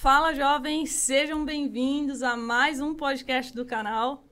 Fala, 0.00 0.32
jovens! 0.32 0.92
Sejam 0.92 1.44
bem-vindos 1.44 2.22
a 2.22 2.34
mais 2.34 2.80
um 2.80 2.94
podcast 2.94 3.54
do 3.54 3.66
canal. 3.66 4.24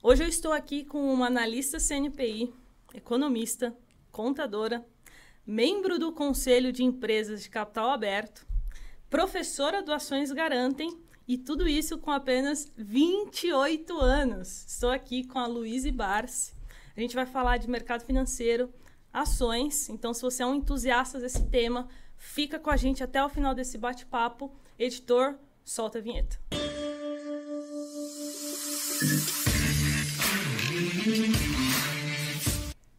Hoje 0.00 0.22
eu 0.22 0.28
estou 0.28 0.52
aqui 0.52 0.84
com 0.84 1.12
uma 1.12 1.26
analista 1.26 1.80
CNPI, 1.80 2.54
economista, 2.94 3.76
contadora, 4.12 4.86
membro 5.44 5.98
do 5.98 6.12
Conselho 6.12 6.70
de 6.70 6.84
Empresas 6.84 7.42
de 7.42 7.50
Capital 7.50 7.90
Aberto, 7.90 8.46
professora 9.10 9.82
do 9.82 9.92
Ações 9.92 10.30
Garantem 10.30 10.96
e 11.26 11.36
tudo 11.36 11.66
isso 11.66 11.98
com 11.98 12.12
apenas 12.12 12.72
28 12.76 13.98
anos. 13.98 14.64
Estou 14.68 14.92
aqui 14.92 15.24
com 15.24 15.40
a 15.40 15.46
Luíse 15.48 15.90
Barsi. 15.90 16.54
A 16.96 17.00
gente 17.00 17.16
vai 17.16 17.26
falar 17.26 17.56
de 17.56 17.68
mercado 17.68 18.06
financeiro, 18.06 18.72
ações. 19.12 19.88
Então, 19.88 20.14
se 20.14 20.22
você 20.22 20.44
é 20.44 20.46
um 20.46 20.54
entusiasta 20.54 21.18
desse 21.18 21.44
tema, 21.48 21.88
fica 22.16 22.60
com 22.60 22.70
a 22.70 22.76
gente 22.76 23.02
até 23.02 23.20
o 23.24 23.28
final 23.28 23.56
desse 23.56 23.76
bate-papo. 23.76 24.56
Editor, 24.78 25.36
solta 25.64 25.98
a 25.98 26.02
vinheta. 26.02 26.38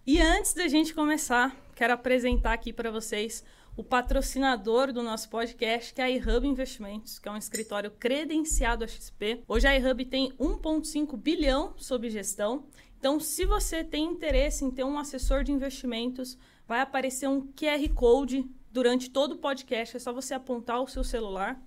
E 0.05 0.19
antes 0.19 0.53
da 0.55 0.67
gente 0.67 0.91
começar, 0.91 1.55
quero 1.75 1.93
apresentar 1.93 2.53
aqui 2.53 2.73
para 2.73 2.89
vocês 2.89 3.43
o 3.75 3.83
patrocinador 3.83 4.91
do 4.91 5.03
nosso 5.03 5.29
podcast, 5.29 5.93
que 5.93 6.01
é 6.01 6.05
a 6.05 6.09
iHub 6.09 6.47
Investimentos, 6.47 7.19
que 7.19 7.29
é 7.29 7.31
um 7.31 7.37
escritório 7.37 7.91
credenciado 7.91 8.83
a 8.83 8.87
XP. 8.87 9.43
Hoje 9.47 9.67
a 9.67 9.77
iHub 9.77 10.03
tem 10.05 10.31
1,5 10.31 11.15
bilhão 11.15 11.75
sob 11.77 12.09
gestão. 12.09 12.65
Então, 12.97 13.19
se 13.19 13.45
você 13.45 13.83
tem 13.83 14.05
interesse 14.05 14.65
em 14.65 14.71
ter 14.71 14.83
um 14.83 14.97
assessor 14.97 15.43
de 15.43 15.51
investimentos, 15.51 16.39
vai 16.67 16.81
aparecer 16.81 17.29
um 17.29 17.41
QR 17.53 17.87
Code 17.93 18.49
durante 18.71 19.11
todo 19.11 19.33
o 19.33 19.37
podcast. 19.37 19.95
É 19.95 19.99
só 19.99 20.11
você 20.11 20.33
apontar 20.33 20.81
o 20.81 20.87
seu 20.87 21.03
celular. 21.03 21.61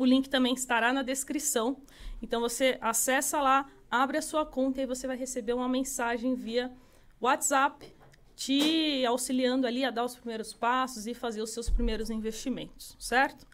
O 0.00 0.04
link 0.06 0.30
também 0.30 0.54
estará 0.54 0.94
na 0.94 1.02
descrição. 1.02 1.76
Então, 2.22 2.40
você 2.40 2.78
acessa 2.80 3.38
lá, 3.38 3.70
abre 3.90 4.16
a 4.16 4.22
sua 4.22 4.46
conta 4.46 4.80
e 4.80 4.86
você 4.86 5.06
vai 5.06 5.14
receber 5.14 5.52
uma 5.52 5.68
mensagem 5.68 6.34
via 6.34 6.72
WhatsApp 7.20 7.94
te 8.34 9.04
auxiliando 9.04 9.66
ali 9.66 9.84
a 9.84 9.90
dar 9.90 10.06
os 10.06 10.16
primeiros 10.16 10.54
passos 10.54 11.06
e 11.06 11.12
fazer 11.12 11.42
os 11.42 11.50
seus 11.50 11.68
primeiros 11.68 12.08
investimentos, 12.08 12.96
certo? 12.98 13.46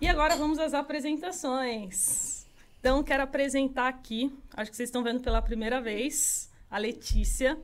E 0.00 0.06
agora 0.06 0.36
vamos 0.36 0.60
às 0.60 0.74
apresentações. 0.74 2.46
Então, 2.78 3.02
quero 3.02 3.24
apresentar 3.24 3.88
aqui, 3.88 4.32
acho 4.56 4.70
que 4.70 4.76
vocês 4.76 4.90
estão 4.90 5.02
vendo 5.02 5.20
pela 5.20 5.42
primeira 5.42 5.80
vez, 5.80 6.52
a 6.70 6.78
Letícia. 6.78 7.58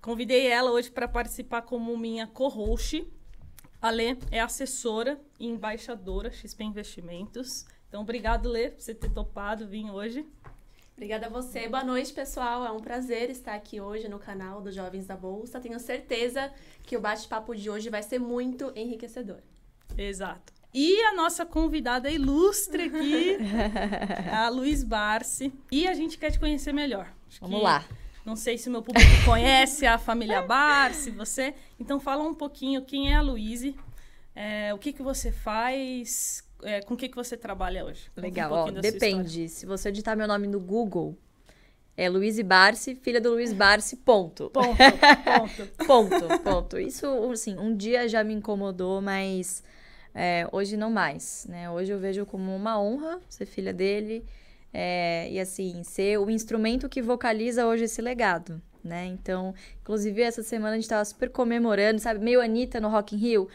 Convidei 0.00 0.48
ela 0.48 0.72
hoje 0.72 0.90
para 0.90 1.06
participar 1.06 1.62
como 1.62 1.96
minha 1.96 2.26
co-host. 2.26 3.06
A 3.82 3.90
Lê 3.90 4.16
é 4.30 4.38
assessora 4.38 5.20
e 5.40 5.48
embaixadora 5.48 6.30
XP 6.30 6.62
Investimentos. 6.62 7.66
Então, 7.88 8.02
obrigado, 8.02 8.48
Lê, 8.48 8.70
por 8.70 8.80
você 8.80 8.94
ter 8.94 9.10
topado 9.10 9.66
vir 9.66 9.90
hoje. 9.90 10.24
Obrigada 10.96 11.26
a 11.26 11.28
você. 11.28 11.68
Boa 11.68 11.82
noite, 11.82 12.12
pessoal. 12.12 12.64
É 12.64 12.70
um 12.70 12.78
prazer 12.78 13.28
estar 13.28 13.54
aqui 13.54 13.80
hoje 13.80 14.08
no 14.08 14.20
canal 14.20 14.60
dos 14.60 14.72
Jovens 14.72 15.04
da 15.04 15.16
Bolsa. 15.16 15.58
Tenho 15.58 15.80
certeza 15.80 16.52
que 16.84 16.96
o 16.96 17.00
bate-papo 17.00 17.56
de 17.56 17.68
hoje 17.68 17.90
vai 17.90 18.04
ser 18.04 18.20
muito 18.20 18.72
enriquecedor. 18.76 19.40
Exato. 19.98 20.52
E 20.72 21.02
a 21.02 21.14
nossa 21.14 21.44
convidada 21.44 22.08
ilustre 22.08 22.84
aqui, 22.84 23.36
a 24.32 24.48
Luiz 24.48 24.84
Barsi. 24.84 25.52
E 25.72 25.88
a 25.88 25.92
gente 25.94 26.18
quer 26.18 26.30
te 26.30 26.38
conhecer 26.38 26.72
melhor. 26.72 27.12
Acho 27.26 27.40
Vamos 27.40 27.58
que, 27.58 27.64
lá. 27.64 27.84
Não 28.24 28.36
sei 28.36 28.56
se 28.56 28.68
o 28.68 28.72
meu 28.72 28.82
público 28.82 29.10
conhece 29.24 29.84
a 29.86 29.98
família 29.98 30.42
Barsi, 30.42 31.10
você. 31.10 31.54
Então 31.78 31.98
fala 31.98 32.22
um 32.22 32.34
pouquinho 32.34 32.82
quem 32.82 33.12
é 33.12 33.16
a 33.16 33.20
Luíse, 33.20 33.74
é, 34.34 34.72
o 34.72 34.78
que, 34.78 34.92
que 34.92 35.02
você 35.02 35.32
faz, 35.32 36.44
é, 36.62 36.80
com 36.80 36.94
o 36.94 36.96
que, 36.96 37.08
que 37.08 37.16
você 37.16 37.36
trabalha 37.36 37.84
hoje? 37.84 38.10
Legal, 38.16 38.52
um 38.52 38.54
ó, 38.54 38.70
depende. 38.70 39.48
Se 39.48 39.66
você 39.66 39.90
digitar 39.90 40.16
meu 40.16 40.28
nome 40.28 40.46
no 40.46 40.60
Google, 40.60 41.16
é 41.96 42.08
Luiz 42.08 42.40
Barsi, 42.40 42.94
filha 42.94 43.20
do 43.20 43.30
Luiz 43.30 43.52
Barsi, 43.52 43.96
ponto. 43.96 44.50
Ponto, 44.50 44.76
ponto. 45.86 45.86
ponto, 45.86 46.38
ponto. 46.40 46.78
Isso, 46.78 47.06
assim, 47.30 47.58
um 47.58 47.76
dia 47.76 48.08
já 48.08 48.24
me 48.24 48.32
incomodou, 48.32 49.02
mas 49.02 49.62
é, 50.14 50.48
hoje 50.52 50.76
não 50.76 50.90
mais, 50.90 51.46
né? 51.48 51.70
Hoje 51.70 51.92
eu 51.92 51.98
vejo 51.98 52.24
como 52.24 52.54
uma 52.54 52.80
honra 52.80 53.20
ser 53.28 53.46
filha 53.46 53.72
dele 53.72 54.24
é, 54.72 55.28
e, 55.30 55.38
assim, 55.38 55.82
ser 55.84 56.18
o 56.18 56.30
instrumento 56.30 56.88
que 56.88 57.02
vocaliza 57.02 57.66
hoje 57.66 57.84
esse 57.84 58.00
legado, 58.00 58.60
né? 58.82 59.06
Então, 59.06 59.54
inclusive, 59.80 60.22
essa 60.22 60.42
semana 60.42 60.72
a 60.72 60.76
gente 60.76 60.88
tava 60.88 61.04
super 61.04 61.30
comemorando, 61.30 62.00
sabe? 62.00 62.20
Meio 62.20 62.40
Anitta 62.40 62.80
no 62.80 62.88
Rock 62.88 63.14
in 63.14 63.18
Rio 63.18 63.48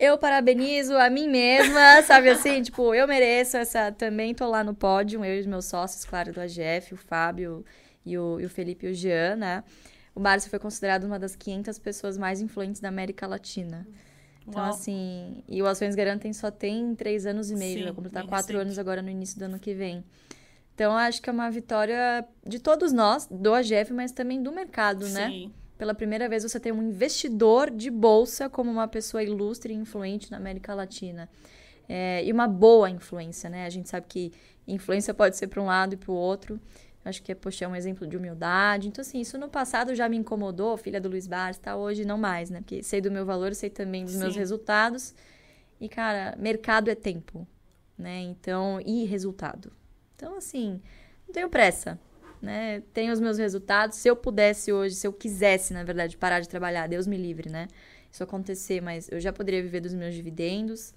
eu 0.00 0.16
parabenizo 0.16 0.96
a 0.96 1.10
mim 1.10 1.28
mesma, 1.28 2.00
sabe 2.02 2.30
assim? 2.30 2.62
tipo, 2.62 2.94
eu 2.94 3.06
mereço 3.06 3.58
essa. 3.58 3.92
Também 3.92 4.34
tô 4.34 4.48
lá 4.48 4.64
no 4.64 4.74
pódio, 4.74 5.22
eu 5.22 5.36
e 5.36 5.40
os 5.40 5.46
meus 5.46 5.66
sócios, 5.66 6.06
claro, 6.06 6.32
do 6.32 6.40
AGF, 6.40 6.94
o 6.94 6.96
Fábio 6.96 7.62
e 8.04 8.16
o, 8.16 8.40
e 8.40 8.46
o 8.46 8.48
Felipe 8.48 8.86
e 8.86 8.90
o 8.90 8.94
Jean, 8.94 9.36
né? 9.36 9.62
O 10.14 10.20
Márcio 10.20 10.48
foi 10.48 10.58
considerado 10.58 11.04
uma 11.04 11.18
das 11.18 11.36
500 11.36 11.78
pessoas 11.78 12.16
mais 12.16 12.40
influentes 12.40 12.80
da 12.80 12.88
América 12.88 13.26
Latina. 13.26 13.86
Então, 14.48 14.62
Uau. 14.62 14.70
assim, 14.70 15.44
e 15.46 15.62
o 15.62 15.66
Ações 15.66 15.94
Garantem 15.94 16.32
só 16.32 16.50
tem 16.50 16.94
três 16.94 17.26
anos 17.26 17.50
e 17.50 17.54
meio, 17.54 17.78
Sim, 17.78 17.84
vai 17.84 17.92
completar 17.92 18.26
quatro 18.26 18.58
anos 18.58 18.78
agora 18.78 19.02
no 19.02 19.10
início 19.10 19.38
do 19.38 19.44
ano 19.44 19.58
que 19.58 19.74
vem. 19.74 20.02
Então, 20.80 20.96
acho 20.96 21.20
que 21.20 21.28
é 21.28 21.32
uma 21.32 21.50
vitória 21.50 22.26
de 22.42 22.58
todos 22.58 22.90
nós, 22.90 23.28
do 23.30 23.52
AGF, 23.52 23.92
mas 23.92 24.12
também 24.12 24.42
do 24.42 24.50
mercado, 24.50 25.06
né? 25.10 25.28
Sim. 25.28 25.46
né? 25.48 25.52
pela 25.76 25.94
primeira 25.94 26.26
vez 26.26 26.42
você 26.42 26.58
tem 26.58 26.72
um 26.72 26.82
investidor 26.82 27.70
de 27.70 27.90
bolsa 27.90 28.48
como 28.48 28.70
uma 28.70 28.88
pessoa 28.88 29.22
ilustre 29.22 29.74
e 29.74 29.76
influente 29.76 30.30
na 30.30 30.38
América 30.38 30.74
Latina. 30.74 31.28
É, 31.86 32.24
e 32.24 32.32
uma 32.32 32.48
boa 32.48 32.88
influência, 32.88 33.50
né? 33.50 33.66
A 33.66 33.70
gente 33.70 33.90
sabe 33.90 34.06
que 34.08 34.32
influência 34.66 35.12
pode 35.12 35.36
ser 35.36 35.48
para 35.48 35.60
um 35.60 35.66
lado 35.66 35.92
e 35.92 35.96
para 35.98 36.12
o 36.12 36.14
outro. 36.14 36.58
Acho 37.04 37.22
que 37.22 37.32
é, 37.32 37.34
poxa, 37.34 37.66
é 37.66 37.68
um 37.68 37.76
exemplo 37.76 38.06
de 38.06 38.16
humildade. 38.16 38.88
Então, 38.88 39.02
assim, 39.02 39.20
isso 39.20 39.36
no 39.36 39.50
passado 39.50 39.94
já 39.94 40.08
me 40.08 40.16
incomodou, 40.16 40.78
filha 40.78 40.98
do 41.00 41.10
Luiz 41.10 41.26
Barros, 41.26 41.58
tá? 41.58 41.76
Hoje 41.76 42.06
não 42.06 42.16
mais, 42.16 42.48
né? 42.48 42.60
Porque 42.60 42.82
sei 42.82 43.02
do 43.02 43.10
meu 43.10 43.26
valor, 43.26 43.54
sei 43.54 43.68
também 43.68 44.04
dos 44.04 44.14
Sim. 44.14 44.20
meus 44.20 44.34
resultados. 44.34 45.14
E, 45.78 45.90
cara, 45.90 46.34
mercado 46.38 46.88
é 46.88 46.94
tempo, 46.94 47.46
né? 47.98 48.20
Então, 48.20 48.80
e 48.84 49.04
resultado. 49.04 49.72
Então, 50.20 50.36
assim, 50.36 50.80
não 51.26 51.32
tenho 51.32 51.48
pressa 51.48 51.98
né? 52.40 52.82
Tenho 52.92 53.12
os 53.12 53.20
meus 53.20 53.38
resultados. 53.38 53.98
Se 53.98 54.08
eu 54.08 54.16
pudesse 54.16 54.72
hoje, 54.72 54.94
se 54.94 55.06
eu 55.06 55.12
quisesse, 55.12 55.72
na 55.72 55.84
verdade, 55.84 56.16
parar 56.16 56.40
de 56.40 56.48
trabalhar, 56.48 56.86
Deus 56.86 57.06
me 57.06 57.16
livre, 57.16 57.50
né? 57.50 57.68
Isso 58.10 58.22
acontecer, 58.24 58.80
mas 58.80 59.08
eu 59.10 59.20
já 59.20 59.32
poderia 59.32 59.62
viver 59.62 59.80
dos 59.80 59.94
meus 59.94 60.14
dividendos. 60.14 60.94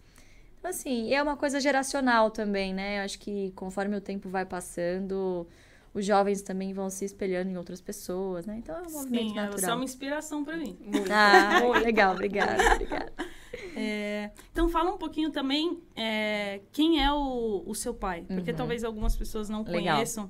Então, 0.58 0.70
assim, 0.70 1.14
é 1.14 1.22
uma 1.22 1.36
coisa 1.36 1.60
geracional 1.60 2.32
também, 2.32 2.74
né? 2.74 3.00
Eu 3.00 3.04
acho 3.04 3.20
que 3.20 3.52
conforme 3.52 3.96
o 3.96 4.02
tempo 4.02 4.30
vai 4.30 4.46
passando, 4.46 5.46
os 5.94 6.06
jovens 6.06 6.42
também 6.42 6.74
vão 6.74 6.90
se 6.90 7.06
espelhando 7.06 7.50
em 7.50 7.58
outras 7.58 7.80
pessoas, 7.80 8.46
né? 8.46 8.58
Então 8.58 8.76
é 8.76 8.82
um 8.82 8.92
movimento 8.92 9.30
Sim, 9.30 9.36
natural. 9.36 9.60
Você 9.60 9.70
é 9.70 9.74
uma 9.76 9.84
inspiração 9.84 10.44
para 10.44 10.58
mim. 10.58 10.78
Muito. 10.82 11.12
Ah, 11.12 11.60
Muito. 11.62 11.84
legal, 11.84 12.14
obrigada, 12.14 12.74
obrigada. 12.74 13.14
É, 13.76 14.32
então 14.52 14.68
fala 14.68 14.92
um 14.92 14.98
pouquinho 14.98 15.32
também 15.32 15.82
é, 15.96 16.62
quem 16.72 17.04
é 17.04 17.12
o, 17.12 17.64
o 17.66 17.76
seu 17.76 17.94
pai, 17.94 18.24
porque 18.28 18.52
uhum. 18.52 18.58
talvez 18.58 18.84
algumas 18.84 19.16
pessoas 19.16 19.48
não 19.48 19.64
legal. 19.64 19.96
conheçam. 19.96 20.30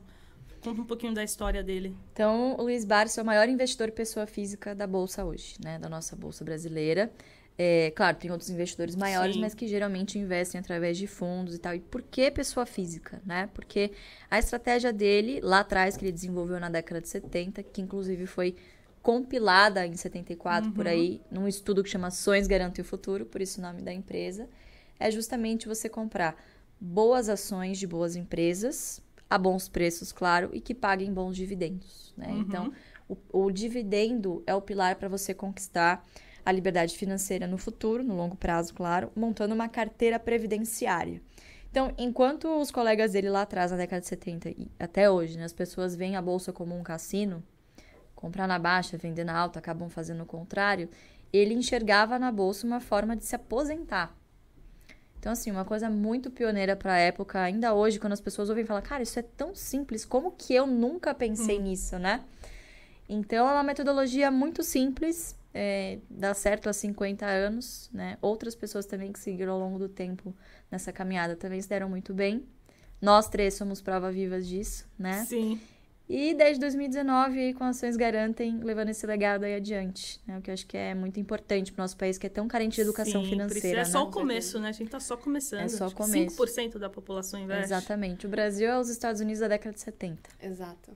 Conta 0.62 0.82
um 0.82 0.86
pouquinho 0.86 1.14
da 1.14 1.24
história 1.24 1.62
dele. 1.62 1.96
Então, 2.14 2.56
o 2.58 2.64
Luiz 2.64 2.86
Barça 2.86 3.20
é 3.20 3.24
o 3.24 3.26
maior 3.26 3.50
investidor 3.50 3.92
pessoa 3.92 4.26
física 4.26 4.74
da 4.74 4.88
Bolsa 4.88 5.26
hoje, 5.26 5.56
né? 5.62 5.78
Da 5.78 5.90
nossa 5.90 6.16
Bolsa 6.16 6.46
brasileira. 6.46 7.12
É, 7.58 7.92
claro, 7.96 8.18
tem 8.18 8.32
outros 8.32 8.50
investidores 8.50 8.96
maiores, 8.96 9.36
Sim. 9.36 9.42
mas 9.42 9.54
que 9.54 9.68
geralmente 9.68 10.18
investem 10.18 10.60
através 10.60 10.98
de 10.98 11.06
fundos 11.06 11.56
e 11.56 11.60
tal. 11.60 11.76
E 11.76 11.80
por 11.80 12.02
que 12.02 12.32
pessoa 12.32 12.66
física, 12.66 13.22
né? 13.26 13.48
Porque 13.54 13.92
a 14.30 14.40
estratégia 14.40 14.92
dele, 14.92 15.40
lá 15.42 15.60
atrás, 15.60 15.96
que 15.96 16.04
ele 16.04 16.12
desenvolveu 16.12 16.60
na 16.60 16.70
década 16.70 17.00
de 17.00 17.10
70, 17.10 17.62
que 17.62 17.82
inclusive 17.82 18.26
foi 18.26 18.56
compilada 19.04 19.86
em 19.86 19.96
74 19.96 20.70
uhum. 20.70 20.74
por 20.74 20.88
aí, 20.88 21.22
num 21.30 21.48
estudo 21.48 21.84
que 21.84 21.90
chama 21.90 22.08
Ações 22.08 22.48
Garantem 22.48 22.82
o 22.82 22.86
Futuro, 22.86 23.26
por 23.26 23.42
isso 23.42 23.60
o 23.60 23.62
nome 23.62 23.82
da 23.82 23.94
empresa, 23.94 24.50
é 25.00 25.12
justamente 25.12 25.68
você 25.68 25.90
comprar 25.90 26.36
boas 26.80 27.30
ações 27.30 27.78
de 27.78 27.86
boas 27.86 28.16
empresas, 28.16 29.02
a 29.30 29.38
bons 29.38 29.68
preços, 29.68 30.12
claro, 30.12 30.50
e 30.54 30.62
que 30.62 30.74
paguem 30.74 31.14
bons 31.14 31.36
dividendos. 31.36 32.14
Né? 32.18 32.28
Uhum. 32.30 32.40
Então, 32.42 32.74
o, 33.08 33.18
o 33.46 33.52
dividendo 33.52 34.42
é 34.48 34.56
o 34.56 34.62
pilar 34.62 34.96
para 34.96 35.10
você 35.10 35.34
conquistar 35.34 36.06
a 36.46 36.52
liberdade 36.52 36.98
financeira 36.98 37.48
no 37.48 37.58
futuro, 37.58 38.04
no 38.04 38.16
longo 38.16 38.36
prazo, 38.36 38.74
claro, 38.74 39.12
montando 39.16 39.56
uma 39.56 39.70
carteira 39.70 40.20
previdenciária. 40.20 41.22
Então, 41.72 41.92
enquanto 41.98 42.48
os 42.60 42.70
colegas 42.70 43.14
dele 43.14 43.30
lá 43.30 43.42
atrás, 43.42 43.72
na 43.72 43.78
década 43.78 44.02
de 44.02 44.08
70 44.08 44.50
e 44.50 44.72
até 44.80 45.10
hoje, 45.10 45.38
né, 45.38 45.44
as 45.44 45.54
pessoas 45.54 45.96
veem 45.96 46.16
a 46.16 46.22
bolsa 46.22 46.54
como 46.54 46.78
um 46.78 46.84
cassino, 46.84 47.44
comprar 48.16 48.48
na 48.48 48.60
baixa, 48.60 48.98
vender 48.98 49.24
na 49.24 49.36
alta, 49.36 49.60
acabam 49.60 49.90
fazendo 49.90 50.22
o 50.22 50.26
contrário, 50.26 50.88
ele 51.32 51.54
enxergava 51.54 52.20
na 52.20 52.32
bolsa 52.32 52.68
uma 52.68 52.80
forma 52.80 53.16
de 53.16 53.26
se 53.26 53.36
aposentar. 53.36 54.16
Então, 55.18 55.32
assim, 55.32 55.50
uma 55.50 55.66
coisa 55.66 55.90
muito 55.90 56.30
pioneira 56.30 56.76
para 56.76 56.94
a 56.94 56.98
época, 56.98 57.40
ainda 57.40 57.74
hoje, 57.74 58.00
quando 58.00 58.14
as 58.14 58.22
pessoas 58.22 58.50
ouvem 58.50 58.66
falar, 58.66 58.82
cara, 58.82 59.02
isso 59.02 59.18
é 59.18 59.24
tão 59.24 59.56
simples, 59.56 60.06
como 60.06 60.32
que 60.32 60.54
eu 60.54 60.68
nunca 60.68 61.14
pensei 61.14 61.58
hum. 61.58 61.64
nisso, 61.64 61.98
né? 61.98 62.24
Então, 63.10 63.50
é 63.50 63.52
uma 63.52 63.64
metodologia 63.64 64.30
muito 64.30 64.62
simples, 64.64 65.36
é, 65.54 66.00
dá 66.10 66.34
certo 66.34 66.68
há 66.70 66.74
50 66.74 67.26
anos, 67.26 67.90
né? 67.94 68.18
Outras 68.22 68.56
pessoas 68.56 68.86
também 68.86 69.12
que 69.12 69.20
seguiram 69.20 69.54
ao 69.54 69.60
longo 69.60 69.78
do 69.80 69.88
tempo 69.90 70.36
nessa 70.72 70.92
caminhada 70.92 71.36
também 71.36 71.62
se 71.62 71.70
deram 71.70 71.90
muito 71.90 72.14
bem. 72.14 72.46
Nós 73.02 73.28
três 73.30 73.54
somos 73.54 73.82
prova 73.82 74.12
vivas 74.12 74.48
disso, 74.48 74.86
né? 74.98 75.26
Sim. 75.26 75.60
E 76.08 76.34
desde 76.34 76.60
2019, 76.60 77.40
aí, 77.40 77.54
com 77.54 77.64
ações 77.64 77.96
garantem, 77.96 78.60
levando 78.62 78.90
esse 78.90 79.06
legado 79.08 79.46
aí 79.46 79.56
adiante, 79.56 80.22
né? 80.28 80.38
O 80.38 80.42
que 80.42 80.50
eu 80.50 80.54
acho 80.54 80.68
que 80.68 80.76
é 80.78 80.94
muito 80.94 81.18
importante 81.20 81.72
para 81.72 81.82
o 81.82 81.84
nosso 81.84 81.96
país, 81.96 82.18
que 82.18 82.28
é 82.28 82.30
tão 82.30 82.46
carente 82.48 82.76
de 82.76 82.82
educação 82.82 83.24
Sim, 83.24 83.30
financeira, 83.30 83.48
precisa- 83.60 83.74
É 83.76 83.78
né? 83.78 83.86
só 83.86 84.04
o 84.04 84.12
começo, 84.12 84.60
né? 84.60 84.70
A 84.70 84.72
gente 84.74 84.90
tá 84.90 85.00
só 85.00 85.16
começando. 85.16 85.62
É 85.62 85.70
só 85.70 85.88
o 85.88 85.90
que 85.90 85.96
começo. 85.96 86.36
5% 86.36 86.78
da 86.78 86.90
população 86.90 87.40
investe. 87.40 87.64
Exatamente. 87.66 88.26
O 88.26 88.30
Brasil 88.30 88.70
é 88.70 88.78
os 88.78 88.90
Estados 88.90 89.22
Unidos 89.22 89.40
da 89.40 89.48
década 89.48 89.74
de 89.74 89.80
70. 89.82 90.30
Exato. 90.42 90.92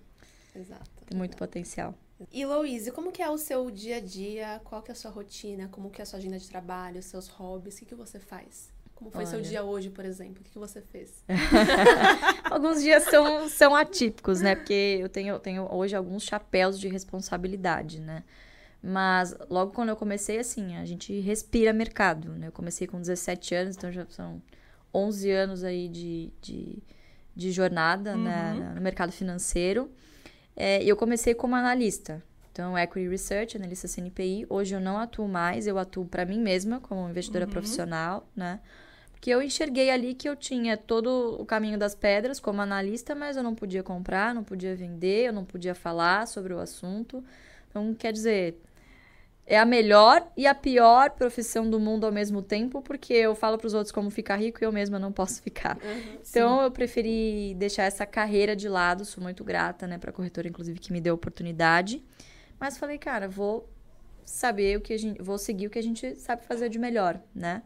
Exato. 0.53 0.89
Tem 1.06 1.18
muito 1.18 1.38
potencial. 1.38 1.95
E 2.31 2.45
Louise, 2.45 2.91
como 2.91 3.11
que 3.11 3.21
é 3.21 3.29
o 3.29 3.37
seu 3.37 3.69
dia 3.69 3.97
a 3.97 3.99
dia? 3.99 4.61
Qual 4.63 4.81
que 4.81 4.91
é 4.91 4.93
a 4.93 4.95
sua 4.95 5.11
rotina? 5.11 5.67
Como 5.71 5.89
que 5.89 6.01
é 6.01 6.03
a 6.03 6.05
sua 6.05 6.17
agenda 6.17 6.39
de 6.39 6.49
trabalho, 6.49 7.01
seus 7.03 7.27
hobbies? 7.27 7.75
O 7.75 7.79
que, 7.79 7.85
que 7.85 7.95
você 7.95 8.19
faz? 8.19 8.69
Como 8.95 9.11
foi 9.11 9.27
seu 9.27 9.37
Olha. 9.37 9.47
dia 9.47 9.63
hoje, 9.63 9.91
por 9.91 10.03
exemplo? 10.03 10.41
O 10.41 10.43
que, 10.43 10.49
que 10.49 10.57
você 10.57 10.81
fez? 10.81 11.23
Alguns 12.49 12.81
dias 12.81 13.03
são, 13.03 13.47
são 13.47 13.75
atípicos, 13.75 14.41
né? 14.41 14.55
Porque 14.55 14.97
eu 14.99 15.07
tenho, 15.07 15.37
tenho 15.37 15.71
hoje 15.71 15.95
alguns 15.95 16.23
chapéus 16.23 16.79
de 16.79 16.87
responsabilidade, 16.87 18.01
né? 18.01 18.23
Mas 18.81 19.35
logo 19.51 19.71
quando 19.71 19.89
eu 19.89 19.95
comecei, 19.95 20.39
assim, 20.39 20.75
a 20.77 20.85
gente 20.85 21.19
respira 21.19 21.71
mercado, 21.71 22.31
né? 22.33 22.47
Eu 22.47 22.51
comecei 22.51 22.87
com 22.87 22.99
17 22.99 23.53
anos, 23.53 23.75
então 23.75 23.91
já 23.91 24.05
são 24.07 24.41
11 24.91 25.29
anos 25.29 25.63
aí 25.63 25.87
de, 25.87 26.31
de, 26.41 26.79
de 27.35 27.51
jornada 27.51 28.15
né, 28.15 28.73
no 28.73 28.81
mercado 28.81 29.11
financeiro. 29.11 29.91
É, 30.57 30.83
eu 30.83 30.98
comecei 30.98 31.36
como 31.36 31.56
analista. 31.56 32.21
Então, 32.51 32.75
Equity 32.75 33.07
Research, 33.07 33.56
analista 33.56 33.88
CNPI. 33.88 34.48
Hoje 34.50 34.74
eu 34.74 34.81
não 34.81 34.98
atuo 34.98 35.27
mais, 35.27 35.68
eu 35.68 35.77
atuo 35.77 36.06
para 36.06 36.25
mim 36.25 36.39
mesma 36.39 36.80
como 36.80 37.07
investidora 37.07 37.45
profissional, 37.45 38.27
né? 38.36 38.59
Porque 39.12 39.30
eu 39.30 39.42
enxerguei 39.44 39.92
ali 39.92 40.15
que 40.15 40.27
eu 40.27 40.36
tinha 40.36 40.75
todo 40.75 41.38
o 41.39 41.45
caminho 41.45 41.77
das 41.77 41.94
pedras 41.94 42.39
como 42.39 42.59
analista, 42.59 43.13
mas 43.13 43.38
eu 43.38 43.44
não 43.44 43.54
podia 43.54 43.83
comprar, 43.83 44.33
não 44.33 44.44
podia 44.44 44.75
vender, 44.75 45.27
eu 45.27 45.33
não 45.33 45.45
podia 45.45 45.75
falar 45.75 46.27
sobre 46.27 46.51
o 46.51 46.60
assunto. 46.60 47.24
Então, 47.69 47.94
quer 47.94 48.12
dizer, 48.12 48.60
é 49.49 49.57
a 49.57 49.63
melhor 49.65 50.29
e 50.35 50.45
a 50.45 50.53
pior 50.53 51.11
profissão 51.11 51.69
do 51.69 51.79
mundo 51.79 52.05
ao 52.05 52.11
mesmo 52.11 52.41
tempo, 52.41 52.81
porque 52.81 53.13
eu 53.13 53.33
falo 53.33 53.57
para 53.57 53.65
os 53.67 53.73
outros 53.73 53.94
como 53.94 54.09
ficar 54.11 54.35
rico 54.35 54.61
e 54.61 54.65
eu 54.65 54.71
mesma 54.73 54.99
não 54.99 55.11
posso 55.11 55.41
ficar. 55.47 55.77
Então, 56.29 56.61
eu 56.61 56.69
preferi 56.69 57.55
deixar 57.55 57.83
essa 57.85 58.05
carreira 58.05 58.55
de 58.57 58.67
lado, 58.67 59.05
sou 59.05 59.23
muito 59.23 59.44
grata, 59.45 59.88
né, 59.88 59.97
para 59.97 60.09
a 60.09 60.13
corretora, 60.13 60.49
inclusive, 60.49 60.79
que 60.79 60.91
me 60.91 60.99
deu 60.99 61.13
a 61.13 61.15
oportunidade. 61.15 62.03
Mas 62.59 62.77
falei, 62.77 62.97
cara, 62.97 63.29
vou 63.29 63.69
saber 64.25 64.77
o 64.77 64.81
que 64.81 64.91
a 64.91 64.97
gente. 64.99 65.21
Vou 65.21 65.38
seguir 65.38 65.67
o 65.67 65.69
que 65.69 65.79
a 65.79 65.83
gente 65.83 66.15
sabe 66.17 66.43
fazer 66.45 66.67
de 66.67 66.77
melhor, 66.77 67.17
né? 67.33 67.61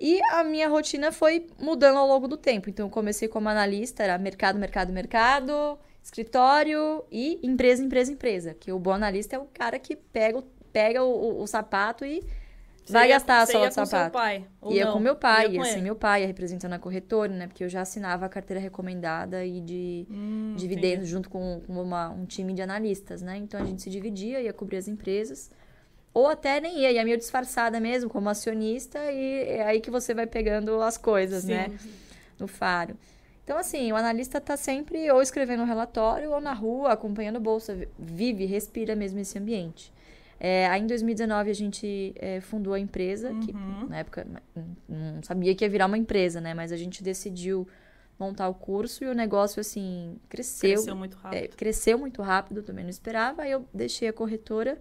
E 0.00 0.20
a 0.30 0.42
minha 0.44 0.68
rotina 0.68 1.10
foi 1.12 1.48
mudando 1.58 1.98
ao 1.98 2.06
longo 2.06 2.26
do 2.28 2.36
tempo. 2.36 2.70
Então, 2.70 2.86
eu 2.86 2.90
comecei 2.90 3.26
como 3.28 3.48
analista, 3.48 4.02
era 4.02 4.16
mercado, 4.16 4.58
mercado, 4.58 4.92
mercado, 4.92 5.76
escritório 6.02 7.04
e 7.10 7.38
empresa, 7.42 7.82
empresa, 7.82 8.12
empresa. 8.12 8.54
Que 8.54 8.70
o 8.72 8.78
bom 8.78 8.92
analista 8.92 9.36
é 9.36 9.38
o 9.38 9.44
cara 9.46 9.78
que 9.78 9.96
pega, 9.96 10.38
o- 10.38 10.44
pega 10.78 11.02
o, 11.02 11.10
o- 11.10 11.42
o 11.42 11.46
sapato 11.46 12.04
e 12.04 12.22
Você 12.84 12.92
vai 12.92 13.08
ia- 13.08 13.14
gastar 13.16 13.42
a 13.42 13.46
sola 13.46 13.68
do 13.68 13.74
sapato. 13.74 14.04
seu 14.04 14.10
pai? 14.10 14.46
Ou 14.60 14.72
Ia 14.72 14.84
não? 14.86 14.92
com 14.94 14.98
meu 15.00 15.16
pai, 15.16 15.46
Ia 15.46 15.52
ia 15.64 15.72
ele? 15.72 15.82
meu 15.82 15.96
pai, 15.96 16.20
ia 16.22 16.26
representando 16.26 16.72
a 16.74 16.78
corretora, 16.78 17.32
né? 17.32 17.46
Porque 17.48 17.64
eu 17.64 17.68
já 17.68 17.80
assinava 17.82 18.26
a 18.26 18.28
carteira 18.28 18.60
recomendada 18.60 19.44
e 19.44 19.60
de 19.60 20.06
Hum, 20.10 20.54
dividendos 20.56 21.08
entendi. 21.08 21.10
junto 21.10 21.28
com, 21.30 21.60
com 21.66 21.82
uma- 21.82 22.10
um 22.10 22.24
time 22.24 22.52
de 22.54 22.62
analistas, 22.62 23.20
né? 23.22 23.36
Então 23.36 23.60
a 23.60 23.64
gente 23.64 23.82
se 23.82 23.90
dividia, 23.90 24.40
ia 24.40 24.52
cobrir 24.52 24.76
as 24.78 24.88
empresas. 24.88 25.50
Ou 26.14 26.26
até 26.26 26.60
nem 26.60 26.78
ia, 26.80 26.90
ia 26.92 27.04
meio 27.04 27.16
disfarçada 27.18 27.78
mesmo, 27.80 28.08
como 28.10 28.28
acionista, 28.28 28.98
e 29.12 29.42
é 29.58 29.62
aí 29.64 29.80
que 29.80 29.90
você 29.90 30.14
vai 30.14 30.26
pegando 30.26 30.80
as 30.82 30.96
coisas, 30.96 31.42
Sim. 31.44 31.52
né? 31.52 31.70
No 32.38 32.46
faro. 32.48 32.96
Então, 33.44 33.56
assim, 33.58 33.90
o 33.92 33.96
analista 33.96 34.40
tá 34.40 34.56
sempre 34.56 35.10
ou 35.10 35.20
escrevendo 35.22 35.62
um 35.62 35.66
relatório 35.66 36.30
ou 36.32 36.40
na 36.40 36.52
rua, 36.52 36.92
acompanhando 36.92 37.38
bolsa, 37.40 37.74
vi- 37.74 37.88
vive, 37.98 38.44
respira 38.46 38.94
mesmo 38.96 39.18
esse 39.20 39.38
ambiente. 39.38 39.92
É, 40.40 40.66
aí 40.68 40.80
em 40.80 40.86
2019 40.86 41.50
a 41.50 41.54
gente 41.54 42.14
é, 42.16 42.40
fundou 42.40 42.72
a 42.74 42.78
empresa, 42.78 43.32
que 43.44 43.50
Uhum. 43.52 43.88
na 43.88 43.98
época 43.98 44.26
não 44.88 45.22
sabia 45.22 45.54
que 45.54 45.64
ia 45.64 45.68
virar 45.68 45.86
uma 45.86 45.98
empresa, 45.98 46.40
né? 46.40 46.54
Mas 46.54 46.70
a 46.72 46.76
gente 46.76 47.02
decidiu 47.02 47.66
montar 48.18 48.48
o 48.48 48.54
curso 48.54 49.04
e 49.04 49.06
o 49.08 49.14
negócio, 49.14 49.60
assim, 49.60 50.16
cresceu. 50.28 50.70
Cresceu 50.74 50.96
muito 50.96 51.16
É, 51.16 51.20
rápido. 51.22 51.56
cresceu 51.56 51.98
muito 51.98 52.22
rápido, 52.22 52.62
também 52.62 52.84
não 52.84 52.90
esperava. 52.90 53.42
Aí 53.42 53.50
eu 53.50 53.64
deixei 53.74 54.08
a 54.08 54.12
corretora, 54.12 54.78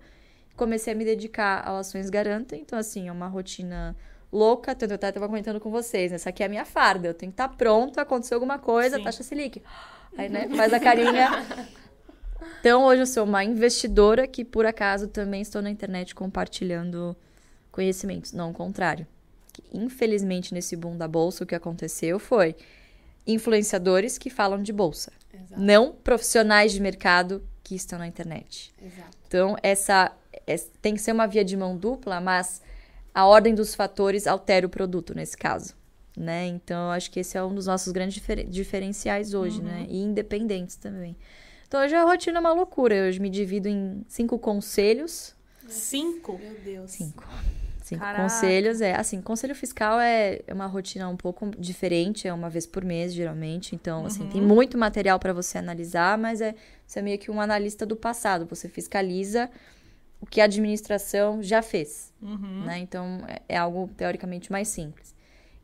comecei 0.56 0.94
a 0.94 0.96
me 0.96 1.06
dedicar 1.06 1.68
ao 1.68 1.78
Ações 1.78 2.10
Garantem. 2.10 2.62
Então, 2.62 2.78
assim, 2.78 3.08
é 3.08 3.12
uma 3.12 3.28
rotina 3.28 3.96
louca. 4.32 4.74
Tanto 4.76 4.92
eu 4.92 4.96
estava 4.96 5.28
comentando 5.28 5.60
com 5.60 5.70
vocês, 5.72 6.12
né? 6.12 6.16
Essa 6.16 6.30
aqui 6.30 6.42
é 6.44 6.46
a 6.46 6.50
minha 6.50 6.66
farda. 6.66 7.08
Eu 7.10 7.14
tenho 7.14 7.32
que 7.32 7.34
estar 7.34 7.50
pronta, 7.50 8.02
acontecer 8.02 8.34
alguma 8.34 8.58
coisa, 8.60 8.98
Sim. 8.98 9.04
taxa 9.04 9.24
Selic. 9.24 9.62
Aí, 10.18 10.30
né, 10.30 10.48
faz 10.50 10.74
a 10.74 10.80
carinha. 10.80 11.30
Então, 12.60 12.84
hoje 12.86 13.02
eu 13.02 13.06
sou 13.08 13.24
uma 13.24 13.44
investidora 13.44 14.28
que, 14.28 14.44
por 14.44 14.66
acaso, 14.66 15.08
também 15.08 15.42
estou 15.42 15.62
na 15.62 15.70
internet 15.70 16.14
compartilhando 16.16 17.16
conhecimentos. 17.72 18.34
Não 18.34 18.52
o 18.52 18.54
contrário. 18.54 19.06
Que, 19.54 19.64
infelizmente, 19.74 20.54
nesse 20.54 20.76
boom 20.76 20.98
da 20.98 21.08
bolsa, 21.08 21.44
o 21.44 21.48
que 21.48 21.56
aconteceu 21.56 22.20
foi 22.20 22.56
influenciadores 23.26 24.18
que 24.18 24.30
falam 24.30 24.62
de 24.62 24.72
bolsa 24.72 25.12
Exato. 25.34 25.62
não 25.62 25.92
profissionais 25.92 26.72
de 26.72 26.82
mercado 26.82 27.42
que 27.64 27.76
estão 27.76 28.00
na 28.00 28.08
internet. 28.08 28.74
Exato. 28.82 29.18
Então, 29.28 29.58
essa, 29.62 30.12
es- 30.46 30.72
tem 30.82 30.94
que 30.96 31.02
ser 31.02 31.12
uma 31.12 31.28
via 31.28 31.44
de 31.44 31.58
mão 31.58 31.76
dupla, 31.78 32.22
mas 32.22 32.62
a 33.14 33.26
ordem 33.26 33.54
dos 33.54 33.76
fatores 33.76 34.26
altera 34.28 34.66
o 34.66 34.70
produto 34.70 35.14
nesse 35.14 35.38
caso. 35.38 35.76
Né? 36.18 36.48
Então, 36.48 36.90
acho 36.92 37.12
que 37.12 37.20
esse 37.20 37.38
é 37.38 37.44
um 37.44 37.54
dos 37.54 37.68
nossos 37.68 37.92
grandes 37.94 38.16
difer- 38.16 38.48
diferenciais 38.48 39.34
hoje, 39.36 39.62
né? 39.62 39.86
E 39.88 40.02
independentes 40.02 40.76
também. 40.76 41.16
Então, 41.68 41.82
hoje 41.84 41.96
a 41.96 42.04
rotina 42.04 42.38
é 42.38 42.40
uma 42.40 42.54
loucura. 42.54 42.96
Eu 42.96 43.10
hoje 43.10 43.20
me 43.20 43.30
divido 43.30 43.68
em 43.68 44.04
cinco 44.08 44.40
conselhos. 44.40 45.36
Cinco? 45.68 46.38
Meu 46.42 46.56
Deus. 46.64 46.92
Cinco. 46.92 47.24
Cinco 47.84 48.02
Caraca. 48.02 48.24
conselhos. 48.24 48.80
É, 48.82 48.96
assim, 48.96 49.22
conselho 49.22 49.54
fiscal 49.56 50.00
é 50.00 50.42
é 50.48 50.54
uma 50.54 50.66
rotina 50.68 51.08
um 51.10 51.18
pouco 51.18 51.50
diferente, 51.58 52.28
é 52.28 52.34
uma 52.34 52.50
vez 52.50 52.66
por 52.66 52.84
mês, 52.86 53.14
geralmente. 53.14 53.76
Então, 53.76 54.06
assim, 54.06 54.28
tem 54.28 54.42
muito 54.42 54.78
material 54.78 55.20
para 55.20 55.34
você 55.34 55.58
analisar, 55.58 56.18
mas 56.18 56.40
é, 56.42 56.56
você 56.86 57.00
é 57.00 57.02
meio 57.02 57.18
que 57.20 57.30
um 57.32 57.40
analista 57.42 57.86
do 57.86 57.96
passado. 57.96 58.46
Você 58.50 58.70
fiscaliza 58.70 59.50
o 60.22 60.26
que 60.26 60.40
a 60.42 60.46
administração 60.46 61.44
já 61.44 61.62
fez, 61.62 62.12
Uhum. 62.22 62.64
né? 62.66 62.80
Então, 62.80 63.22
é, 63.28 63.42
é 63.50 63.58
algo 63.58 63.90
teoricamente 63.96 64.52
mais 64.52 64.68
simples. 64.70 65.14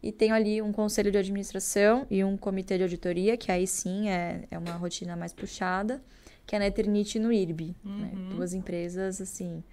E 0.03 0.11
tenho 0.11 0.35
ali 0.35 0.61
um 0.61 0.73
conselho 0.73 1.09
de 1.11 1.17
administração 1.17 2.05
e 2.11 2.23
um 2.23 2.35
comitê 2.35 2.75
de 2.77 2.83
auditoria, 2.83 3.37
que 3.37 3.49
aí 3.51 3.65
sim 3.65 4.09
é, 4.09 4.43
é 4.51 4.57
uma 4.57 4.73
rotina 4.73 5.15
mais 5.15 5.31
puxada, 5.33 6.03
que 6.45 6.55
é 6.55 6.59
na 6.59 6.67
Eternit 6.67 7.17
e 7.17 7.21
no 7.21 7.31
IRB. 7.31 7.73
né? 7.83 8.11
Duas 8.35 8.53
empresas, 8.53 9.21
assim, 9.21 9.63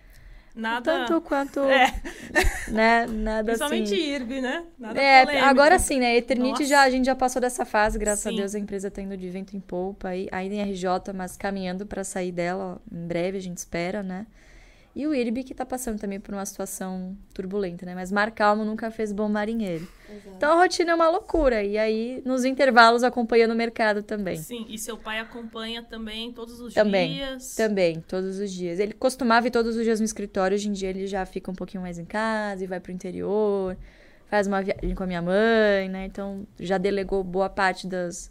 Nada. 0.55 0.83
tanto 1.07 1.21
quanto, 1.21 1.59
É, 1.61 1.93
né, 2.71 3.07
nada 3.07 3.45
principalmente 3.45 3.93
assim. 3.93 4.03
IRB, 4.13 4.41
né? 4.41 4.65
Nada 4.79 5.01
É, 5.03 5.25
polêmico. 5.27 5.49
agora 5.49 5.79
sim, 5.81 5.99
né? 5.99 6.17
Eternit 6.17 6.51
Nossa. 6.51 6.65
já, 6.65 6.83
a 6.83 6.91
gente 6.91 7.07
já 7.07 7.17
passou 7.17 7.41
dessa 7.43 7.65
fase, 7.65 7.99
graças 7.99 8.23
Sim. 8.23 8.35
a 8.35 8.41
Deus 8.41 8.55
a 8.55 8.59
empresa 8.59 8.89
tá 8.91 9.03
indo 9.03 9.17
de 9.17 9.29
vento 9.31 9.57
em 9.57 9.61
polpa, 9.61 10.09
aí, 10.11 10.29
ainda 10.31 10.55
em 10.55 10.61
RJ, 10.63 11.13
mas 11.15 11.37
caminhando 11.37 11.87
para 11.87 12.05
sair 12.05 12.31
dela, 12.33 12.81
ó, 12.81 12.95
em 12.97 13.07
breve 13.07 13.39
a 13.39 13.41
gente 13.41 13.59
espera, 13.59 14.03
né? 14.03 14.27
E 15.01 15.07
o 15.07 15.15
IRB 15.15 15.45
que 15.45 15.55
tá 15.55 15.65
passando 15.65 15.99
também 15.99 16.21
por 16.21 16.35
uma 16.35 16.45
situação 16.45 17.17
turbulenta, 17.33 17.87
né? 17.87 17.95
Mas 17.95 18.13
Mar 18.13 18.31
Calmo 18.33 18.67
nunca 18.67 18.91
fez 18.91 19.13
bom 19.13 19.31
marinheiro. 19.31 19.89
Exato. 20.11 20.37
Então 20.37 20.53
a 20.53 20.63
rotina 20.63 20.91
é 20.91 20.95
uma 20.95 21.09
loucura, 21.09 21.65
e 21.65 21.79
aí 21.79 22.21
nos 22.23 22.45
intervalos 22.45 23.03
acompanhando 23.03 23.53
o 23.53 23.57
mercado 23.57 24.03
também. 24.03 24.37
Sim, 24.37 24.67
e 24.69 24.77
seu 24.77 24.99
pai 24.99 25.19
acompanha 25.19 25.83
também 25.83 26.35
todos 26.35 26.61
os 26.61 26.75
Também, 26.75 27.15
dias. 27.15 27.55
Também, 27.55 28.05
todos 28.07 28.39
os 28.39 28.53
dias. 28.53 28.79
Ele 28.79 28.93
costumava 28.93 29.47
ir 29.47 29.51
todos 29.51 29.75
os 29.75 29.85
dias 29.85 30.01
no 30.01 30.05
escritório, 30.05 30.55
hoje 30.55 30.69
em 30.69 30.73
dia 30.73 30.91
ele 30.91 31.07
já 31.07 31.25
fica 31.25 31.51
um 31.51 31.55
pouquinho 31.55 31.83
mais 31.83 31.99
em 31.99 32.05
casa 32.05 32.63
e 32.63 32.67
vai 32.67 32.79
pro 32.79 32.93
interior, 32.93 33.79
faz 34.27 34.47
uma 34.47 34.61
viagem 34.61 34.95
com 34.95 35.03
a 35.03 35.07
minha 35.07 35.23
mãe, 35.23 35.89
né? 35.89 36.05
Então 36.05 36.47
já 36.59 36.77
delegou 36.77 37.25
boa 37.25 37.49
parte 37.49 37.87
das, 37.87 38.31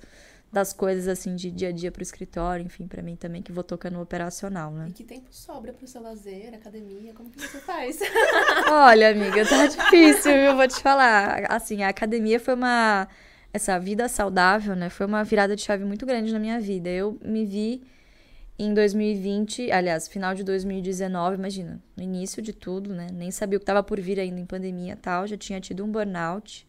das 0.52 0.74
coisas 0.74 1.08
assim 1.08 1.36
de 1.36 1.52
dia 1.52 1.70
a 1.70 1.72
dia 1.72 1.92
pro 1.92 2.02
escritório, 2.02 2.66
enfim, 2.66 2.88
pra 2.88 3.02
mim 3.02 3.16
também, 3.16 3.42
que 3.42 3.52
vou 3.52 3.64
tocando 3.64 3.94
no 3.94 4.02
operacional, 4.02 4.72
né? 4.72 4.88
E 4.90 4.94
que 4.94 5.04
tempo 5.04 5.28
sobra 5.32 5.72
pro 5.72 5.88
seu 5.88 6.02
lazer, 6.02 6.54
academia? 6.54 7.14
Como 7.14 7.30
que 7.30 7.40
você 7.40 7.60
faz? 7.60 8.00
Olha, 8.68 9.12
amiga, 9.12 9.46
tá 9.48 9.68
difícil, 9.68 10.34
viu? 10.34 10.56
Vou 10.56 10.68
te 10.68 10.82
falar. 10.82 11.46
Assim, 11.50 11.84
a 11.84 11.90
academia 11.90 12.40
foi 12.40 12.56
uma. 12.56 13.08
Essa 13.52 13.80
vida 13.80 14.08
saudável, 14.08 14.76
né? 14.76 14.90
Foi 14.90 15.06
uma 15.06 15.24
virada 15.24 15.56
de 15.56 15.62
chave 15.62 15.84
muito 15.84 16.06
grande 16.06 16.32
na 16.32 16.40
minha 16.40 16.60
vida. 16.60 16.90
Eu 16.90 17.18
me 17.24 17.46
vi 17.46 17.84
em 18.60 18.74
2020, 18.74 19.72
aliás, 19.72 20.08
final 20.08 20.36
de 20.36 20.44
2019, 20.44 21.36
imagina, 21.36 21.82
no 21.96 22.04
início 22.04 22.42
de 22.42 22.54
tudo, 22.54 22.94
né? 22.94 23.08
Nem 23.12 23.32
sabia 23.32 23.58
o 23.58 23.60
que 23.60 23.66
tava 23.66 23.82
por 23.82 24.00
vir 24.00 24.20
ainda 24.20 24.40
em 24.40 24.46
pandemia 24.46 24.94
e 24.94 24.96
tal, 24.98 25.26
já 25.26 25.38
tinha 25.38 25.60
tido 25.62 25.84
um 25.84 25.92
burnout. 25.92 26.68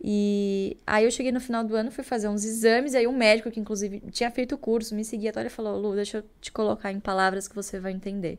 E 0.00 0.76
aí 0.86 1.04
eu 1.04 1.10
cheguei 1.10 1.32
no 1.32 1.40
final 1.40 1.64
do 1.64 1.74
ano, 1.74 1.90
fui 1.90 2.04
fazer 2.04 2.28
uns 2.28 2.44
exames, 2.44 2.94
e 2.94 2.98
aí 2.98 3.06
um 3.06 3.16
médico 3.16 3.50
que 3.50 3.58
inclusive 3.58 4.00
tinha 4.12 4.30
feito 4.30 4.54
o 4.54 4.58
curso, 4.58 4.94
me 4.94 5.04
seguia, 5.04 5.30
até 5.30 5.40
ele 5.40 5.48
falou, 5.50 5.76
Lu, 5.76 5.94
deixa 5.96 6.18
eu 6.18 6.24
te 6.40 6.52
colocar 6.52 6.92
em 6.92 7.00
palavras 7.00 7.48
que 7.48 7.54
você 7.54 7.80
vai 7.80 7.92
entender. 7.92 8.38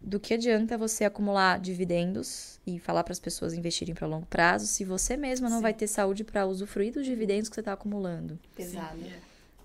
do 0.00 0.18
que 0.18 0.34
adianta 0.34 0.78
você 0.78 1.04
acumular 1.04 1.58
dividendos 1.60 2.58
e 2.66 2.78
falar 2.78 3.04
para 3.04 3.12
as 3.12 3.20
pessoas 3.20 3.52
investirem 3.52 3.94
para 3.94 4.06
longo 4.06 4.26
prazo 4.26 4.66
se 4.66 4.82
você 4.84 5.16
mesma 5.16 5.50
não 5.50 5.58
Sim. 5.58 5.62
vai 5.62 5.74
ter 5.74 5.86
saúde 5.88 6.24
para 6.24 6.46
usufruir 6.46 6.92
dos 6.92 7.04
dividendos 7.04 7.48
que 7.50 7.54
você 7.54 7.60
está 7.60 7.72
acumulando. 7.74 8.38
Pesado. 8.56 8.98
Sim. 8.98 9.12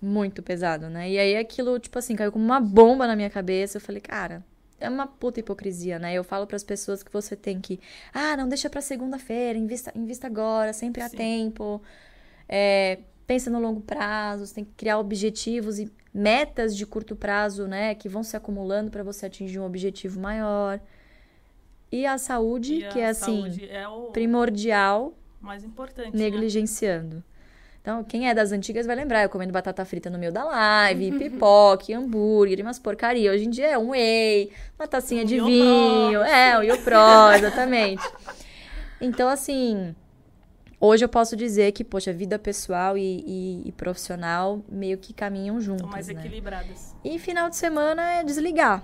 Muito 0.02 0.42
pesado, 0.42 0.90
né? 0.90 1.10
E 1.10 1.18
aí 1.18 1.36
aquilo, 1.36 1.78
tipo 1.78 1.98
assim, 1.98 2.14
caiu 2.14 2.30
como 2.30 2.44
uma 2.44 2.60
bomba 2.60 3.06
na 3.06 3.16
minha 3.16 3.30
cabeça. 3.30 3.78
Eu 3.78 3.80
falei, 3.80 4.00
cara, 4.00 4.44
é 4.80 4.88
uma 4.88 5.06
puta 5.06 5.40
hipocrisia, 5.40 5.98
né? 5.98 6.14
Eu 6.14 6.24
falo 6.24 6.46
para 6.46 6.56
as 6.56 6.64
pessoas 6.64 7.02
que 7.02 7.12
você 7.12 7.34
tem 7.36 7.60
que, 7.60 7.80
ah, 8.12 8.36
não 8.36 8.48
deixa 8.48 8.68
para 8.68 8.80
segunda-feira, 8.80 9.58
invista, 9.58 9.92
invista 9.94 10.26
agora, 10.26 10.72
sempre 10.72 11.02
há 11.02 11.08
Sim. 11.08 11.16
tempo. 11.16 11.82
É, 12.48 12.98
pensa 13.26 13.50
no 13.50 13.60
longo 13.60 13.80
prazo, 13.80 14.46
você 14.46 14.54
tem 14.54 14.64
que 14.64 14.72
criar 14.76 14.98
objetivos 14.98 15.78
e 15.78 15.90
metas 16.12 16.76
de 16.76 16.86
curto 16.86 17.16
prazo, 17.16 17.66
né, 17.66 17.94
que 17.94 18.08
vão 18.08 18.22
se 18.22 18.36
acumulando 18.36 18.90
para 18.90 19.02
você 19.02 19.26
atingir 19.26 19.58
um 19.58 19.66
objetivo 19.66 20.20
maior. 20.20 20.80
E 21.90 22.06
a 22.06 22.18
saúde, 22.18 22.76
E 22.76 22.84
a 22.84 22.88
que 22.88 22.98
é 23.00 23.08
assim, 23.08 23.46
é 23.68 23.84
primordial, 24.12 25.14
mais 25.40 25.64
importante. 25.64 26.16
né? 27.12 27.22
Então, 27.86 28.02
quem 28.02 28.28
é 28.28 28.34
das 28.34 28.50
antigas 28.50 28.84
vai 28.84 28.96
lembrar, 28.96 29.22
eu 29.22 29.28
comendo 29.28 29.52
batata 29.52 29.84
frita 29.84 30.10
no 30.10 30.18
meio 30.18 30.32
da 30.32 30.42
live, 30.42 31.12
pipoca, 31.16 31.96
hambúrguer, 31.96 32.60
umas 32.60 32.80
porcaria. 32.80 33.30
Hoje 33.30 33.44
em 33.44 33.50
dia 33.50 33.68
é 33.68 33.78
um 33.78 33.90
whey, 33.90 34.50
uma 34.76 34.88
tacinha 34.88 35.22
Um 35.22 35.24
de 35.24 35.38
vinho, 35.40 36.18
Pro. 36.18 36.28
é, 36.28 36.58
o 36.58 36.62
Iopro, 36.64 36.96
exatamente. 37.38 38.02
Então, 39.00 39.28
assim, 39.28 39.94
hoje 40.80 41.04
eu 41.04 41.08
posso 41.08 41.36
dizer 41.36 41.70
que, 41.70 41.84
poxa, 41.84 42.12
vida 42.12 42.40
pessoal 42.40 42.98
e, 42.98 43.22
e- 43.24 43.68
e 43.68 43.70
profissional 43.70 44.64
meio 44.68 44.98
que 44.98 45.12
caminham 45.14 45.60
juntos, 45.60 45.82
São 45.82 45.90
mais 45.92 46.08
né? 46.08 46.14
equilibradas. 46.14 46.92
E 47.04 47.20
final 47.20 47.48
de 47.48 47.54
semana 47.54 48.02
é 48.14 48.24
desligar. 48.24 48.82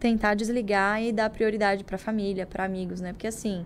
Tentar 0.00 0.34
desligar 0.34 1.00
e 1.00 1.12
dar 1.12 1.30
prioridade 1.30 1.84
pra 1.84 1.96
família, 1.96 2.46
pra 2.46 2.64
amigos, 2.64 3.00
né? 3.00 3.12
Porque 3.12 3.28
assim, 3.28 3.64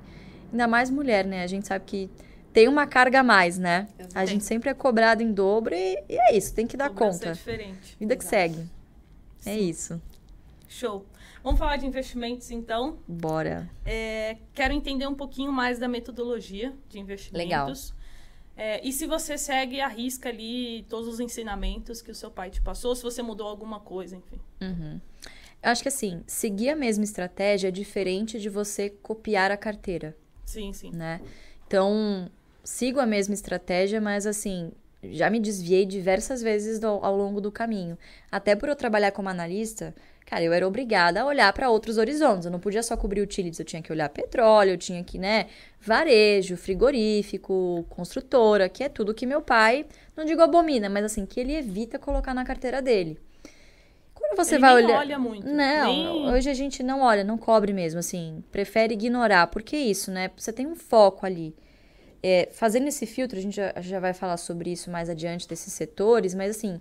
ainda 0.53 0.69
mais 0.69 0.91
mulher, 0.91 1.25
né? 1.25 1.43
A 1.43 1.47
gente 1.47 1.67
sabe 1.67 1.87
que 1.87 2.11
tem 2.54 2.68
uma 2.68 2.87
carga 2.87 3.20
a 3.20 3.23
mais, 3.25 3.58
né? 3.58 3.88
A 3.99 4.02
Exato. 4.04 4.26
gente 4.28 4.44
sempre 4.44 4.70
é 4.70 4.75
cobrado 4.75 5.23
em 5.25 5.32
dobro 5.32 5.75
e, 5.75 5.99
e 6.08 6.16
é 6.16 6.37
isso, 6.37 6.54
tem 6.54 6.68
que 6.68 6.76
dar 6.76 6.88
Cobrança 6.88 7.18
conta. 7.18 7.28
É 7.30 7.32
diferente. 7.32 7.96
Vida 7.99 8.16
que 8.16 8.23
Exato. 8.23 8.37
segue. 8.37 8.70
É 9.44 9.54
Sim. 9.54 9.68
isso. 9.68 10.02
Show. 10.68 11.04
Vamos 11.42 11.58
falar 11.58 11.76
de 11.76 11.84
investimentos, 11.84 12.50
então. 12.52 12.99
Bora. 13.06 13.68
É, 13.84 14.38
quero 14.54 14.73
entender 14.73 15.06
um 15.06 15.14
pouquinho 15.14 15.52
mais 15.52 15.78
da 15.80 15.88
metodologia 15.88 16.73
de 16.88 16.99
investimentos. 17.00 17.92
É, 18.56 18.80
e 18.87 18.92
se 18.92 19.04
você 19.04 19.37
segue 19.37 19.80
a 19.80 19.88
risca 19.88 20.28
ali 20.28 20.87
todos 20.88 21.08
os 21.08 21.18
ensinamentos 21.18 22.00
que 22.00 22.12
o 22.12 22.14
seu 22.14 22.30
pai 22.30 22.50
te 22.50 22.62
passou, 22.62 22.94
se 22.94 23.02
você 23.02 23.20
mudou 23.20 23.49
alguma 23.49 23.80
coisa, 23.80 24.16
enfim. 24.16 24.40
Uhum. 24.62 25.00
Eu 25.61 25.70
acho 25.70 25.82
que 25.82 25.88
assim, 25.88 26.23
seguir 26.25 26.70
a 26.70 26.76
mesma 26.76 27.02
estratégia 27.02 27.68
é 27.68 27.70
diferente 27.73 28.40
de 28.40 28.49
você 28.49 28.88
copiar 28.88 29.50
a 29.50 29.56
carteira. 29.56 30.16
Sim, 30.44 30.73
sim. 30.73 30.92
né? 30.92 31.20
Então, 31.66 32.30
sigo 32.64 32.99
a 33.00 33.06
mesma 33.06 33.35
estratégia, 33.35 34.00
mas 34.00 34.26
assim, 34.26 34.73
já 35.02 35.28
me 35.30 35.38
desviei 35.38 35.85
diversas 35.87 36.42
vezes 36.42 36.78
do- 36.80 36.87
ao 36.87 37.16
longo 37.16 37.40
do 37.40 37.52
caminho. 37.52 37.97
Até 38.33 38.56
por 38.56 38.68
eu 38.68 38.75
trabalhar 38.76 39.12
como 39.12 39.28
analista, 39.28 39.94
cara, 40.25 40.42
eu 40.42 40.52
era 40.52 40.66
obrigada 40.66 41.21
a 41.21 41.26
olhar 41.26 41.52
para 41.52 41.68
outros 41.71 41.99
horizontes. 41.99 42.47
Eu 42.47 42.50
não 42.52 42.59
podia 42.59 42.83
só 42.83 42.97
cobrir 42.97 43.21
utilities, 43.21 43.59
eu 43.59 43.64
tinha 43.66 43.83
que 43.83 43.92
olhar 43.92 44.09
petróleo, 44.09 44.71
eu 44.71 44.78
tinha 44.78 45.04
que, 45.04 45.18
né, 45.18 45.47
varejo, 45.80 46.56
frigorífico, 46.56 47.85
construtora, 47.90 48.68
que 48.68 48.83
é 48.83 48.88
tudo 48.88 49.14
que 49.14 49.26
meu 49.26 49.42
pai, 49.42 49.85
não 50.16 50.25
digo 50.25 50.40
abomina, 50.42 50.88
mas 50.88 51.04
assim, 51.04 51.26
que 51.26 51.38
ele 51.38 51.54
evita 51.54 51.99
colocar 51.99 52.33
na 52.35 52.44
carteira 52.44 52.80
dele. 52.80 53.18
Quando 54.14 54.37
você 54.37 54.54
Ele 54.54 54.61
vai 54.62 54.75
olhar. 54.76 54.99
olha 55.00 55.18
muito. 55.18 55.47
Não, 55.47 55.85
nem- 55.92 56.30
hoje 56.33 56.49
a 56.49 56.54
gente 56.54 56.83
não 56.83 57.02
olha, 57.02 57.23
não 57.23 57.37
cobre 57.37 57.73
mesmo, 57.75 58.00
assim, 58.00 58.42
prefere 58.50 58.94
ignorar. 58.94 59.49
Por 59.49 59.62
que 59.62 59.76
isso, 59.76 60.11
né? 60.11 60.30
Você 60.37 60.52
tem 60.52 60.66
um 60.66 60.75
foco 60.75 61.26
ali. 61.26 61.54
É, 62.26 62.49
fazendo 62.52 62.88
esse 62.88 63.04
filtro, 63.04 63.38
a 63.38 63.43
gente 63.43 63.57
já, 63.57 63.75
já 63.83 64.00
vai 64.00 64.14
falar 64.14 64.38
sobre 64.38 64.73
isso 64.73 64.90
mais 64.90 65.11
adiante 65.11 65.47
desses 65.47 65.75
setores, 65.75 66.35
mas 66.35 66.57
assim, 66.57 66.81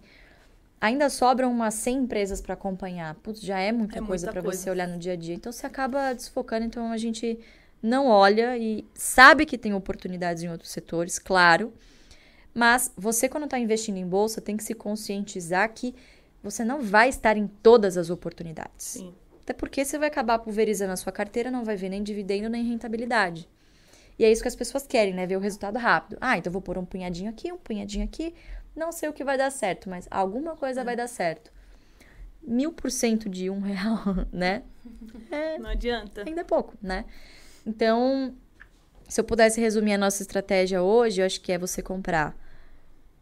ainda 0.80 1.10
sobram 1.10 1.52
umas 1.52 1.74
100 1.74 1.98
empresas 1.98 2.40
para 2.40 2.54
acompanhar. 2.54 3.14
Putz, 3.16 3.42
já 3.42 3.60
é 3.60 3.70
muita 3.70 4.00
É 4.00 4.02
coisa 4.02 4.32
para 4.32 4.40
você 4.40 4.70
olhar 4.70 4.88
no 4.88 4.98
dia 4.98 5.12
a 5.12 5.16
dia. 5.18 5.36
Então 5.36 5.52
você 5.52 5.68
acaba 5.68 6.14
desfocando, 6.14 6.66
então 6.66 6.90
a 6.94 6.98
gente 6.98 7.38
não 7.82 8.08
olha 8.08 8.58
e 8.58 8.86
sabe 8.94 9.46
que 9.46 9.58
tem 9.58 9.74
oportunidades 9.74 10.44
em 10.44 10.50
outros 10.50 10.72
setores, 10.72 11.20
claro. 11.20 11.74
Mas 12.54 12.90
você, 12.96 13.28
quando 13.28 13.44
está 13.44 13.60
investindo 13.60 13.98
em 13.98 14.08
bolsa, 14.08 14.40
tem 14.40 14.56
que 14.56 14.64
se 14.64 14.74
conscientizar 14.74 15.70
que 15.74 15.94
você 16.42 16.64
não 16.64 16.80
vai 16.82 17.10
estar 17.10 17.36
em 17.36 17.48
todas 17.48 17.98
as 17.98 18.10
oportunidades. 18.10 18.86
Sim. 18.86 19.14
Até 19.42 19.52
porque 19.52 19.84
você 19.84 20.00
vai 20.00 20.08
acabar 20.08 20.40
pulverizando 20.40 20.94
a 20.94 20.96
sua 20.96 21.12
carteira, 21.12 21.52
não 21.52 21.66
vai 21.66 21.76
ver 21.76 21.90
nem 21.90 22.02
dividendo 22.02 22.48
nem 22.48 22.64
rentabilidade. 22.64 23.50
E 24.18 24.24
é 24.26 24.32
isso 24.32 24.42
que 24.42 24.48
as 24.48 24.56
pessoas 24.56 24.86
querem, 24.86 25.14
né? 25.14 25.26
Ver 25.26 25.38
o 25.38 25.40
resultado 25.40 25.78
rápido. 25.78 26.18
Ah, 26.22 26.38
então 26.38 26.52
vou 26.52 26.62
pôr 26.62 26.78
um 26.78 26.86
punhadinho 26.86 27.30
aqui, 27.30 27.52
um 27.52 27.58
punhadinho 27.58 28.06
aqui. 28.06 28.34
Não 28.76 28.92
sei 28.92 29.10
o 29.10 29.14
que 29.14 29.24
vai 29.24 29.38
dar 29.38 29.52
certo, 29.52 29.90
mas 29.90 30.08
alguma 30.10 30.56
coisa 30.56 30.84
vai 30.84 30.96
dar 30.96 31.08
certo. 31.08 31.52
Mil 32.42 32.74
por 32.74 32.92
cento 32.92 33.30
de 33.30 33.50
um 33.50 33.60
real, 33.62 34.00
né? 34.32 34.64
É, 35.32 35.58
Não 35.58 35.70
adianta. 35.70 36.24
ainda 36.26 36.42
é 36.42 36.44
pouco, 36.44 36.74
né? 36.82 37.06
Então, 37.66 38.36
se 39.08 39.20
eu 39.20 39.24
pudesse 39.24 39.62
resumir 39.62 39.94
a 39.94 39.98
nossa 39.98 40.22
estratégia 40.22 40.82
hoje, 40.82 41.22
eu 41.22 41.26
acho 41.26 41.40
que 41.42 41.52
é 41.52 41.58
você 41.58 41.82
comprar 41.82 42.36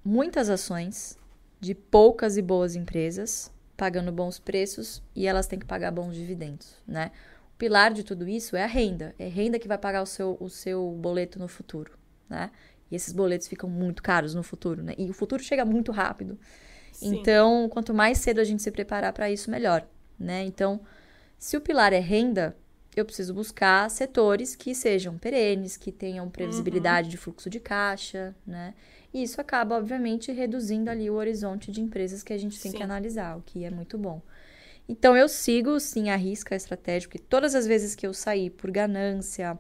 muitas 0.04 0.50
ações 0.50 1.18
de 1.60 1.76
poucas 1.76 2.38
e 2.38 2.42
boas 2.42 2.76
empresas, 2.76 3.52
pagando 3.78 4.12
bons 4.12 4.40
preços 4.40 5.02
e 5.16 5.28
elas 5.28 5.48
têm 5.48 5.60
que 5.60 5.66
pagar 5.66 5.92
bons 5.92 6.16
dividendos, 6.16 6.76
né? 6.88 7.12
Pilar 7.62 7.94
de 7.94 8.04
tudo 8.04 8.28
isso 8.28 8.56
é 8.56 8.64
a 8.64 8.66
renda. 8.66 9.14
É 9.20 9.28
a 9.28 9.30
renda 9.30 9.60
que 9.60 9.68
vai 9.68 9.78
pagar 9.78 10.02
o 10.02 10.06
seu, 10.08 10.36
o 10.40 10.50
seu 10.50 10.98
boleto 11.00 11.38
no 11.38 11.48
futuro, 11.48 11.92
né? 12.28 12.50
E 12.90 12.96
esses 12.96 13.14
boletos 13.14 13.48
ficam 13.48 13.70
muito 13.70 14.02
caros 14.02 14.34
no 14.34 14.42
futuro, 14.42 14.82
né? 14.82 14.96
E 14.98 15.08
o 15.12 15.14
futuro 15.14 15.44
chega 15.44 15.64
muito 15.64 15.92
rápido. 15.92 16.40
Sim. 16.92 17.20
Então, 17.20 17.70
quanto 17.70 17.94
mais 17.94 18.18
cedo 18.18 18.40
a 18.42 18.44
gente 18.44 18.64
se 18.64 18.72
preparar 18.72 19.14
para 19.14 19.30
isso, 19.30 19.52
melhor, 19.52 19.88
né? 20.18 20.44
Então, 20.44 20.82
se 21.38 21.56
o 21.56 21.62
pilar 21.62 21.94
é 21.94 22.00
renda, 22.00 22.58
eu 22.96 23.06
preciso 23.06 23.32
buscar 23.32 23.88
setores 23.92 24.56
que 24.56 24.74
sejam 24.74 25.20
perenes, 25.20 25.78
que 25.78 25.92
tenham 25.92 26.32
previsibilidade 26.32 27.10
de 27.10 27.18
fluxo 27.18 27.48
de 27.48 27.60
caixa, 27.60 28.36
né? 28.44 28.74
E 29.14 29.22
isso 29.22 29.40
acaba, 29.40 29.78
obviamente, 29.78 30.32
reduzindo 30.32 30.90
ali 30.90 31.12
o 31.12 31.14
horizonte 31.14 31.72
de 31.72 31.80
empresas 31.80 32.24
que 32.24 32.34
a 32.34 32.40
gente 32.40 32.60
tem 32.60 32.72
Sim. 32.72 32.78
que 32.78 32.84
analisar, 32.84 33.38
o 33.38 33.44
que 33.44 33.64
é 33.64 33.70
muito 33.70 34.00
bom. 34.00 34.20
Então, 34.92 35.16
eu 35.16 35.30
sigo, 35.30 35.80
sim, 35.80 36.10
a 36.10 36.18
risca 36.18 36.54
estratégica, 36.54 37.12
porque 37.18 37.26
todas 37.30 37.56
as 37.56 37.66
vezes 37.66 37.96
que 37.96 38.06
eu 38.06 38.14
saí 38.14 38.50
por 38.50 38.70
ganância 38.70 39.58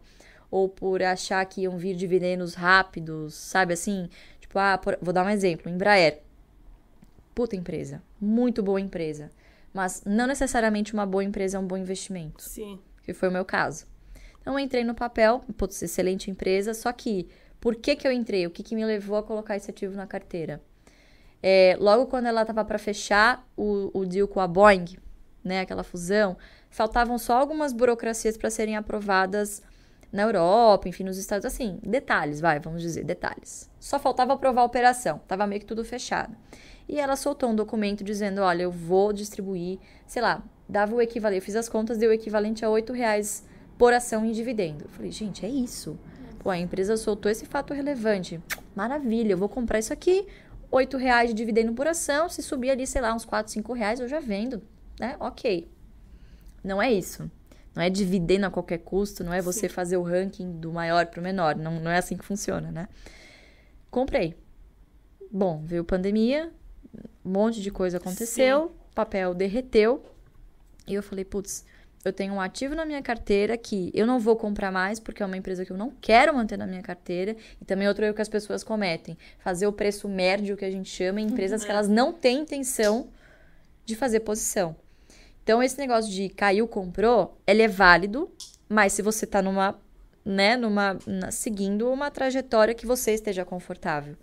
ou 0.51 0.67
por 0.67 1.01
achar 1.01 1.45
que 1.45 1.61
iam 1.61 1.77
vir 1.77 1.95
dividendos 1.95 2.53
rápidos, 2.53 3.33
sabe 3.33 3.73
assim? 3.73 4.09
Tipo, 4.41 4.59
ah, 4.59 4.77
por- 4.77 4.97
vou 5.01 5.13
dar 5.13 5.25
um 5.25 5.29
exemplo, 5.29 5.71
Embraer. 5.71 6.19
Puta 7.33 7.55
empresa, 7.55 8.03
muito 8.19 8.61
boa 8.61 8.81
empresa, 8.81 9.31
mas 9.73 10.03
não 10.05 10.27
necessariamente 10.27 10.93
uma 10.93 11.05
boa 11.05 11.23
empresa 11.23 11.55
é 11.55 11.59
um 11.61 11.65
bom 11.65 11.77
investimento 11.77 12.43
Sim. 12.43 12.77
que 13.01 13.13
foi 13.13 13.29
o 13.29 13.31
meu 13.31 13.45
caso. 13.45 13.85
Então, 14.41 14.51
eu 14.55 14.59
entrei 14.59 14.83
no 14.83 14.93
papel, 14.93 15.45
putz, 15.57 15.81
excelente 15.81 16.29
empresa, 16.29 16.73
só 16.73 16.91
que 16.91 17.29
por 17.61 17.77
que, 17.77 17.95
que 17.95 18.05
eu 18.05 18.11
entrei? 18.11 18.45
O 18.45 18.51
que, 18.51 18.63
que 18.63 18.75
me 18.75 18.83
levou 18.83 19.15
a 19.15 19.23
colocar 19.23 19.55
esse 19.55 19.71
ativo 19.71 19.95
na 19.95 20.05
carteira? 20.05 20.61
É, 21.41 21.77
logo 21.79 22.07
quando 22.07 22.27
ela 22.27 22.41
estava 22.41 22.65
para 22.65 22.77
fechar 22.77 23.47
o, 23.55 23.91
o 23.97 24.05
deal 24.05 24.27
com 24.27 24.41
a 24.41 24.47
Boeing, 24.47 24.97
né, 25.43 25.62
aquela 25.62 25.83
fusão, 25.83 26.38
faltavam 26.69 27.17
só 27.17 27.38
algumas 27.38 27.74
burocracias 27.74 28.38
para 28.38 28.50
serem 28.50 28.75
aprovadas 28.75 29.62
na 30.12 30.24
Europa, 30.24 30.89
enfim, 30.89 31.03
nos 31.03 31.17
Estados 31.17 31.45
assim, 31.45 31.79
detalhes, 31.81 32.41
vai, 32.41 32.60
vamos 32.60 32.81
dizer, 32.81 33.03
detalhes. 33.03 33.69
Só 33.79 33.98
faltava 33.98 34.33
aprovar 34.33 34.62
a 34.62 34.65
operação, 34.65 35.21
tava 35.27 35.48
meio 35.48 35.62
que 35.62 35.65
tudo 35.65 35.86
fechado. 35.86 36.36
E 36.88 37.00
ela 37.00 37.15
soltou 37.15 37.50
um 37.50 37.55
documento 37.55 38.03
dizendo, 38.03 38.41
olha, 38.41 38.63
eu 38.63 38.71
vou 38.71 39.13
distribuir, 39.13 39.79
sei 40.05 40.21
lá, 40.21 40.43
dava 40.67 40.95
o 40.95 41.01
equivalente, 41.01 41.39
eu 41.39 41.45
fiz 41.45 41.55
as 41.55 41.69
contas, 41.69 41.98
deu 41.98 42.10
o 42.10 42.13
equivalente 42.13 42.65
a 42.65 42.69
8 42.69 42.91
reais 42.91 43.45
por 43.77 43.93
ação 43.93 44.25
em 44.25 44.31
dividendo. 44.31 44.86
Eu 44.86 44.89
falei, 44.89 45.12
gente, 45.12 45.45
é 45.45 45.50
isso. 45.50 45.98
Pô, 46.39 46.50
a 46.50 46.57
empresa 46.57 46.98
soltou 46.98 47.31
esse 47.31 47.45
fato 47.45 47.74
relevante. 47.74 48.41
Maravilha, 48.75 49.33
eu 49.33 49.38
vou 49.38 49.48
comprar 49.48 49.79
isso 49.79 49.93
aqui, 49.93 50.27
8 50.69 50.98
reais 50.98 51.29
de 51.29 51.36
dividendo 51.36 51.74
por 51.74 51.88
ação, 51.88 52.27
se 52.27 52.41
subir 52.41 52.71
ali, 52.71 52.86
sei 52.86 53.01
lá, 53.01 53.13
uns 53.13 53.25
4, 53.25 53.51
5 53.51 53.74
reais, 53.74 54.00
eu 54.00 54.07
já 54.07 54.19
vendo, 54.19 54.62
né? 55.01 55.17
Ok. 55.20 55.67
Não 56.63 56.79
é 56.79 56.93
isso. 56.93 57.29
Não 57.75 57.81
é 57.81 57.89
dividendo 57.89 58.46
a 58.46 58.51
qualquer 58.51 58.77
custo, 58.77 59.24
não 59.24 59.34
é 59.34 59.41
você 59.41 59.67
Sim. 59.67 59.74
fazer 59.74 59.98
o 59.98 60.03
ranking 60.03 60.51
do 60.60 60.72
maior 60.72 61.08
para 61.08 61.20
o 61.20 61.24
menor. 61.24 61.55
Não, 61.55 61.79
não 61.79 61.89
é 61.89 61.98
assim 61.98 62.15
que 62.15 62.24
funciona, 62.24 62.72
né? 62.72 62.88
Comprei. 63.89 64.38
Bom, 65.31 65.63
veio 65.65 65.84
pandemia, 65.84 66.51
um 67.25 67.31
monte 67.31 67.62
de 67.62 67.72
coisa 67.72 67.98
aconteceu, 67.98 68.75
papel 68.93 69.34
derreteu. 69.34 70.03
E 70.86 70.93
eu 70.93 71.01
falei, 71.01 71.25
putz, 71.25 71.65
eu 72.05 72.13
tenho 72.13 72.34
um 72.34 72.41
ativo 72.41 72.75
na 72.75 72.86
minha 72.86 73.01
carteira 73.01 73.58
que 73.58 73.89
eu 73.96 74.05
não 74.05 74.20
vou 74.20 74.36
comprar 74.36 74.72
mais 74.72 75.00
porque 75.00 75.24
é 75.24 75.25
uma 75.25 75.38
empresa 75.38 75.65
que 75.65 75.72
eu 75.72 75.77
não 75.77 75.89
quero 76.00 76.34
manter 76.36 76.58
na 76.58 76.67
minha 76.67 76.84
carteira. 76.84 77.36
E 77.60 77.65
também 77.65 77.88
outro 77.88 78.05
erro 78.05 78.13
que 78.13 78.22
as 78.22 78.29
pessoas 78.29 78.63
cometem, 78.63 79.17
fazer 79.39 79.65
o 79.65 79.74
preço 79.74 80.08
médio 80.08 80.55
que 80.55 80.65
a 80.65 80.72
gente 80.72 80.89
chama 80.89 81.22
em 81.22 81.25
empresas 81.25 81.63
que 81.63 81.72
elas 81.72 81.88
não 81.88 82.13
têm 82.13 82.41
intenção 82.41 83.10
de 83.86 83.96
fazer 83.96 84.20
posição. 84.22 84.75
Então, 85.43 85.62
esse 85.62 85.77
negócio 85.77 86.12
de 86.12 86.29
caiu, 86.29 86.67
comprou, 86.67 87.38
ele 87.45 87.63
é 87.63 87.67
válido, 87.67 88.29
mas 88.69 88.93
se 88.93 89.01
você 89.01 89.25
tá 89.25 89.41
numa, 89.41 89.79
né, 90.24 90.55
numa, 90.55 90.98
na, 91.05 91.31
seguindo 91.31 91.91
uma 91.91 92.12
trajetória 92.12 92.74
que 92.74 92.86
você 92.86 93.13
esteja 93.13 93.43
confortável. 93.43 94.15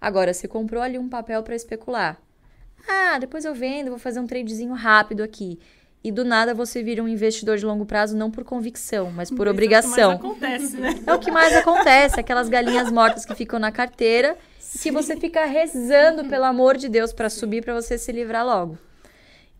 Agora, 0.00 0.32
você 0.32 0.48
comprou 0.48 0.82
ali 0.82 0.98
um 0.98 1.08
papel 1.08 1.42
para 1.42 1.54
especular. 1.54 2.20
Ah, 2.88 3.18
depois 3.18 3.44
eu 3.44 3.54
vendo, 3.54 3.90
vou 3.90 3.98
fazer 3.98 4.18
um 4.18 4.26
tradezinho 4.26 4.72
rápido 4.72 5.22
aqui. 5.22 5.58
E 6.04 6.10
do 6.10 6.24
nada 6.24 6.52
você 6.52 6.82
vira 6.82 7.00
um 7.00 7.06
investidor 7.06 7.56
de 7.56 7.64
longo 7.64 7.86
prazo 7.86 8.16
não 8.16 8.28
por 8.28 8.42
convicção, 8.42 9.12
mas 9.12 9.30
por 9.30 9.46
Isso 9.46 9.54
obrigação. 9.54 10.12
É 10.12 10.14
o 10.16 10.18
que 10.18 10.26
mais 10.26 10.64
acontece, 10.64 10.76
né? 10.76 11.02
É 11.06 11.14
o 11.14 11.18
que 11.18 11.30
mais 11.30 11.56
acontece, 11.56 12.18
aquelas 12.18 12.48
galinhas 12.48 12.90
mortas 12.90 13.24
que 13.24 13.34
ficam 13.36 13.60
na 13.60 13.70
carteira 13.70 14.36
e 14.74 14.78
que 14.78 14.90
você 14.90 15.16
fica 15.16 15.44
rezando, 15.44 16.24
pelo 16.24 16.44
amor 16.44 16.76
de 16.76 16.88
Deus, 16.88 17.12
para 17.12 17.30
subir 17.30 17.62
para 17.62 17.72
você 17.72 17.96
se 17.96 18.10
livrar 18.10 18.44
logo. 18.44 18.76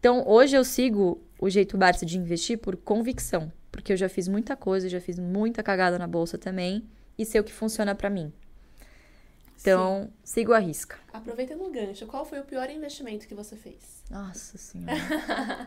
Então, 0.03 0.25
hoje 0.27 0.57
eu 0.57 0.65
sigo 0.65 1.23
o 1.39 1.49
jeito 1.49 1.79
Barça 1.79 2.05
de 2.05 2.19
investir 2.19 2.59
por 2.59 2.77
convicção, 2.77 3.53
porque 3.71 3.93
eu 3.93 3.97
já 3.97 4.09
fiz 4.09 4.27
muita 4.27 4.57
coisa, 4.57 4.89
já 4.89 5.01
fiz 5.01 5.17
muita 5.17 5.63
cagada 5.63 5.97
na 5.97 6.09
bolsa 6.09 6.37
também 6.37 6.85
e 7.17 7.25
sei 7.25 7.41
o 7.41 7.45
que 7.45 7.53
funciona 7.53 7.95
para 7.95 8.11
mim. 8.11 8.33
Então, 9.61 10.11
sigo 10.25 10.53
a 10.53 10.59
risca. 10.59 10.99
Aproveitando 11.13 11.63
o 11.63 11.71
gancho, 11.71 12.05
qual 12.09 12.25
foi 12.25 12.41
o 12.41 12.45
pior 12.45 12.69
investimento 12.69 13.29
que 13.29 13.35
você 13.37 13.55
fez? 13.55 14.03
Nossa 14.11 14.59
senhora. 14.59 14.93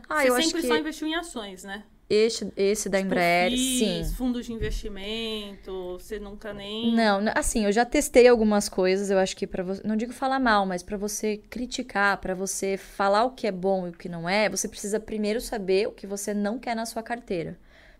ah, 0.09 0.21
Você 0.21 0.29
eu 0.29 0.35
acho 0.35 0.47
sempre 0.49 0.61
que 0.63 0.67
só 0.67 0.75
investiu 0.75 1.07
em 1.07 1.15
ações, 1.15 1.63
né? 1.63 1.85
Esse, 2.09 2.51
esse 2.55 2.87
da 2.87 2.99
Embraer, 2.99 3.49
Perfis, 3.49 4.07
sim. 4.07 4.13
fundos 4.15 4.45
de 4.45 4.53
investimento, 4.53 5.97
você 5.99 6.19
nunca 6.19 6.53
nem... 6.53 6.93
Não, 6.93 7.19
assim, 7.33 7.65
eu 7.65 7.71
já 7.71 7.83
testei 7.83 8.27
algumas 8.27 8.69
coisas, 8.69 9.09
eu 9.09 9.17
acho 9.17 9.35
que 9.35 9.47
para 9.47 9.63
você, 9.63 9.81
não 9.83 9.95
digo 9.95 10.13
falar 10.13 10.39
mal, 10.39 10.65
mas 10.65 10.83
para 10.83 10.97
você 10.97 11.37
criticar, 11.49 12.17
para 12.17 12.35
você 12.35 12.77
falar 12.77 13.23
o 13.25 13.31
que 13.31 13.47
é 13.47 13.51
bom 13.51 13.87
e 13.87 13.89
o 13.89 13.93
que 13.93 14.07
não 14.07 14.29
é, 14.29 14.47
você 14.47 14.67
precisa 14.67 14.99
primeiro 14.99 15.41
saber 15.41 15.87
o 15.87 15.91
que 15.91 16.05
você 16.05 16.33
não 16.33 16.59
quer 16.59 16.75
na 16.75 16.85
sua 16.85 17.01
carteira. 17.01 17.57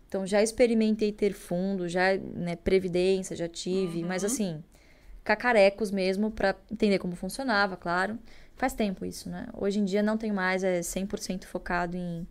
Então, 0.07 0.25
já 0.25 0.41
experimentei 0.41 1.12
ter 1.12 1.33
fundo, 1.33 1.89
já, 1.89 2.15
né, 2.15 2.55
previdência, 2.55 3.35
já 3.35 3.47
tive, 3.47 4.03
mas 4.03 4.24
assim, 4.24 4.63
cacarecos 5.24 5.89
mesmo 5.89 6.29
para 6.29 6.55
entender 6.71 7.00
como 7.00 7.15
funcionava, 7.15 7.75
claro. 7.75 8.17
Faz 8.55 8.74
tempo 8.74 9.03
isso, 9.03 9.29
né? 9.29 9.47
Hoje 9.53 9.79
em 9.79 9.83
dia 9.83 10.01
não 10.01 10.17
tem 10.17 10.31
mais, 10.31 10.63
é 10.63 10.79
100% 10.79 11.45
focado 11.45 11.97
em, 11.97 12.25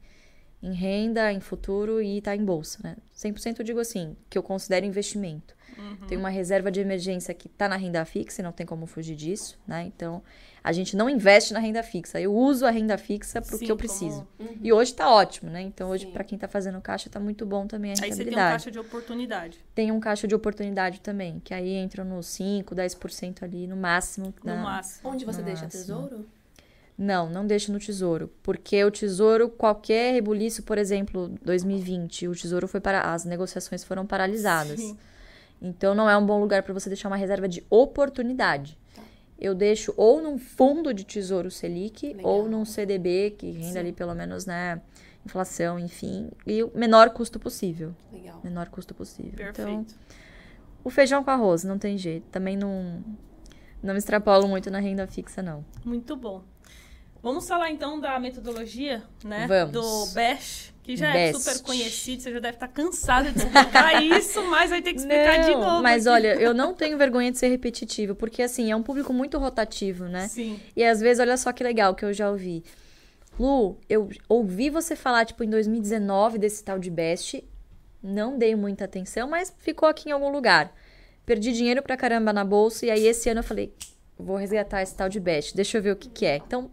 em 0.64 0.72
renda, 0.72 1.30
em 1.32 1.40
futuro 1.40 2.00
e 2.02 2.20
tá 2.22 2.34
em 2.34 2.44
bolsa, 2.44 2.78
né? 2.82 2.96
100% 3.14 3.58
eu 3.60 3.64
digo 3.64 3.80
assim, 3.80 4.16
que 4.30 4.38
eu 4.38 4.42
considero 4.42 4.86
investimento. 4.86 5.54
Tem 6.06 6.16
uma 6.16 6.28
reserva 6.28 6.70
de 6.70 6.78
emergência 6.78 7.34
que 7.34 7.48
tá 7.48 7.68
na 7.68 7.74
renda 7.74 8.04
fixa 8.04 8.40
e 8.40 8.44
não 8.44 8.52
tem 8.52 8.64
como 8.64 8.86
fugir 8.86 9.16
disso, 9.16 9.58
né? 9.66 9.82
Então, 9.94 10.22
a 10.62 10.70
gente 10.72 10.96
não 10.96 11.10
investe 11.10 11.52
na 11.52 11.58
renda 11.58 11.82
fixa. 11.82 12.20
Eu 12.20 12.32
uso 12.32 12.64
a 12.64 12.70
renda 12.70 12.96
fixa 12.96 13.42
pro 13.42 13.58
Sim, 13.58 13.66
que 13.66 13.72
eu 13.72 13.76
como- 13.76 13.88
preciso. 13.88 14.26
E 14.62 14.72
hoje 14.72 14.94
tá 14.94 15.10
ótimo, 15.12 15.50
né? 15.50 15.60
Então, 15.62 15.90
hoje 15.90 16.06
para 16.06 16.22
quem 16.22 16.38
tá 16.38 16.46
fazendo 16.46 16.80
caixa 16.80 17.10
tá 17.10 17.18
muito 17.18 17.44
bom 17.44 17.66
também 17.66 17.90
a 17.90 17.94
Aí 17.94 17.96
você 17.96 18.02
tem 18.02 18.10
um 18.12 18.16
rentabilidade. 18.18 18.52
caixa 18.52 18.70
de 18.70 18.78
oportunidade. 18.78 19.58
Tem 19.74 19.90
um 19.90 19.98
caixa 19.98 20.28
de 20.28 20.34
oportunidade 20.36 21.00
também, 21.00 21.40
que 21.42 21.52
aí 21.52 21.70
entra 21.72 22.04
nos 22.04 22.26
5, 22.26 22.72
10% 22.72 23.42
ali 23.42 23.66
no 23.66 23.76
máximo. 23.76 24.26
No 24.44 24.44
da- 24.44 24.56
máximo. 24.62 25.10
Onde 25.10 25.24
você 25.24 25.42
deixa 25.42 25.64
Nossa. 25.64 25.76
tesouro? 25.76 26.24
Não, 26.96 27.28
não 27.28 27.46
deixa 27.46 27.72
no 27.72 27.78
tesouro. 27.78 28.30
Porque 28.42 28.82
o 28.84 28.90
tesouro, 28.90 29.48
qualquer 29.48 30.12
rebuliço, 30.12 30.62
por 30.62 30.78
exemplo, 30.78 31.28
2020, 31.42 32.28
o 32.28 32.34
tesouro 32.34 32.68
foi 32.68 32.80
para. 32.80 33.12
As 33.12 33.24
negociações 33.24 33.82
foram 33.82 34.06
paralisadas. 34.06 34.80
Sim. 34.80 34.96
Então 35.60 35.94
não 35.94 36.08
é 36.08 36.16
um 36.16 36.24
bom 36.24 36.38
lugar 36.40 36.62
para 36.62 36.72
você 36.72 36.88
deixar 36.88 37.08
uma 37.08 37.16
reserva 37.16 37.48
de 37.48 37.64
oportunidade. 37.68 38.78
Eu 39.38 39.54
deixo 39.54 39.92
ou 39.96 40.22
num 40.22 40.38
fundo 40.38 40.94
de 40.94 41.04
tesouro 41.04 41.50
Selic 41.50 42.06
Legal. 42.06 42.24
ou 42.24 42.48
num 42.48 42.64
CDB, 42.64 43.34
que 43.36 43.50
renda 43.50 43.72
Sim. 43.72 43.78
ali 43.78 43.92
pelo 43.92 44.14
menos, 44.14 44.46
né? 44.46 44.80
Inflação, 45.26 45.78
enfim. 45.78 46.30
E 46.46 46.62
o 46.62 46.70
menor 46.74 47.10
custo 47.10 47.40
possível. 47.40 47.94
Legal. 48.12 48.40
Menor 48.44 48.68
custo 48.68 48.94
possível. 48.94 49.48
Então, 49.48 49.52
Perfeito. 49.52 49.94
o 50.84 50.90
feijão 50.90 51.24
com 51.24 51.30
arroz, 51.30 51.64
não 51.64 51.78
tem 51.78 51.98
jeito. 51.98 52.26
Também 52.30 52.56
não, 52.56 53.02
não 53.82 53.94
me 53.94 53.98
extrapolo 53.98 54.46
muito 54.46 54.70
na 54.70 54.78
renda 54.78 55.06
fixa, 55.06 55.42
não. 55.42 55.64
Muito 55.84 56.14
bom. 56.14 56.42
Vamos 57.24 57.48
falar 57.48 57.70
então 57.70 57.98
da 57.98 58.20
metodologia, 58.20 59.02
né? 59.24 59.46
Vamos. 59.48 59.72
Do 59.72 60.14
BEST, 60.14 60.74
que 60.82 60.94
já 60.94 61.08
é 61.08 61.32
Best. 61.32 61.42
super 61.42 61.62
conhecido, 61.62 62.22
você 62.22 62.30
já 62.30 62.38
deve 62.38 62.56
estar 62.56 62.68
cansada 62.68 63.32
de 63.32 63.38
explicar 63.38 64.02
isso, 64.04 64.42
mas 64.50 64.68
vai 64.68 64.82
ter 64.82 64.92
que 64.92 64.98
explicar 64.98 65.38
de 65.38 65.52
Não, 65.52 65.60
novo. 65.62 65.82
Mas 65.82 66.06
olha, 66.06 66.34
eu 66.34 66.52
não 66.52 66.74
tenho 66.76 66.98
vergonha 66.98 67.32
de 67.32 67.38
ser 67.38 67.48
repetitivo, 67.48 68.14
porque 68.14 68.42
assim, 68.42 68.70
é 68.70 68.76
um 68.76 68.82
público 68.82 69.10
muito 69.10 69.38
rotativo, 69.38 70.04
né? 70.04 70.28
Sim. 70.28 70.60
E 70.76 70.84
às 70.84 71.00
vezes, 71.00 71.18
olha 71.18 71.38
só 71.38 71.50
que 71.50 71.64
legal 71.64 71.94
que 71.94 72.04
eu 72.04 72.12
já 72.12 72.30
ouvi. 72.30 72.62
Lu, 73.40 73.78
eu 73.88 74.10
ouvi 74.28 74.68
você 74.68 74.94
falar, 74.94 75.24
tipo, 75.24 75.42
em 75.42 75.48
2019 75.48 76.36
desse 76.36 76.62
tal 76.62 76.78
de 76.78 76.90
Best. 76.90 77.42
Não 78.02 78.36
dei 78.36 78.54
muita 78.54 78.84
atenção, 78.84 79.26
mas 79.30 79.50
ficou 79.60 79.88
aqui 79.88 80.10
em 80.10 80.12
algum 80.12 80.30
lugar. 80.30 80.70
Perdi 81.24 81.52
dinheiro 81.52 81.82
pra 81.82 81.96
caramba 81.96 82.34
na 82.34 82.44
bolsa, 82.44 82.84
e 82.84 82.90
aí 82.90 83.06
esse 83.06 83.30
ano 83.30 83.40
eu 83.40 83.44
falei, 83.44 83.72
vou 84.18 84.36
resgatar 84.36 84.82
esse 84.82 84.94
tal 84.94 85.08
de 85.08 85.18
Best, 85.18 85.56
deixa 85.56 85.78
eu 85.78 85.82
ver 85.82 85.92
o 85.92 85.96
que 85.96 86.10
que 86.10 86.26
é. 86.26 86.36
Então, 86.36 86.70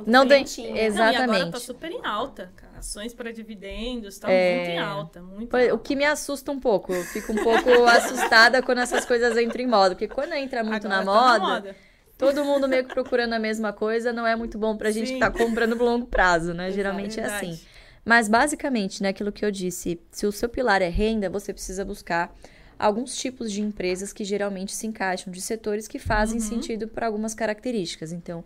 Quanto 0.00 0.10
Não 0.10 0.26
tem- 0.26 0.46
sementinha. 0.46 0.68
Não, 0.70 0.76
e 0.76 0.80
agora 0.80 1.12
tá 1.16 1.24
Exatamente. 1.24 1.60
super 1.60 1.90
em 1.90 2.04
alta, 2.04 2.52
cara. 2.56 2.78
Ações 2.78 3.14
para 3.14 3.32
dividendos, 3.32 4.18
tá 4.18 4.30
É. 4.30 4.56
muito 4.56 4.70
em 4.70 4.78
alta, 4.78 5.22
muito 5.22 5.48
Por- 5.48 5.60
em 5.60 5.68
O 5.68 5.72
alta. 5.72 5.84
que 5.84 5.96
me 5.96 6.04
assusta 6.04 6.52
um 6.52 6.60
pouco. 6.60 6.92
Eu 6.92 7.04
fico 7.04 7.32
um 7.32 7.36
pouco 7.42 7.68
assustada 8.50 8.62
quando 8.62 8.78
essas 8.80 9.04
coisas 9.04 9.36
entram 9.38 9.62
em 9.62 9.66
moda. 9.66 9.94
Porque 9.94 10.08
quando 10.08 10.32
entra 10.34 10.62
muito 10.62 10.86
na, 10.88 10.98
tá 10.98 11.04
moda, 11.04 11.76
todo 12.18 12.44
mundo 12.44 12.68
meio 12.68 12.84
que 12.84 12.92
procurando 12.94 13.32
a 13.32 13.38
mesma 13.38 13.72
coisa, 13.72 14.12
não 14.12 14.26
é 14.26 14.36
muito 14.36 14.58
bom 14.58 14.76
pra 14.76 14.90
gente 14.90 15.08
Sim. 15.08 15.14
que 15.14 15.20
tá 15.20 15.30
comprando 15.30 15.76
pro 15.76 15.84
longo 15.84 16.06
prazo, 16.06 16.52
né? 16.54 16.70
Geralmente 16.70 17.18
é 17.18 17.22
verdade. 17.22 17.46
assim. 17.52 17.60
Mas 18.04 18.28
basicamente, 18.28 19.02
né, 19.02 19.08
aquilo 19.08 19.32
que 19.32 19.44
eu 19.44 19.50
disse, 19.50 20.00
se 20.12 20.26
o 20.26 20.32
seu 20.32 20.48
pilar 20.48 20.80
é 20.80 20.88
renda, 20.88 21.28
você 21.28 21.52
precisa 21.52 21.84
buscar 21.84 22.32
alguns 22.78 23.16
tipos 23.16 23.50
de 23.50 23.60
empresas 23.62 24.12
que 24.12 24.22
geralmente 24.22 24.72
se 24.74 24.86
encaixam 24.86 25.32
de 25.32 25.40
setores 25.40 25.88
que 25.88 25.98
fazem 25.98 26.38
Uhum. 26.38 26.46
sentido 26.46 26.86
por 26.86 27.02
algumas 27.02 27.34
características. 27.34 28.12
Então, 28.12 28.44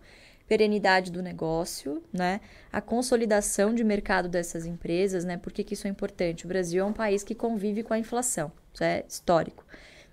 perenidade 0.51 1.13
do 1.13 1.21
negócio, 1.21 2.03
né? 2.11 2.41
A 2.73 2.81
consolidação 2.81 3.73
de 3.73 3.85
mercado 3.85 4.27
dessas 4.27 4.65
empresas, 4.65 5.23
né? 5.23 5.37
Por 5.37 5.53
que, 5.53 5.63
que 5.63 5.75
isso 5.75 5.87
é 5.87 5.89
importante? 5.89 6.43
O 6.43 6.47
Brasil 6.49 6.83
é 6.83 6.85
um 6.85 6.91
país 6.91 7.23
que 7.23 7.33
convive 7.33 7.83
com 7.83 7.93
a 7.93 7.97
inflação, 7.97 8.51
isso 8.73 8.83
é 8.83 9.05
histórico. 9.07 9.63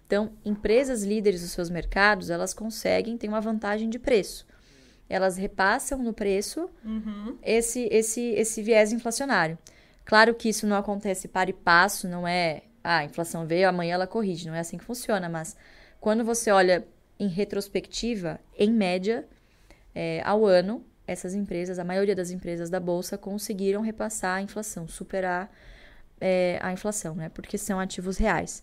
Então, 0.07 0.31
empresas 0.45 1.03
líderes 1.03 1.41
dos 1.41 1.51
seus 1.51 1.69
mercados, 1.69 2.31
elas 2.31 2.55
conseguem 2.55 3.19
ter 3.19 3.27
uma 3.27 3.41
vantagem 3.41 3.91
de 3.91 3.99
preço. 3.99 4.47
Elas 5.09 5.37
repassam 5.37 5.99
no 6.05 6.13
preço 6.13 6.71
Uhum. 6.85 7.37
esse, 7.43 7.89
esse, 7.91 8.21
esse 8.21 8.63
viés 8.63 8.93
inflacionário. 8.93 9.59
Claro 10.05 10.33
que 10.37 10.49
isso 10.49 10.69
não 10.69 10.77
acontece 10.77 11.27
para 11.27 11.51
e 11.51 11.53
passo, 11.53 12.07
não 12.07 12.29
é, 12.29 12.63
ah, 12.85 12.99
a 12.99 13.05
inflação 13.05 13.45
veio, 13.45 13.69
amanhã 13.69 13.95
ela 13.95 14.07
corrige, 14.07 14.47
não 14.47 14.55
é 14.55 14.61
assim 14.61 14.79
que 14.79 14.85
funciona, 14.85 15.29
mas 15.29 15.57
quando 16.01 16.25
você 16.25 16.53
olha 16.53 16.87
em 17.19 17.27
retrospectiva, 17.27 18.39
em 18.57 18.71
média, 18.73 19.27
é, 20.01 20.23
ao 20.25 20.47
ano, 20.47 20.85
essas 21.07 21.35
empresas, 21.35 21.77
a 21.79 21.85
maioria 21.85 22.15
das 22.15 22.31
empresas 22.31 22.71
da 22.71 22.79
Bolsa, 22.79 23.19
conseguiram 23.19 23.81
repassar 23.83 24.37
a 24.37 24.43
inflação, 24.43 24.87
superar 24.87 25.51
é, 26.21 26.59
a 26.63 26.73
inflação, 26.73 27.15
né? 27.17 27.29
Porque 27.31 27.59
são 27.59 27.81
ativos 27.81 28.17
reais. 28.17 28.63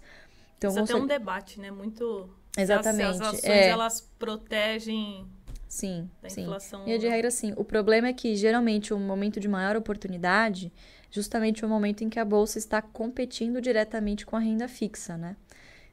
Então, 0.57 0.69
Isso 0.69 0.79
até 0.79 0.91
é 0.91 0.95
consegue- 0.95 1.03
um 1.03 1.07
debate, 1.07 1.59
né? 1.59 1.71
Muito... 1.71 2.29
Exatamente, 2.57 3.03
As, 3.09 3.21
as 3.21 3.27
ações, 3.27 3.43
é. 3.43 3.67
elas 3.67 3.99
protegem 4.17 5.27
Sim, 5.67 6.09
da 6.21 6.29
sim. 6.29 6.43
inflação. 6.43 6.87
E 6.87 6.97
de 6.97 7.07
regra, 7.09 7.29
sim. 7.29 7.53
O 7.57 7.65
problema 7.65 8.07
é 8.07 8.13
que, 8.13 8.33
geralmente, 8.35 8.93
o 8.93 8.97
momento 8.99 9.37
de 9.41 9.47
maior 9.49 9.75
oportunidade, 9.75 10.71
justamente 11.11 11.63
é 11.63 11.67
o 11.67 11.69
momento 11.69 12.01
em 12.05 12.09
que 12.09 12.17
a 12.19 12.23
bolsa 12.23 12.57
está 12.57 12.81
competindo 12.81 13.59
diretamente 13.59 14.25
com 14.25 14.37
a 14.37 14.39
renda 14.39 14.69
fixa, 14.69 15.17
né? 15.17 15.35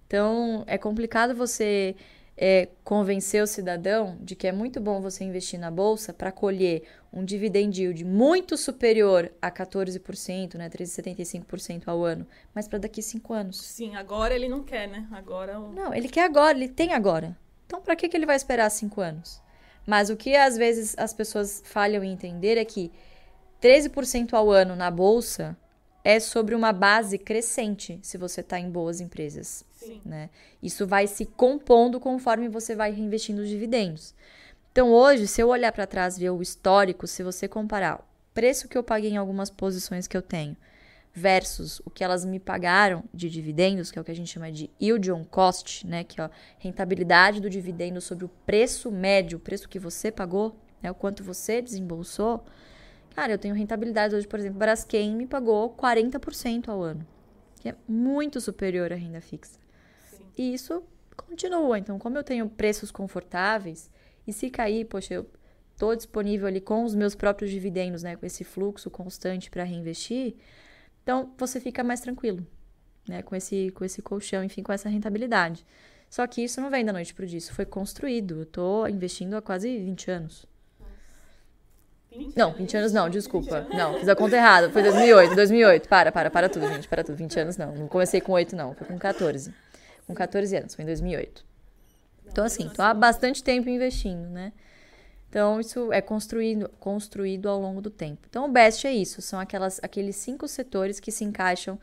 Então, 0.07 0.62
é 0.68 0.78
complicado 0.78 1.35
você 1.35 1.96
é, 2.37 2.68
convencer 2.83 3.42
o 3.42 3.47
cidadão 3.47 4.16
de 4.21 4.35
que 4.35 4.47
é 4.47 4.53
muito 4.53 4.81
bom 4.81 5.01
você 5.01 5.25
investir 5.25 5.61
na 5.61 5.71
bolsa 5.71 6.12
para 6.12 6.33
colher 6.33 6.83
um 7.12 7.25
dividend 7.25 7.81
yield 7.81 8.05
muito 8.05 8.57
superior 8.57 9.31
a 9.40 9.51
14%, 9.51 10.55
né? 10.55 10.71
13,75% 10.71 11.83
ao 11.87 12.05
ano, 12.05 12.27
mas 12.55 12.66
para 12.66 12.79
daqui 12.79 13.03
cinco 13.03 13.35
anos. 13.35 13.61
Sim, 13.61 13.97
agora 13.97 14.35
ele 14.35 14.49
não 14.49 14.62
quer, 14.62 14.88
né? 14.88 15.07
Agora 15.12 15.61
o... 15.61 15.73
Não, 15.73 15.92
ele 15.95 16.09
quer 16.09 16.25
agora, 16.25 16.57
ele 16.57 16.68
tem 16.68 16.95
agora. 16.95 17.37
Então, 17.66 17.81
para 17.81 17.97
que, 17.97 18.09
que 18.09 18.16
ele 18.16 18.27
vai 18.27 18.37
esperar 18.37 18.71
cinco 18.71 19.01
anos? 19.01 19.40
Mas 19.87 20.11
o 20.11 20.16
que 20.16 20.35
às 20.37 20.57
vezes 20.57 20.95
as 20.97 21.12
pessoas 21.12 21.62
falham 21.64 22.03
em 22.03 22.12
entender 22.12 22.57
é 22.57 22.64
que 22.64 22.90
13% 23.61 24.33
ao 24.33 24.51
ano 24.51 24.75
na 24.75 24.90
bolsa 24.90 25.57
é 26.05 26.18
sobre 26.18 26.55
uma 26.55 26.73
base 26.73 27.18
crescente 27.18 27.99
se 28.03 28.18
você 28.18 28.40
está 28.40 28.59
em 28.59 28.71
boas 28.71 29.01
empresas. 29.01 29.64
Né? 30.05 30.31
Isso 30.62 30.87
vai 30.87 31.07
se 31.07 31.25
compondo 31.27 32.01
conforme 32.01 32.49
você 32.49 32.75
vai 32.75 32.92
reinvestindo 32.92 33.42
os 33.42 33.49
dividendos. 33.49 34.14
Então, 34.71 34.90
hoje, 34.90 35.27
se 35.27 35.40
eu 35.40 35.49
olhar 35.49 35.73
para 35.73 35.87
trás 35.87 36.16
e 36.16 36.21
ver 36.21 36.31
o 36.31 36.42
histórico, 36.42 37.07
se 37.07 37.23
você 37.23 37.47
comparar 37.47 38.01
o 38.01 38.05
preço 38.33 38.68
que 38.68 38.77
eu 38.77 38.83
paguei 38.83 39.11
em 39.11 39.16
algumas 39.16 39.51
posições 39.51 40.07
que 40.07 40.16
eu 40.16 40.23
tenho 40.23 40.57
versus 41.14 41.81
o 41.85 41.90
que 41.90 42.03
elas 42.03 42.25
me 42.25 42.40
pagaram 42.40 43.05
de 43.12 43.29
dividendos, 43.29 43.90
que 43.90 43.99
é 43.99 44.03
o 44.03 44.05
que 44.05 44.11
a 44.11 44.16
gente 44.16 44.33
chama 44.33 44.51
de 44.51 44.71
yield 44.81 45.12
on 45.12 45.25
cost, 45.25 45.87
né, 45.87 46.05
que 46.05 46.18
é 46.18 46.25
a 46.25 46.31
rentabilidade 46.59 47.38
do 47.38 47.51
dividendo 47.51 48.01
sobre 48.01 48.25
o 48.25 48.31
preço 48.47 48.90
médio, 48.90 49.37
o 49.37 49.40
preço 49.40 49.68
que 49.68 49.79
você 49.79 50.11
pagou, 50.11 50.57
né, 50.83 50.90
o 50.90 50.95
quanto 50.95 51.23
você 51.23 51.61
desembolsou, 51.61 52.42
Cara, 53.14 53.33
eu 53.33 53.38
tenho 53.38 53.55
rentabilidade 53.55 54.14
hoje, 54.14 54.27
por 54.27 54.38
exemplo, 54.38 54.59
Braskem 54.59 55.14
me 55.14 55.27
pagou 55.27 55.71
40% 55.71 56.68
ao 56.68 56.83
ano, 56.83 57.07
que 57.61 57.68
é 57.68 57.75
muito 57.87 58.40
superior 58.40 58.92
à 58.92 58.97
renda 58.97 59.21
fixa. 59.21 59.59
E 60.37 60.55
isso 60.55 60.83
continua. 61.16 61.79
Então, 61.79 61.99
como 61.99 62.16
eu 62.16 62.25
tenho 62.25 62.49
preços 62.49 62.90
confortáveis, 62.90 63.90
e 64.27 64.33
se 64.33 64.51
cair, 64.51 64.85
poxa, 64.85 65.14
eu 65.14 65.27
estou 65.73 65.95
disponível 65.97 66.47
ali 66.47 66.61
com 66.61 66.85
os 66.85 66.95
meus 66.95 67.14
próprios 67.14 67.51
dividendos, 67.51 68.03
né, 68.03 68.16
com 68.16 68.25
esse 68.25 68.45
fluxo 68.45 68.90
constante 68.90 69.51
para 69.51 69.64
reinvestir, 69.64 70.35
então 71.03 71.33
você 71.37 71.59
fica 71.61 71.83
mais 71.83 72.01
tranquilo, 72.01 72.47
né, 73.09 73.23
com 73.23 73.35
esse 73.35 73.71
com 73.73 73.85
esse 73.85 74.01
colchão, 74.01 74.45
enfim, 74.45 74.62
com 74.62 74.73
essa 74.73 74.88
rentabilidade. 74.88 75.66
Só 76.09 76.27
que 76.27 76.45
isso 76.45 76.61
não 76.61 76.71
vem 76.71 76.85
da 76.85 76.92
noite 76.92 77.14
para 77.14 77.25
o 77.25 77.27
dia, 77.27 77.38
isso 77.38 77.55
foi 77.55 77.64
construído. 77.64 78.37
Eu 78.37 78.42
estou 78.42 78.87
investindo 78.87 79.35
há 79.35 79.40
quase 79.40 79.79
20 79.79 80.11
anos. 80.11 80.47
20 82.14 82.37
não, 82.37 82.53
20 82.53 82.77
anos 82.77 82.92
não, 82.92 83.09
desculpa. 83.09 83.66
Não, 83.73 83.99
fiz 83.99 84.07
a 84.07 84.14
conta 84.14 84.37
errada. 84.37 84.71
Foi 84.71 84.83
2008, 84.83 85.35
2008. 85.35 85.88
Para, 85.88 86.12
para, 86.12 86.31
para 86.31 86.51
tudo, 86.51 86.68
gente, 86.68 86.87
para 86.87 87.03
tudo. 87.03 87.16
20 87.16 87.40
anos 87.40 87.57
não. 87.57 87.75
Não 87.75 87.88
comecei 87.88 88.21
com 88.21 88.33
8, 88.33 88.55
não. 88.55 88.75
Foi 88.75 88.87
com 88.87 88.99
14. 88.99 89.55
Com 90.12 90.16
14 90.16 90.57
anos, 90.57 90.75
foi 90.75 90.83
em 90.83 90.87
2008. 90.87 91.44
Então, 92.27 92.44
assim, 92.44 92.68
tô 92.68 92.83
há 92.83 92.94
bastante 92.94 93.42
tempo 93.42 93.68
investindo, 93.68 94.29
né? 94.29 94.53
Então, 95.29 95.59
isso 95.59 95.90
é 95.92 96.03
construído, 96.03 96.68
construído 96.79 97.48
ao 97.48 97.59
longo 97.59 97.81
do 97.81 97.88
tempo. 97.88 98.27
Então, 98.29 98.44
o 98.44 98.48
BEST 98.48 98.87
é 98.87 98.92
isso, 98.92 99.22
são 99.22 99.40
aquelas, 99.40 99.81
aqueles 99.83 100.16
cinco 100.16 100.46
setores 100.46 101.01
que 101.01 101.11
se 101.11 101.25
encaixam 101.25 101.79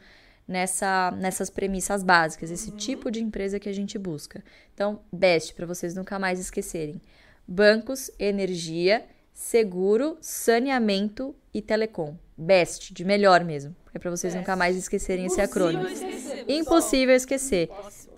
nessa, 0.47 1.11
nessas 1.11 1.49
premissas 1.49 2.03
básicas, 2.03 2.51
esse 2.51 2.69
uhum. 2.69 2.77
tipo 2.77 3.09
de 3.09 3.23
empresa 3.23 3.59
que 3.59 3.67
a 3.67 3.73
gente 3.73 3.97
busca. 3.97 4.43
Então, 4.73 4.99
BEST, 5.11 5.55
para 5.55 5.65
vocês 5.65 5.95
nunca 5.95 6.19
mais 6.19 6.39
esquecerem: 6.39 7.01
bancos, 7.47 8.11
energia, 8.19 9.03
seguro, 9.33 10.17
saneamento 10.21 11.35
e 11.53 11.61
telecom. 11.61 12.15
BEST, 12.37 12.93
de 12.93 13.03
melhor 13.03 13.43
mesmo. 13.43 13.75
É 13.93 13.99
para 13.99 14.11
vocês 14.11 14.33
Best. 14.33 14.41
nunca 14.41 14.55
mais 14.55 14.75
esquecerem 14.77 15.25
Impossível 15.25 15.43
esse 15.43 15.51
acrônimo. 15.51 15.87
Esquecer, 15.87 16.45
Impossível 16.47 17.15
esquecer. 17.15 17.69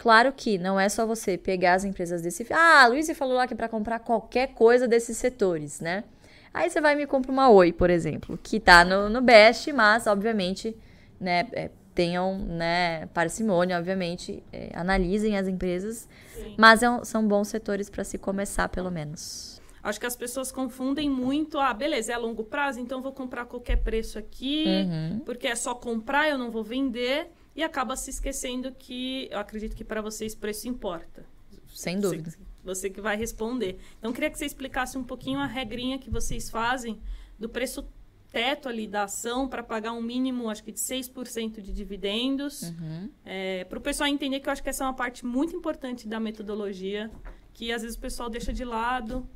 Claro 0.02 0.34
que 0.36 0.58
não 0.58 0.80
é 0.80 0.90
só 0.90 1.06
você 1.06 1.38
pegar 1.38 1.76
as 1.76 1.84
empresas 1.84 2.24
desse. 2.24 2.48
Ah, 2.50 2.82
a 2.82 2.88
Luiz 2.88 3.08
falou 3.12 3.36
lá 3.36 3.46
que 3.46 3.54
é 3.54 3.56
para 3.56 3.70
comprar 3.70 4.00
qualquer 4.00 4.48
coisa 4.48 4.88
desses 4.88 5.16
setores, 5.16 5.80
né? 5.80 6.04
Aí 6.52 6.72
você 6.72 6.82
vai 6.82 6.94
e 6.94 6.96
me 6.96 7.06
compra 7.06 7.32
uma 7.32 7.52
Oi, 7.52 7.72
por 7.72 7.92
exemplo, 7.92 8.36
que 8.42 8.60
tá 8.60 8.84
no, 8.84 9.10
no 9.10 9.22
Best, 9.22 9.72
mas, 9.72 10.08
obviamente, 10.08 10.76
né, 11.20 11.48
é, 11.52 11.70
tenham 11.94 12.36
né, 12.40 13.06
parcimônia, 13.14 13.78
obviamente, 13.78 14.42
é, 14.52 14.72
analisem 14.74 15.38
as 15.38 15.48
empresas, 15.48 16.10
Sim. 16.34 16.56
mas 16.58 16.82
é, 16.82 16.88
são 17.04 17.28
bons 17.28 17.50
setores 17.50 17.88
para 17.88 18.04
se 18.04 18.18
começar, 18.18 18.68
pelo 18.70 18.90
menos. 18.90 19.62
Acho 19.84 20.00
que 20.00 20.08
as 20.08 20.16
pessoas 20.16 20.52
confundem 20.52 21.12
muito. 21.12 21.60
Ah, 21.60 21.76
beleza, 21.76 22.12
é 22.12 22.16
a 22.16 22.18
longo 22.18 22.44
prazo, 22.44 22.80
então 22.80 23.04
vou 23.04 23.12
comprar 23.12 23.46
qualquer 23.46 23.78
preço 23.78 24.18
aqui, 24.18 24.66
uhum. 24.66 25.20
porque 25.20 25.46
é 25.46 25.56
só 25.56 25.76
comprar, 25.76 26.28
eu 26.28 26.40
não 26.40 26.50
vou 26.50 26.64
vender 26.64 27.30
e 27.56 27.64
acaba 27.64 27.96
se 27.96 28.10
esquecendo 28.10 28.72
que 28.72 29.28
eu 29.32 29.40
acredito 29.40 29.76
que 29.76 29.84
para 29.84 30.02
vocês 30.02 30.34
preço 30.34 30.68
importa. 30.68 31.26
Sem 31.74 32.00
dúvida. 32.00 32.30
Você, 32.32 32.38
você, 32.64 32.90
que 32.90 33.02
vai 33.02 33.18
responder. 33.18 33.80
Então, 34.00 34.14
queria 34.14 34.30
que 34.30 34.38
você 34.38 34.46
explicasse 34.46 34.98
um 34.98 35.04
pouquinho 35.04 35.40
a 35.40 35.46
regrinha 35.46 35.98
que 35.98 36.10
vocês 36.10 36.50
fazem 36.50 37.00
do 37.38 37.50
preço 37.50 37.86
teto 38.32 38.70
ali 38.70 38.88
da 38.88 39.04
ação 39.04 39.48
para 39.48 39.62
pagar 39.62 39.92
um 39.92 40.02
mínimo, 40.02 40.50
acho 40.50 40.64
que 40.64 40.72
de 40.72 40.80
6% 40.80 41.60
de 41.60 41.74
dividendos. 41.74 42.62
Uhum. 42.62 43.10
É, 43.26 43.66
para 43.66 43.78
o 43.78 43.82
pessoal 43.82 44.08
entender 44.08 44.40
que 44.40 44.48
eu 44.48 44.54
acho 44.54 44.64
que 44.64 44.70
essa 44.70 44.84
é 44.84 44.88
uma 44.88 44.94
parte 44.94 45.26
muito 45.26 45.56
importante 45.56 46.08
da 46.08 46.20
metodologia, 46.20 47.12
que 47.54 47.72
às 47.72 47.82
vezes 47.82 47.98
o 47.98 48.00
pessoal 48.00 48.30
deixa 48.30 48.54
de 48.54 48.64
lado. 48.64 49.28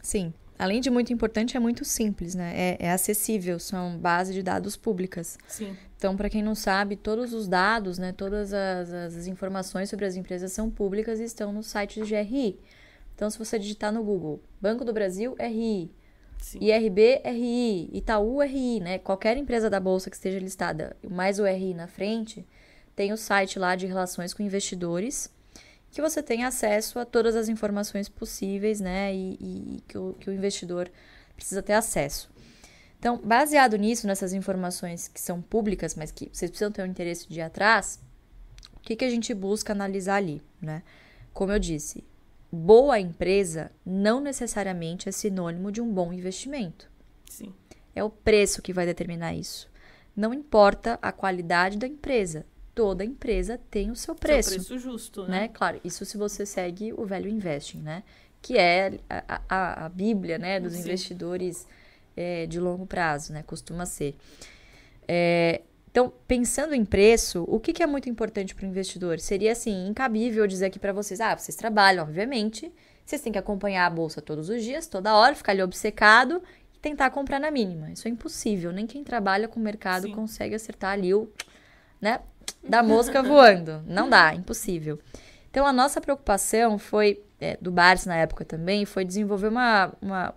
Sim 0.00 0.32
além 0.58 0.80
de 0.80 0.90
muito 0.90 1.12
importante, 1.12 1.56
é 1.56 1.60
muito 1.60 1.84
simples, 1.84 2.34
né? 2.34 2.52
É, 2.54 2.86
é 2.86 2.90
acessível, 2.90 3.58
são 3.58 3.98
bases 3.98 4.34
de 4.34 4.42
dados 4.42 4.76
públicas. 4.76 5.38
Sim. 5.46 5.76
Então, 5.96 6.16
para 6.16 6.28
quem 6.28 6.42
não 6.42 6.54
sabe, 6.54 6.96
todos 6.96 7.32
os 7.32 7.48
dados, 7.48 7.98
né, 7.98 8.12
todas 8.12 8.52
as, 8.52 8.92
as, 8.92 9.26
informações 9.26 9.88
sobre 9.88 10.04
as 10.04 10.14
empresas 10.14 10.52
são 10.52 10.70
públicas 10.70 11.20
e 11.20 11.24
estão 11.24 11.52
no 11.52 11.62
site 11.62 12.00
do 12.00 12.06
GRI. 12.06 12.58
Então, 13.14 13.30
se 13.30 13.38
você 13.38 13.58
digitar 13.58 13.92
no 13.92 14.04
Google 14.04 14.42
Banco 14.60 14.84
do 14.84 14.92
Brasil, 14.92 15.34
RI, 15.40 15.90
Sim. 16.38 16.58
IRB, 16.60 17.22
RI, 17.24 17.90
Itaú, 17.94 18.42
RI, 18.42 18.80
né? 18.80 18.98
Qualquer 18.98 19.38
empresa 19.38 19.70
da 19.70 19.80
Bolsa 19.80 20.10
que 20.10 20.16
esteja 20.16 20.38
listada, 20.38 20.96
mais 21.08 21.38
o 21.38 21.44
RI 21.44 21.72
na 21.72 21.86
frente, 21.86 22.46
tem 22.94 23.12
o 23.12 23.16
site 23.16 23.58
lá 23.58 23.74
de 23.74 23.86
relações 23.86 24.34
com 24.34 24.42
investidores 24.42 25.34
que 25.96 26.02
você 26.02 26.22
tenha 26.22 26.48
acesso 26.48 26.98
a 26.98 27.06
todas 27.06 27.34
as 27.34 27.48
informações 27.48 28.06
possíveis, 28.06 28.80
né? 28.80 29.14
E, 29.14 29.32
e 29.40 29.82
que, 29.88 29.96
o, 29.96 30.12
que 30.12 30.28
o 30.28 30.32
investidor 30.34 30.90
precisa 31.34 31.62
ter 31.62 31.72
acesso. 31.72 32.30
Então, 32.98 33.16
baseado 33.16 33.78
nisso, 33.78 34.06
nessas 34.06 34.34
informações 34.34 35.08
que 35.08 35.18
são 35.18 35.40
públicas, 35.40 35.94
mas 35.94 36.12
que 36.12 36.28
vocês 36.30 36.50
precisam 36.50 36.70
ter 36.70 36.82
um 36.82 36.86
interesse 36.86 37.26
de 37.26 37.38
ir 37.38 37.42
atrás, 37.42 37.98
o 38.74 38.80
que, 38.80 38.94
que 38.94 39.06
a 39.06 39.08
gente 39.08 39.32
busca 39.32 39.72
analisar 39.72 40.16
ali, 40.16 40.42
né? 40.60 40.82
Como 41.32 41.50
eu 41.50 41.58
disse, 41.58 42.04
boa 42.52 43.00
empresa 43.00 43.72
não 43.82 44.20
necessariamente 44.20 45.08
é 45.08 45.12
sinônimo 45.12 45.72
de 45.72 45.80
um 45.80 45.90
bom 45.90 46.12
investimento. 46.12 46.90
Sim. 47.24 47.54
É 47.94 48.04
o 48.04 48.10
preço 48.10 48.60
que 48.60 48.74
vai 48.74 48.84
determinar 48.84 49.32
isso. 49.32 49.66
Não 50.14 50.34
importa 50.34 50.98
a 51.00 51.10
qualidade 51.10 51.78
da 51.78 51.86
empresa, 51.86 52.44
toda 52.76 53.02
empresa 53.02 53.58
tem 53.70 53.90
o 53.90 53.96
seu 53.96 54.14
preço. 54.14 54.50
Seu 54.50 54.58
preço 54.58 54.78
justo, 54.78 55.22
né? 55.22 55.40
né? 55.40 55.48
Claro, 55.48 55.80
isso 55.82 56.04
se 56.04 56.18
você 56.18 56.44
segue 56.44 56.92
o 56.92 57.06
velho 57.06 57.26
investing, 57.26 57.78
né? 57.78 58.04
Que 58.42 58.58
é 58.58 59.00
a, 59.08 59.40
a, 59.48 59.86
a 59.86 59.88
bíblia, 59.88 60.36
né, 60.36 60.60
dos 60.60 60.74
Sim. 60.74 60.80
investidores 60.80 61.66
é, 62.14 62.44
de 62.44 62.60
longo 62.60 62.86
prazo, 62.86 63.32
né? 63.32 63.42
Costuma 63.42 63.86
ser. 63.86 64.14
É, 65.08 65.62
então, 65.90 66.12
pensando 66.28 66.74
em 66.74 66.84
preço, 66.84 67.46
o 67.48 67.58
que, 67.58 67.72
que 67.72 67.82
é 67.82 67.86
muito 67.86 68.10
importante 68.10 68.54
para 68.54 68.66
o 68.66 68.68
investidor? 68.68 69.18
Seria, 69.20 69.52
assim, 69.52 69.88
incabível 69.88 70.46
dizer 70.46 70.66
aqui 70.66 70.78
para 70.78 70.92
vocês, 70.92 71.18
ah, 71.18 71.34
vocês 71.34 71.56
trabalham, 71.56 72.04
obviamente, 72.04 72.70
vocês 73.06 73.22
têm 73.22 73.32
que 73.32 73.38
acompanhar 73.38 73.86
a 73.86 73.90
bolsa 73.90 74.20
todos 74.20 74.50
os 74.50 74.62
dias, 74.62 74.86
toda 74.86 75.16
hora, 75.16 75.34
ficar 75.34 75.52
ali 75.52 75.62
obcecado 75.62 76.42
e 76.74 76.78
tentar 76.78 77.08
comprar 77.08 77.40
na 77.40 77.50
mínima. 77.50 77.90
Isso 77.90 78.06
é 78.06 78.10
impossível. 78.10 78.70
Nem 78.70 78.86
quem 78.86 79.02
trabalha 79.02 79.48
com 79.48 79.58
o 79.58 79.62
mercado 79.62 80.08
Sim. 80.08 80.12
consegue 80.12 80.54
acertar 80.54 80.92
ali 80.92 81.14
o, 81.14 81.32
né, 81.98 82.20
da 82.62 82.82
mosca 82.82 83.22
voando. 83.22 83.82
Não 83.86 84.08
dá, 84.08 84.34
impossível. 84.34 84.98
Então, 85.50 85.66
a 85.66 85.72
nossa 85.72 86.00
preocupação 86.00 86.78
foi, 86.78 87.22
é, 87.40 87.56
do 87.60 87.70
Bars 87.70 88.04
na 88.04 88.16
época 88.16 88.44
também, 88.44 88.84
foi 88.84 89.04
desenvolver 89.04 89.48
uma. 89.48 89.92
uma 90.02 90.34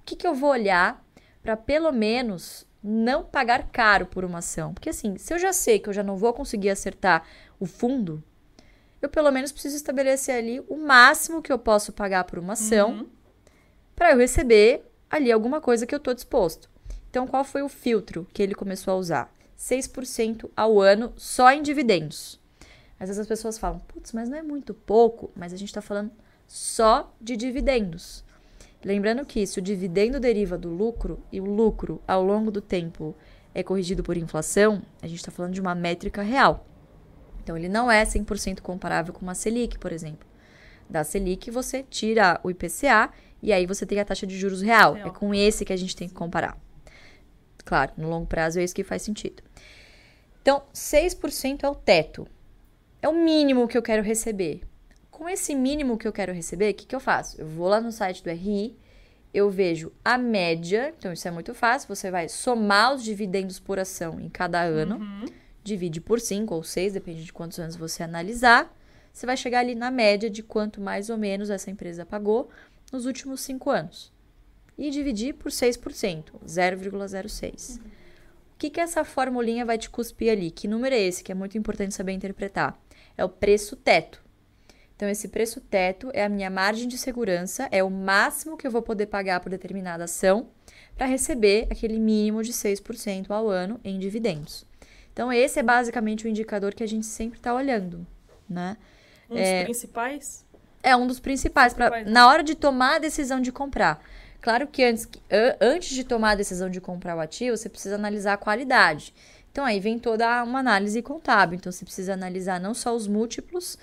o 0.00 0.04
que, 0.04 0.16
que 0.16 0.26
eu 0.26 0.34
vou 0.34 0.50
olhar 0.50 1.04
para 1.42 1.56
pelo 1.56 1.92
menos 1.92 2.66
não 2.82 3.22
pagar 3.22 3.68
caro 3.70 4.06
por 4.06 4.24
uma 4.24 4.38
ação? 4.38 4.72
Porque, 4.74 4.90
assim, 4.90 5.16
se 5.18 5.32
eu 5.32 5.38
já 5.38 5.52
sei 5.52 5.78
que 5.78 5.88
eu 5.88 5.92
já 5.92 6.02
não 6.02 6.16
vou 6.16 6.32
conseguir 6.32 6.70
acertar 6.70 7.24
o 7.60 7.66
fundo, 7.66 8.22
eu 9.00 9.08
pelo 9.08 9.30
menos 9.30 9.52
preciso 9.52 9.76
estabelecer 9.76 10.34
ali 10.34 10.60
o 10.68 10.76
máximo 10.76 11.42
que 11.42 11.52
eu 11.52 11.58
posso 11.58 11.92
pagar 11.92 12.24
por 12.24 12.38
uma 12.38 12.54
ação 12.54 12.90
uhum. 12.90 13.06
para 13.94 14.12
eu 14.12 14.18
receber 14.18 14.84
ali 15.10 15.30
alguma 15.30 15.60
coisa 15.60 15.86
que 15.86 15.94
eu 15.94 15.98
estou 15.98 16.14
disposto. 16.14 16.68
Então, 17.10 17.26
qual 17.26 17.44
foi 17.44 17.62
o 17.62 17.68
filtro 17.68 18.26
que 18.32 18.42
ele 18.42 18.54
começou 18.54 18.94
a 18.94 18.96
usar? 18.96 19.37
6% 19.58 20.50
ao 20.56 20.80
ano 20.80 21.12
só 21.16 21.52
em 21.52 21.62
dividendos. 21.62 22.40
Às 23.00 23.08
vezes 23.08 23.20
as 23.20 23.26
pessoas 23.26 23.58
falam, 23.58 23.80
putz, 23.80 24.12
mas 24.12 24.28
não 24.28 24.38
é 24.38 24.42
muito 24.42 24.72
pouco, 24.72 25.30
mas 25.34 25.52
a 25.52 25.56
gente 25.56 25.68
está 25.68 25.82
falando 25.82 26.10
só 26.46 27.12
de 27.20 27.36
dividendos. 27.36 28.24
Lembrando 28.84 29.26
que 29.26 29.46
se 29.46 29.58
o 29.58 29.62
dividendo 29.62 30.20
deriva 30.20 30.56
do 30.56 30.68
lucro 30.68 31.20
e 31.32 31.40
o 31.40 31.44
lucro 31.44 32.00
ao 32.06 32.24
longo 32.24 32.50
do 32.50 32.60
tempo 32.60 33.14
é 33.54 33.62
corrigido 33.62 34.02
por 34.02 34.16
inflação, 34.16 34.82
a 35.02 35.06
gente 35.08 35.18
está 35.18 35.32
falando 35.32 35.52
de 35.52 35.60
uma 35.60 35.74
métrica 35.74 36.22
real. 36.22 36.64
Então 37.42 37.56
ele 37.56 37.68
não 37.68 37.90
é 37.90 38.04
100% 38.04 38.60
comparável 38.60 39.12
com 39.12 39.22
uma 39.22 39.34
Selic, 39.34 39.78
por 39.78 39.90
exemplo. 39.90 40.28
Da 40.88 41.02
Selic 41.02 41.50
você 41.50 41.82
tira 41.82 42.40
o 42.44 42.50
IPCA 42.50 43.10
e 43.42 43.52
aí 43.52 43.66
você 43.66 43.84
tem 43.84 43.98
a 43.98 44.04
taxa 44.04 44.26
de 44.26 44.38
juros 44.38 44.62
real. 44.62 44.94
real. 44.94 45.08
É 45.08 45.10
com 45.10 45.34
esse 45.34 45.64
que 45.64 45.72
a 45.72 45.76
gente 45.76 45.96
tem 45.96 46.08
que 46.08 46.14
comparar. 46.14 46.56
Claro, 47.68 47.92
no 47.98 48.08
longo 48.08 48.26
prazo 48.26 48.58
é 48.58 48.64
isso 48.64 48.74
que 48.74 48.82
faz 48.82 49.02
sentido. 49.02 49.42
Então, 50.40 50.62
6% 50.72 51.64
é 51.64 51.68
o 51.68 51.74
teto. 51.74 52.26
É 53.02 53.06
o 53.06 53.12
mínimo 53.12 53.68
que 53.68 53.76
eu 53.76 53.82
quero 53.82 54.02
receber. 54.02 54.62
Com 55.10 55.28
esse 55.28 55.54
mínimo 55.54 55.98
que 55.98 56.08
eu 56.08 56.12
quero 56.12 56.32
receber, 56.32 56.70
o 56.70 56.74
que, 56.74 56.86
que 56.86 56.96
eu 56.96 57.00
faço? 57.00 57.38
Eu 57.38 57.46
vou 57.46 57.68
lá 57.68 57.78
no 57.78 57.92
site 57.92 58.24
do 58.24 58.30
RI, 58.30 58.74
eu 59.34 59.50
vejo 59.50 59.92
a 60.02 60.16
média, 60.16 60.94
então 60.96 61.12
isso 61.12 61.28
é 61.28 61.30
muito 61.30 61.52
fácil, 61.52 61.94
você 61.94 62.10
vai 62.10 62.26
somar 62.26 62.94
os 62.94 63.04
dividendos 63.04 63.60
por 63.60 63.78
ação 63.78 64.18
em 64.18 64.30
cada 64.30 64.62
ano, 64.62 64.96
uhum. 64.96 65.26
divide 65.62 66.00
por 66.00 66.20
5 66.20 66.54
ou 66.54 66.62
6, 66.62 66.94
depende 66.94 67.22
de 67.22 67.34
quantos 67.34 67.58
anos 67.58 67.76
você 67.76 68.02
analisar, 68.02 68.74
você 69.12 69.26
vai 69.26 69.36
chegar 69.36 69.58
ali 69.58 69.74
na 69.74 69.90
média 69.90 70.30
de 70.30 70.42
quanto 70.42 70.80
mais 70.80 71.10
ou 71.10 71.18
menos 71.18 71.50
essa 71.50 71.70
empresa 71.70 72.06
pagou 72.06 72.48
nos 72.90 73.04
últimos 73.04 73.42
5 73.42 73.68
anos 73.68 74.16
e 74.78 74.90
dividir 74.90 75.34
por 75.34 75.50
6%, 75.50 76.24
0,06. 76.46 77.78
Uhum. 77.78 77.84
O 77.84 78.58
que, 78.58 78.70
que 78.70 78.80
essa 78.80 79.04
formulinha 79.04 79.64
vai 79.64 79.76
te 79.76 79.90
cuspir 79.90 80.32
ali? 80.32 80.50
Que 80.50 80.66
número 80.66 80.94
é 80.94 81.00
esse? 81.00 81.22
Que 81.22 81.32
é 81.32 81.34
muito 81.34 81.58
importante 81.58 81.94
saber 81.94 82.12
interpretar. 82.12 82.78
É 83.16 83.24
o 83.24 83.28
preço 83.28 83.76
teto. 83.76 84.22
Então, 84.98 85.08
esse 85.08 85.28
preço 85.28 85.60
teto 85.60 86.10
é 86.12 86.24
a 86.24 86.28
minha 86.28 86.50
margem 86.50 86.88
de 86.88 86.98
segurança, 86.98 87.68
é 87.70 87.84
o 87.84 87.90
máximo 87.90 88.56
que 88.56 88.66
eu 88.66 88.70
vou 88.70 88.82
poder 88.82 89.06
pagar 89.06 89.38
por 89.38 89.48
determinada 89.48 90.04
ação 90.04 90.48
para 90.96 91.06
receber 91.06 91.68
aquele 91.70 92.00
mínimo 92.00 92.42
de 92.42 92.52
6% 92.52 93.30
ao 93.30 93.48
ano 93.48 93.78
em 93.84 93.96
dividendos. 93.96 94.66
Então, 95.12 95.32
esse 95.32 95.60
é 95.60 95.62
basicamente 95.62 96.26
o 96.26 96.28
indicador 96.28 96.74
que 96.74 96.82
a 96.82 96.86
gente 96.86 97.06
sempre 97.06 97.38
está 97.38 97.54
olhando, 97.54 98.04
né? 98.50 98.76
Um 99.30 99.34
dos 99.34 99.44
é, 99.44 99.62
principais? 99.62 100.44
É 100.82 100.96
um 100.96 101.06
dos 101.06 101.20
principais, 101.20 101.72
pra, 101.72 102.04
na 102.04 102.26
hora 102.26 102.42
de 102.42 102.56
tomar 102.56 102.96
a 102.96 102.98
decisão 102.98 103.40
de 103.40 103.52
comprar. 103.52 104.02
Claro 104.40 104.66
que 104.66 104.84
antes, 104.84 105.08
antes 105.60 105.90
de 105.90 106.04
tomar 106.04 106.30
a 106.30 106.34
decisão 106.36 106.70
de 106.70 106.80
comprar 106.80 107.16
o 107.16 107.20
ativo, 107.20 107.56
você 107.56 107.68
precisa 107.68 107.96
analisar 107.96 108.34
a 108.34 108.36
qualidade. 108.36 109.12
Então, 109.50 109.64
aí 109.64 109.80
vem 109.80 109.98
toda 109.98 110.44
uma 110.44 110.60
análise 110.60 111.02
contábil. 111.02 111.56
Então, 111.56 111.72
você 111.72 111.84
precisa 111.84 112.12
analisar 112.12 112.60
não 112.60 112.74
só 112.74 112.94
os 112.94 113.08
múltiplos, 113.08 113.76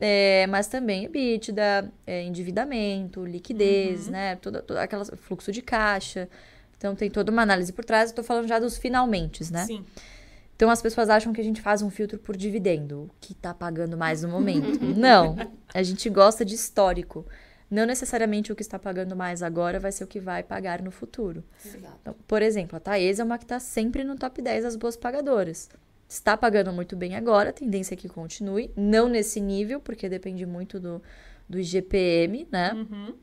é, 0.00 0.46
mas 0.48 0.66
também 0.66 1.04
EBITDA, 1.04 1.90
é, 2.06 2.22
endividamento, 2.22 3.24
liquidez, 3.24 4.06
uhum. 4.06 4.12
né? 4.12 4.36
Todo, 4.36 4.60
todo 4.62 4.76
aquele 4.76 5.04
fluxo 5.16 5.52
de 5.52 5.62
caixa. 5.62 6.28
Então 6.76 6.94
tem 6.94 7.10
toda 7.10 7.30
uma 7.32 7.42
análise 7.42 7.72
por 7.72 7.84
trás. 7.84 8.10
Estou 8.10 8.24
falando 8.24 8.46
já 8.46 8.58
dos 8.58 8.76
finalmente, 8.76 9.50
né? 9.52 9.64
Sim. 9.64 9.84
Então 10.56 10.68
as 10.68 10.82
pessoas 10.82 11.08
acham 11.08 11.32
que 11.32 11.40
a 11.40 11.44
gente 11.44 11.60
faz 11.60 11.80
um 11.80 11.90
filtro 11.90 12.18
por 12.18 12.36
dividendo, 12.36 13.10
que 13.20 13.32
está 13.32 13.54
pagando 13.54 13.96
mais 13.96 14.22
no 14.22 14.28
momento. 14.28 14.78
Não, 14.94 15.36
a 15.72 15.82
gente 15.82 16.08
gosta 16.10 16.44
de 16.44 16.54
histórico. 16.54 17.24
Não 17.70 17.86
necessariamente 17.86 18.52
o 18.52 18.56
que 18.56 18.62
está 18.62 18.78
pagando 18.78 19.16
mais 19.16 19.42
agora 19.42 19.80
vai 19.80 19.90
ser 19.90 20.04
o 20.04 20.06
que 20.06 20.20
vai 20.20 20.42
pagar 20.42 20.82
no 20.82 20.90
futuro. 20.90 21.42
Então, 22.00 22.14
por 22.26 22.42
exemplo, 22.42 22.76
a 22.76 22.80
Taesa 22.80 23.22
é 23.22 23.24
uma 23.24 23.38
que 23.38 23.44
está 23.44 23.58
sempre 23.58 24.04
no 24.04 24.16
top 24.16 24.40
10 24.40 24.64
das 24.64 24.76
boas 24.76 24.96
pagadoras 24.96 25.68
está 26.08 26.36
pagando 26.36 26.72
muito 26.72 26.96
bem 26.96 27.16
agora, 27.16 27.50
a 27.50 27.52
tendência 27.52 27.94
é 27.94 27.96
que 27.96 28.08
continue, 28.08 28.70
não 28.76 29.08
nesse 29.08 29.40
nível, 29.40 29.80
porque 29.80 30.08
depende 30.08 30.46
muito 30.46 30.78
do, 30.78 31.02
do 31.48 31.58
IGPM, 31.58 32.46
né? 32.50 32.72
Uhum. 32.72 33.14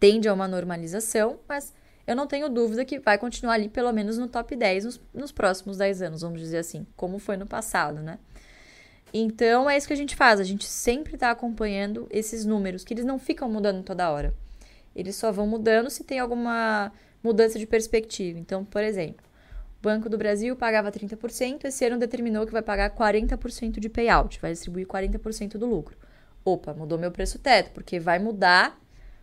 Tende 0.00 0.28
a 0.28 0.32
uma 0.32 0.48
normalização, 0.48 1.38
mas 1.46 1.74
eu 2.06 2.16
não 2.16 2.26
tenho 2.26 2.48
dúvida 2.48 2.84
que 2.84 2.98
vai 2.98 3.18
continuar 3.18 3.54
ali 3.54 3.68
pelo 3.68 3.92
menos 3.92 4.16
no 4.16 4.28
top 4.28 4.56
10 4.56 4.84
nos, 4.84 5.00
nos 5.12 5.32
próximos 5.32 5.76
10 5.76 6.02
anos, 6.02 6.22
vamos 6.22 6.40
dizer 6.40 6.58
assim, 6.58 6.86
como 6.96 7.18
foi 7.18 7.36
no 7.36 7.46
passado, 7.46 8.00
né? 8.00 8.18
Então 9.12 9.68
é 9.68 9.76
isso 9.76 9.86
que 9.86 9.92
a 9.92 9.96
gente 9.96 10.14
faz, 10.14 10.38
a 10.40 10.44
gente 10.44 10.64
sempre 10.64 11.14
está 11.14 11.30
acompanhando 11.30 12.06
esses 12.10 12.44
números, 12.44 12.84
que 12.84 12.92
eles 12.92 13.04
não 13.04 13.18
ficam 13.18 13.50
mudando 13.50 13.82
toda 13.82 14.10
hora. 14.10 14.34
Eles 14.94 15.16
só 15.16 15.32
vão 15.32 15.46
mudando 15.46 15.90
se 15.90 16.04
tem 16.04 16.18
alguma 16.18 16.92
mudança 17.22 17.58
de 17.58 17.66
perspectiva. 17.66 18.38
Então, 18.38 18.64
por 18.64 18.82
exemplo, 18.82 19.24
Banco 19.80 20.08
do 20.08 20.18
Brasil 20.18 20.56
pagava 20.56 20.90
30%, 20.90 21.64
esse 21.64 21.84
ano 21.84 21.98
determinou 21.98 22.44
que 22.44 22.52
vai 22.52 22.62
pagar 22.62 22.90
40% 22.90 23.78
de 23.78 23.88
payout, 23.88 24.40
vai 24.40 24.52
distribuir 24.52 24.86
40% 24.86 25.52
do 25.52 25.66
lucro. 25.66 25.96
Opa, 26.44 26.74
mudou 26.74 26.98
meu 26.98 27.12
preço 27.12 27.38
teto, 27.38 27.70
porque 27.72 28.00
vai 28.00 28.18
mudar 28.18 28.80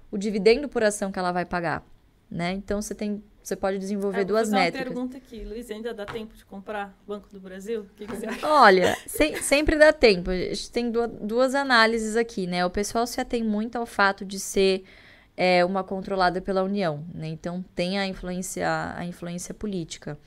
o 0.09 0.17
dividendo 0.17 0.69
por 0.69 0.81
ação 0.81 1.11
que 1.11 1.19
ela 1.19 1.33
vai 1.33 1.43
pagar, 1.43 1.85
né? 2.31 2.53
Então 2.53 2.81
você 2.81 2.95
tem, 2.95 3.21
você 3.45 3.55
pode 3.55 3.77
desenvolver 3.77 4.21
é, 4.21 4.25
duas 4.25 4.49
métricas. 4.49 4.87
Uma 4.87 4.93
pergunta 4.95 5.17
aqui, 5.17 5.43
Luiz, 5.43 5.69
ainda 5.69 5.93
dá 5.93 6.03
tempo 6.03 6.35
de 6.35 6.43
comprar 6.43 6.97
Banco 7.07 7.29
do 7.31 7.39
Brasil? 7.39 7.81
O 7.81 7.95
que, 7.95 8.07
que 8.07 8.15
você 8.15 8.25
acha? 8.25 8.47
Olha, 8.47 8.97
se, 9.05 9.37
sempre 9.43 9.77
dá 9.77 9.93
tempo. 9.93 10.31
A 10.31 10.35
gente 10.35 10.71
tem 10.71 10.89
duas, 10.89 11.11
duas 11.21 11.53
análises 11.53 12.15
aqui, 12.15 12.47
né? 12.47 12.65
O 12.65 12.71
pessoal 12.71 13.05
se 13.05 13.21
atém 13.21 13.43
muito 13.43 13.75
ao 13.75 13.85
fato 13.85 14.25
de 14.25 14.39
ser 14.39 14.83
é 15.37 15.63
uma 15.63 15.83
controlada 15.83 16.41
pela 16.41 16.63
União, 16.63 17.05
né? 17.13 17.27
Então 17.27 17.63
tem 17.75 17.99
a 17.99 18.07
influência, 18.07 18.95
a 18.95 19.05
influência 19.05 19.53
política. 19.53 20.17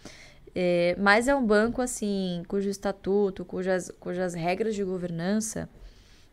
É, 0.55 0.95
mas 0.99 1.27
é 1.27 1.35
um 1.35 1.45
banco 1.45 1.83
assim 1.83 2.43
cujo 2.47 2.69
estatuto, 2.69 3.45
cujas, 3.45 3.91
cujas 3.99 4.35
regras 4.35 4.75
de 4.75 4.85
governança 4.85 5.69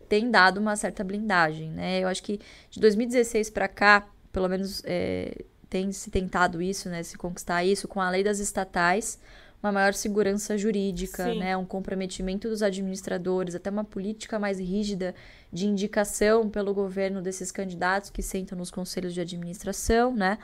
têm 0.07 0.29
dado 0.29 0.59
uma 0.59 0.75
certa 0.75 1.03
blindagem, 1.03 1.71
né? 1.71 1.99
Eu 1.99 2.07
acho 2.07 2.21
que 2.21 2.39
de 2.69 2.79
2016 2.79 3.49
para 3.49 3.67
cá, 3.67 4.07
pelo 4.31 4.47
menos 4.47 4.83
é, 4.85 5.45
tem 5.75 5.91
se 5.91 6.09
tentado 6.09 6.61
isso, 6.61 6.87
né? 6.87 7.03
Se 7.03 7.17
conquistar 7.17 7.65
isso 7.65 7.85
com 7.85 7.99
a 7.99 8.09
lei 8.09 8.23
das 8.23 8.39
estatais, 8.39 9.19
uma 9.61 9.73
maior 9.73 9.93
segurança 9.93 10.57
jurídica, 10.57 11.25
Sim. 11.25 11.39
né? 11.39 11.57
Um 11.57 11.65
comprometimento 11.65 12.47
dos 12.47 12.63
administradores, 12.63 13.55
até 13.55 13.69
uma 13.69 13.83
política 13.83 14.39
mais 14.39 14.57
rígida 14.57 15.13
de 15.51 15.67
indicação 15.67 16.49
pelo 16.49 16.73
governo 16.73 17.21
desses 17.21 17.51
candidatos 17.51 18.09
que 18.09 18.21
sentam 18.21 18.57
nos 18.57 18.71
conselhos 18.71 19.13
de 19.13 19.19
administração, 19.19 20.15
né? 20.15 20.37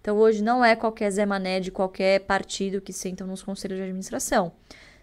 Então 0.00 0.16
hoje 0.16 0.40
não 0.40 0.64
é 0.64 0.76
qualquer 0.76 1.10
Zé 1.10 1.26
Mané 1.26 1.58
de 1.58 1.72
qualquer 1.72 2.20
partido 2.20 2.80
que 2.80 2.92
sentam 2.92 3.26
nos 3.26 3.42
conselhos 3.42 3.78
de 3.78 3.82
administração. 3.82 4.52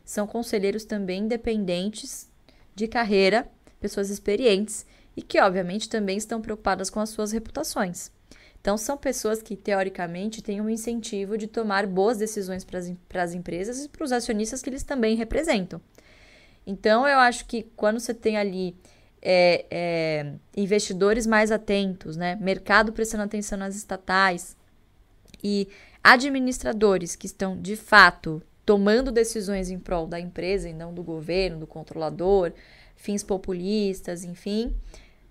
São 0.06 0.26
conselheiros 0.26 0.86
também 0.86 1.24
independentes 1.24 2.30
de 2.74 2.88
carreira, 2.88 3.52
pessoas 3.82 4.10
experientes 4.10 4.86
e 5.14 5.22
que 5.22 5.42
obviamente 5.42 5.90
também 5.90 6.16
estão 6.16 6.42
preocupadas 6.42 6.90
com 6.90 7.02
as 7.02 7.10
suas 7.10 7.34
reputações. 7.34 8.14
Então, 8.64 8.78
são 8.78 8.96
pessoas 8.96 9.42
que, 9.42 9.58
teoricamente, 9.58 10.42
têm 10.42 10.62
um 10.62 10.70
incentivo 10.70 11.38
de 11.38 11.48
tomar 11.48 11.86
boas 11.86 12.18
decisões 12.18 12.64
para 12.64 13.22
as 13.22 13.34
empresas 13.34 13.84
e 13.84 13.90
para 13.90 14.06
os 14.06 14.12
acionistas 14.14 14.62
que 14.62 14.70
eles 14.70 14.84
também 14.84 15.18
representam. 15.18 15.82
Então, 16.66 17.06
eu 17.06 17.20
acho 17.20 17.46
que 17.46 17.64
quando 17.76 18.00
você 18.00 18.14
tem 18.14 18.38
ali 18.38 18.74
é, 19.22 19.66
é, 19.70 20.34
investidores 20.56 21.28
mais 21.28 21.52
atentos, 21.52 22.16
né, 22.16 22.38
mercado 22.40 22.94
prestando 22.94 23.24
atenção 23.24 23.58
nas 23.58 23.76
estatais 23.76 24.56
e 25.44 25.68
administradores 26.02 27.18
que 27.18 27.26
estão, 27.26 27.60
de 27.60 27.76
fato, 27.76 28.42
tomando 28.66 29.12
decisões 29.12 29.70
em 29.70 29.78
prol 29.78 30.08
da 30.08 30.22
empresa 30.22 30.70
e 30.70 30.74
não 30.74 30.94
do 30.94 31.04
governo, 31.04 31.60
do 31.60 31.68
controlador, 31.68 32.54
fins 32.96 33.24
populistas, 33.24 34.24
enfim, 34.24 34.74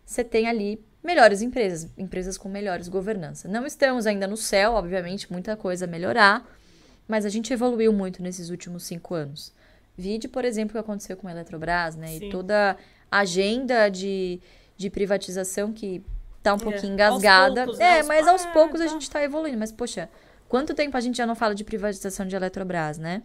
você 0.05 0.23
tem 0.23 0.47
ali 0.47 0.85
melhores 1.03 1.43
empresas, 1.43 1.91
empresas 1.99 2.39
com 2.39 2.49
melhores 2.49 2.89
governança. 2.89 3.49
Não 3.49 3.67
estamos 3.67 4.07
ainda 4.07 4.27
no 4.27 4.37
céu, 4.37 4.73
obviamente, 4.75 5.31
muita 5.31 5.57
coisa 5.57 5.85
a 5.85 5.89
melhorar, 5.89 6.47
mas 7.09 7.27
a 7.27 7.29
gente 7.29 7.53
evoluiu 7.53 7.93
muito 7.93 8.23
nesses 8.23 8.51
últimos 8.51 8.85
cinco 8.85 9.15
anos. 9.15 9.53
Vide, 9.97 10.29
por 10.29 10.45
exemplo, 10.45 10.71
o 10.71 10.73
que 10.73 10.79
aconteceu 10.79 11.17
com 11.17 11.29
a 11.29 11.33
Eletrobras, 11.33 11.97
né? 11.97 12.07
Sim. 12.07 12.29
E 12.29 12.31
toda 12.31 12.77
a 13.11 13.19
agenda 13.19 13.89
de, 13.89 14.41
de 14.77 14.89
privatização 14.89 15.73
que 15.73 16.03
tá 16.43 16.55
um 16.55 16.57
é. 16.57 16.61
pouquinho 16.61 16.95
engasgada. 16.95 17.65
Poucos, 17.65 17.79
né? 17.79 17.99
É, 17.99 18.03
mas 18.03 18.27
aos 18.27 18.47
poucos 18.47 18.81
a 18.81 18.87
gente 18.87 19.11
tá 19.11 19.23
evoluindo. 19.23 19.59
Mas, 19.59 19.71
poxa, 19.71 20.09
quanto 20.49 20.75
tempo 20.75 20.97
a 20.97 21.01
gente 21.01 21.17
já 21.17 21.27
não 21.27 21.35
fala 21.35 21.55
de 21.55 21.65
privatização 21.65 22.27
de 22.27 22.35
Eletrobras, 22.35 22.97
né? 22.97 23.23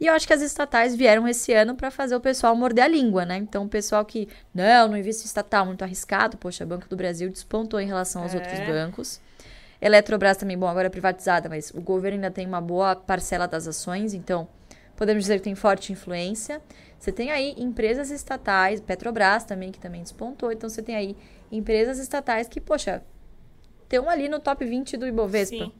E 0.00 0.06
eu 0.06 0.12
acho 0.12 0.26
que 0.26 0.32
as 0.32 0.42
estatais 0.42 0.94
vieram 0.94 1.26
esse 1.28 1.52
ano 1.52 1.74
para 1.74 1.90
fazer 1.90 2.16
o 2.16 2.20
pessoal 2.20 2.54
morder 2.56 2.84
a 2.84 2.88
língua, 2.88 3.24
né? 3.24 3.36
Então, 3.36 3.64
o 3.64 3.68
pessoal 3.68 4.04
que, 4.04 4.28
não, 4.52 4.88
não 4.88 4.96
investe 4.96 5.24
estatal, 5.24 5.64
muito 5.64 5.82
arriscado. 5.82 6.36
Poxa, 6.36 6.66
Banco 6.66 6.88
do 6.88 6.96
Brasil 6.96 7.30
despontou 7.30 7.80
em 7.80 7.86
relação 7.86 8.22
aos 8.22 8.34
é. 8.34 8.38
outros 8.38 8.58
bancos. 8.60 9.20
Eletrobras 9.80 10.36
também, 10.36 10.56
bom, 10.56 10.66
agora 10.66 10.86
é 10.86 10.90
privatizada, 10.90 11.48
mas 11.48 11.70
o 11.70 11.80
governo 11.80 12.16
ainda 12.16 12.30
tem 12.30 12.46
uma 12.46 12.60
boa 12.60 12.96
parcela 12.96 13.46
das 13.46 13.68
ações, 13.68 14.14
então 14.14 14.48
podemos 14.96 15.24
dizer 15.24 15.36
que 15.36 15.44
tem 15.44 15.54
forte 15.54 15.92
influência. 15.92 16.60
Você 16.98 17.12
tem 17.12 17.30
aí 17.30 17.54
empresas 17.58 18.10
estatais, 18.10 18.80
Petrobras 18.80 19.44
também, 19.44 19.70
que 19.70 19.78
também 19.78 20.02
despontou, 20.02 20.50
então 20.50 20.70
você 20.70 20.82
tem 20.82 20.96
aí 20.96 21.16
empresas 21.52 21.98
estatais 21.98 22.48
que, 22.48 22.60
poxa, 22.60 23.02
estão 23.82 24.08
ali 24.08 24.26
no 24.26 24.40
top 24.40 24.64
20 24.64 24.96
do 24.96 25.06
Ibovespa. 25.06 25.56
Sim. 25.56 25.72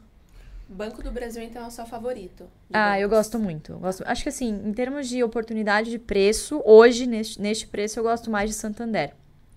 Banco 0.68 1.02
do 1.02 1.10
Brasil, 1.10 1.42
então, 1.42 1.64
é 1.64 1.66
o 1.66 1.70
seu 1.70 1.86
favorito? 1.86 2.48
Ah, 2.72 2.90
bancos. 2.90 3.02
eu 3.02 3.08
gosto 3.08 3.38
muito. 3.38 3.78
Gosto, 3.78 4.02
acho 4.06 4.22
que, 4.22 4.28
assim, 4.28 4.48
em 4.64 4.72
termos 4.72 5.08
de 5.08 5.22
oportunidade 5.22 5.90
de 5.90 5.98
preço, 5.98 6.62
hoje, 6.64 7.06
neste, 7.06 7.40
neste 7.40 7.66
preço, 7.66 7.98
eu 7.98 8.02
gosto 8.02 8.30
mais 8.30 8.50
de 8.50 8.56
Santander. 8.56 9.14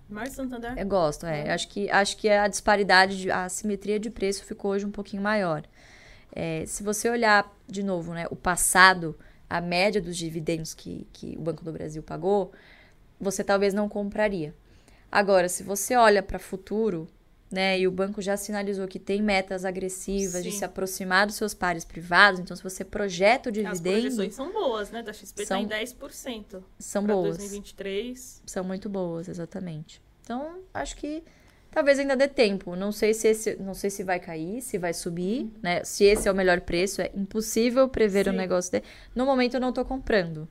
Mais 0.08 0.32
Santander? 0.32 0.74
Eu 0.76 0.86
gosto, 0.86 1.26
é. 1.26 1.50
Acho 1.52 1.68
que, 1.68 1.90
acho 1.90 2.16
que 2.16 2.28
a 2.28 2.48
disparidade, 2.48 3.18
de, 3.18 3.30
a 3.30 3.48
simetria 3.48 3.98
de 3.98 4.10
preço 4.10 4.44
ficou 4.44 4.72
hoje 4.72 4.86
um 4.86 4.90
pouquinho 4.90 5.22
maior. 5.22 5.64
É, 6.32 6.64
se 6.66 6.82
você 6.82 7.10
olhar, 7.10 7.50
de 7.66 7.82
novo, 7.82 8.14
né, 8.14 8.26
o 8.30 8.36
passado, 8.36 9.18
a 9.48 9.60
média 9.60 10.00
dos 10.00 10.16
dividendos 10.16 10.74
que, 10.74 11.06
que 11.12 11.36
o 11.38 11.42
Banco 11.42 11.64
do 11.64 11.72
Brasil 11.72 12.02
pagou, 12.02 12.52
você 13.20 13.42
talvez 13.42 13.74
não 13.74 13.88
compraria. 13.88 14.54
Agora, 15.10 15.48
se 15.48 15.62
você 15.62 15.96
olha 15.96 16.22
para 16.22 16.36
o 16.36 16.40
futuro, 16.40 17.08
né? 17.50 17.78
E 17.78 17.86
o 17.86 17.90
banco 17.90 18.20
já 18.20 18.36
sinalizou 18.36 18.86
que 18.86 18.98
tem 18.98 19.22
metas 19.22 19.64
agressivas 19.64 20.42
Sim. 20.42 20.50
de 20.50 20.52
se 20.52 20.64
aproximar 20.64 21.26
dos 21.26 21.36
seus 21.36 21.54
pares 21.54 21.84
privados. 21.84 22.40
Então, 22.40 22.56
se 22.56 22.62
você 22.62 22.84
projeta 22.84 23.48
o 23.48 23.52
dividendo. 23.52 23.74
As 23.74 23.80
projeções 23.80 24.34
são 24.34 24.52
boas, 24.52 24.90
né? 24.90 25.02
Da 25.02 25.12
XP 25.12 25.46
são, 25.46 25.66
tá 25.66 25.80
em 25.82 25.84
10%. 25.84 26.62
São 26.78 27.04
boas. 27.04 27.38
2023. 27.38 28.42
São 28.44 28.64
muito 28.64 28.88
boas, 28.88 29.28
exatamente. 29.28 30.02
Então, 30.22 30.58
acho 30.74 30.96
que 30.96 31.22
talvez 31.70 31.98
ainda 31.98 32.14
dê 32.14 32.28
tempo. 32.28 32.76
Não 32.76 32.92
sei 32.92 33.14
se 33.14 33.28
esse, 33.28 33.56
não 33.56 33.72
sei 33.72 33.88
se 33.88 34.04
vai 34.04 34.20
cair, 34.20 34.60
se 34.60 34.76
vai 34.76 34.92
subir, 34.92 35.42
uhum. 35.42 35.52
né? 35.62 35.84
Se 35.84 36.04
esse 36.04 36.28
é 36.28 36.32
o 36.32 36.34
melhor 36.34 36.60
preço, 36.60 37.00
é 37.00 37.10
impossível 37.14 37.88
prever 37.88 38.24
Sim. 38.24 38.30
o 38.30 38.34
negócio 38.34 38.70
dele. 38.72 38.84
No 39.14 39.24
momento 39.24 39.54
eu 39.54 39.60
não 39.60 39.70
estou 39.70 39.84
comprando. 39.84 40.46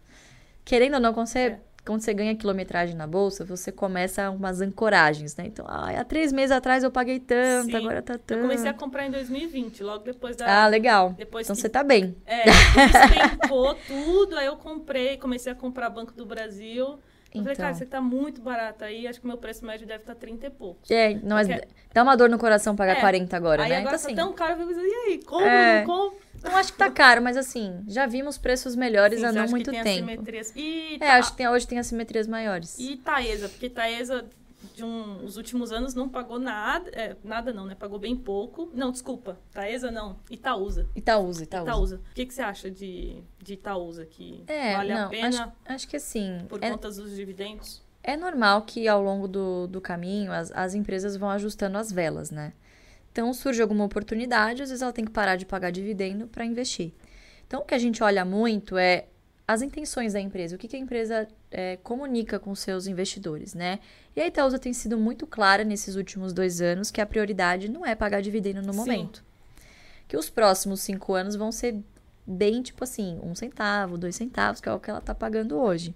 Querendo 0.66 0.96
ou 0.96 1.00
não, 1.00 1.14
quando 1.14 1.28
você 1.28 1.40
é 1.40 1.60
quando 1.88 2.02
você 2.02 2.14
ganha 2.14 2.36
quilometragem 2.36 2.96
na 2.96 3.08
bolsa, 3.08 3.46
você 3.46 3.72
começa 3.72 4.30
umas 4.30 4.60
ancoragens, 4.60 5.36
né? 5.38 5.46
Então, 5.48 5.66
ah, 5.68 5.90
há 5.90 6.04
três 6.04 6.34
meses 6.34 6.52
atrás 6.52 6.84
eu 6.84 6.92
paguei 6.92 7.20
tanto, 7.20 7.72
Sim. 7.72 7.78
agora 7.78 8.02
tá 8.02 8.18
tanto. 8.18 8.34
Eu 8.34 8.42
comecei 8.42 8.70
a 8.70 8.74
comprar 8.74 9.06
em 9.06 9.12
2020, 9.12 9.84
logo 9.84 10.04
depois 10.04 10.36
da. 10.36 10.64
Ah, 10.64 10.68
legal. 10.68 11.14
Depois 11.14 11.46
então 11.46 11.56
que... 11.56 11.62
você 11.62 11.70
tá 11.70 11.84
bem. 11.84 12.16
É, 12.26 12.44
despecou 12.44 13.74
tudo, 13.88 14.38
aí 14.38 14.46
eu 14.46 14.58
comprei, 14.58 15.16
comecei 15.18 15.52
a 15.52 15.56
comprar 15.56 15.90
Banco 15.90 16.12
do 16.12 16.26
Brasil. 16.26 17.00
Eu 17.38 17.44
falei, 17.44 17.56
cara, 17.58 17.70
Então. 17.70 17.80
você 17.80 17.86
tá 17.86 18.02
muito 18.02 18.42
barato 18.42 18.84
aí, 18.84 19.08
acho 19.08 19.20
que 19.20 19.26
o 19.26 19.28
meu 19.30 19.38
preço 19.38 19.66
médio 19.66 19.86
deve 19.88 20.02
estar 20.04 20.16
30 20.16 20.48
e 20.48 20.50
poucos. 20.50 20.90
É, 20.92 21.14
não, 21.16 21.36
mas 21.36 21.48
Porque- 21.48 21.68
dá 21.94 22.04
uma 22.04 22.16
dor 22.16 22.30
no 22.30 22.38
coração 22.38 22.76
pagar 22.76 22.98
É. 22.98 23.00
40 23.00 23.36
agora, 23.38 23.64
aí 23.64 23.70
né? 23.70 23.78
agora 23.78 23.96
então, 23.96 24.00
tá 24.02 24.08
assim, 24.08 24.16
tão 24.16 24.34
caro, 24.34 24.54
eu 24.54 24.58
fico 24.58 24.70
pensando, 24.70 24.88
e 24.88 24.94
aí, 25.12 25.24
como, 25.24 25.46
É. 25.46 25.80
não 25.80 25.86
como? 25.86 26.16
não 26.44 26.56
acho 26.58 26.72
que 26.72 26.78
tá 26.78 26.90
caro, 26.92 27.22
mas 27.22 27.36
assim, 27.38 27.84
já 27.88 28.06
vimos 28.06 28.38
preços 28.38 28.76
melhores 28.76 29.20
Sim, 29.20 29.26
há 29.26 29.32
não 29.32 29.48
muito 29.48 29.72
tempo. 29.72 29.88
assimetrias. 29.90 30.54
E, 30.56 30.96
É, 30.96 31.00
tá- 31.00 31.14
acho 31.16 31.32
que 31.32 31.38
tem- 31.38 31.48
hoje 31.50 31.68
tem 31.68 31.80
assimetrias 31.80 32.28
maiores. 32.28 32.78
e 32.80 32.98
Taesa, 32.98 33.50
porque 33.50 33.70
Taesa, 33.70 34.26
de 34.78 34.86
um, 34.86 35.26
os 35.26 35.38
últimos 35.38 35.72
anos, 35.72 35.96
não 35.96 36.08
pagou 36.08 36.38
nada, 36.38 36.88
é, 36.92 37.16
nada 37.24 37.52
não, 37.52 37.66
né? 37.66 37.74
Pagou 37.74 37.98
bem 37.98 38.16
pouco. 38.16 38.70
Não, 38.76 38.92
desculpa, 38.92 39.40
Taesa 39.52 39.90
não, 39.90 40.20
Itaúsa. 40.30 40.88
Itaúsa, 40.96 41.44
Itaúsa. 41.44 41.72
Itaúsa. 41.72 42.02
O 42.12 42.14
que, 42.14 42.26
que 42.28 42.34
você 42.34 42.44
acha 42.44 42.70
de, 42.70 43.24
de 43.42 43.54
Itaúsa? 43.56 44.06
Que 44.06 44.44
É, 44.46 44.76
vale 44.76 44.92
a 44.92 45.02
não, 45.04 45.10
pena 45.10 45.28
acho, 45.28 45.54
acho 45.66 45.88
que 45.88 45.96
assim, 45.98 46.46
por 46.48 46.64
é, 46.64 46.70
conta 46.70 46.90
dos 46.92 47.16
dividendos? 47.16 47.84
é 48.04 48.16
normal 48.16 48.62
que 48.62 48.88
ao 48.88 49.02
longo 49.02 49.28
do, 49.28 49.66
do 49.68 49.82
caminho 49.82 50.32
as, 50.32 50.52
as 50.52 50.76
empresas 50.76 51.18
vão 51.18 51.30
ajustando 51.32 51.78
as 51.80 51.92
velas, 51.92 52.30
né? 52.30 52.54
Então 53.12 53.34
surge 53.34 53.60
alguma 53.64 53.84
oportunidade, 53.84 54.62
às 54.62 54.70
vezes 54.70 54.84
ela 54.84 54.94
tem 54.94 55.04
que 55.06 55.12
parar 55.12 55.38
de 55.38 55.46
pagar 55.48 55.72
dividendo 55.72 56.28
para 56.28 56.46
investir. 56.46 56.94
Então 57.48 57.62
o 57.62 57.66
que 57.66 57.74
a 57.74 57.80
gente 57.80 58.04
olha 58.04 58.24
muito 58.24 58.78
é 58.78 59.08
as 59.48 59.62
intenções 59.62 60.12
da 60.14 60.20
empresa, 60.20 60.56
o 60.56 60.60
que, 60.60 60.68
que 60.68 60.76
a 60.76 60.80
empresa 60.80 61.28
é, 61.50 61.78
comunica 61.78 62.38
com 62.38 62.54
seus 62.54 62.86
investidores, 62.86 63.54
né? 63.54 63.80
E 64.14 64.20
a 64.20 64.28
Itaúsa 64.28 64.60
tem 64.60 64.74
sido 64.74 64.98
muito 64.98 65.26
clara 65.26 65.64
nesses 65.64 65.96
últimos 65.96 66.34
dois 66.34 66.60
anos 66.60 66.92
que 66.92 67.00
a 67.00 67.06
prioridade 67.06 67.70
não 67.70 67.86
é 67.86 67.96
pagar 67.96 68.22
dividendo 68.22 68.62
no 68.62 68.74
Sim. 68.74 68.80
momento. 68.80 69.24
Que 70.06 70.18
os 70.18 70.30
próximos 70.30 70.82
cinco 70.82 71.14
anos 71.14 71.36
vão 71.36 71.52
ser 71.52 71.82
bem, 72.26 72.62
tipo 72.62 72.84
assim, 72.84 73.20
um 73.24 73.34
centavo, 73.34 73.98
dois 73.98 74.18
centavos, 74.18 74.60
que 74.60 74.68
é 74.68 74.74
o 74.74 74.80
que 74.80 74.90
ela 74.90 75.00
tá 75.00 75.16
pagando 75.16 75.58
hoje. 75.58 75.96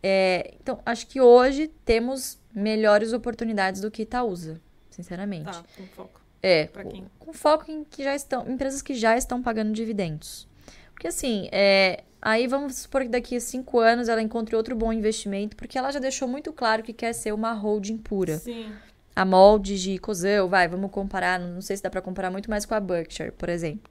É, 0.00 0.54
então, 0.60 0.80
acho 0.86 1.08
que 1.08 1.20
hoje 1.20 1.66
temos 1.84 2.38
melhores 2.54 3.12
oportunidades 3.12 3.80
do 3.80 3.90
que 3.90 4.02
Itaúsa, 4.02 4.60
sinceramente. 4.88 5.50
Tá, 5.50 5.64
com 5.76 5.86
foco. 5.88 6.20
É, 6.40 6.66
Pra 6.66 6.84
com, 6.84 6.90
quem? 6.90 7.06
com 7.18 7.32
foco 7.32 7.68
em 7.68 7.82
que 7.82 8.04
já 8.04 8.14
estão, 8.14 8.48
empresas 8.48 8.80
que 8.80 8.94
já 8.94 9.16
estão 9.16 9.42
pagando 9.42 9.72
dividendos. 9.72 10.46
Porque 10.92 11.08
assim, 11.08 11.48
é, 11.50 12.04
aí 12.20 12.46
vamos 12.46 12.76
supor 12.76 13.02
que 13.02 13.08
daqui 13.08 13.36
a 13.36 13.40
cinco 13.40 13.78
anos 13.78 14.08
ela 14.08 14.22
encontre 14.22 14.54
outro 14.56 14.74
bom 14.76 14.92
investimento, 14.92 15.56
porque 15.56 15.78
ela 15.78 15.90
já 15.90 15.98
deixou 15.98 16.26
muito 16.28 16.52
claro 16.52 16.82
que 16.82 16.92
quer 16.92 17.12
ser 17.12 17.32
uma 17.32 17.52
holding 17.52 17.98
pura. 17.98 18.38
Sim. 18.38 18.72
A 19.14 19.24
molde 19.24 19.80
de 19.80 19.98
Cozão, 19.98 20.48
vai, 20.48 20.68
vamos 20.68 20.90
comparar, 20.90 21.40
não 21.40 21.60
sei 21.60 21.76
se 21.76 21.82
dá 21.82 21.90
pra 21.90 22.00
comparar 22.00 22.30
muito 22.30 22.48
mais 22.48 22.64
com 22.64 22.74
a 22.74 22.80
Berkshire, 22.80 23.32
por 23.32 23.48
exemplo. 23.48 23.90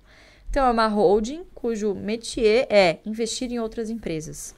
Então 0.49 0.65
é 0.65 0.71
uma 0.71 0.87
holding 0.87 1.43
cujo 1.53 1.93
métier 1.93 2.65
é 2.69 2.99
investir 3.05 3.51
em 3.51 3.59
outras 3.59 3.89
empresas. 3.89 4.55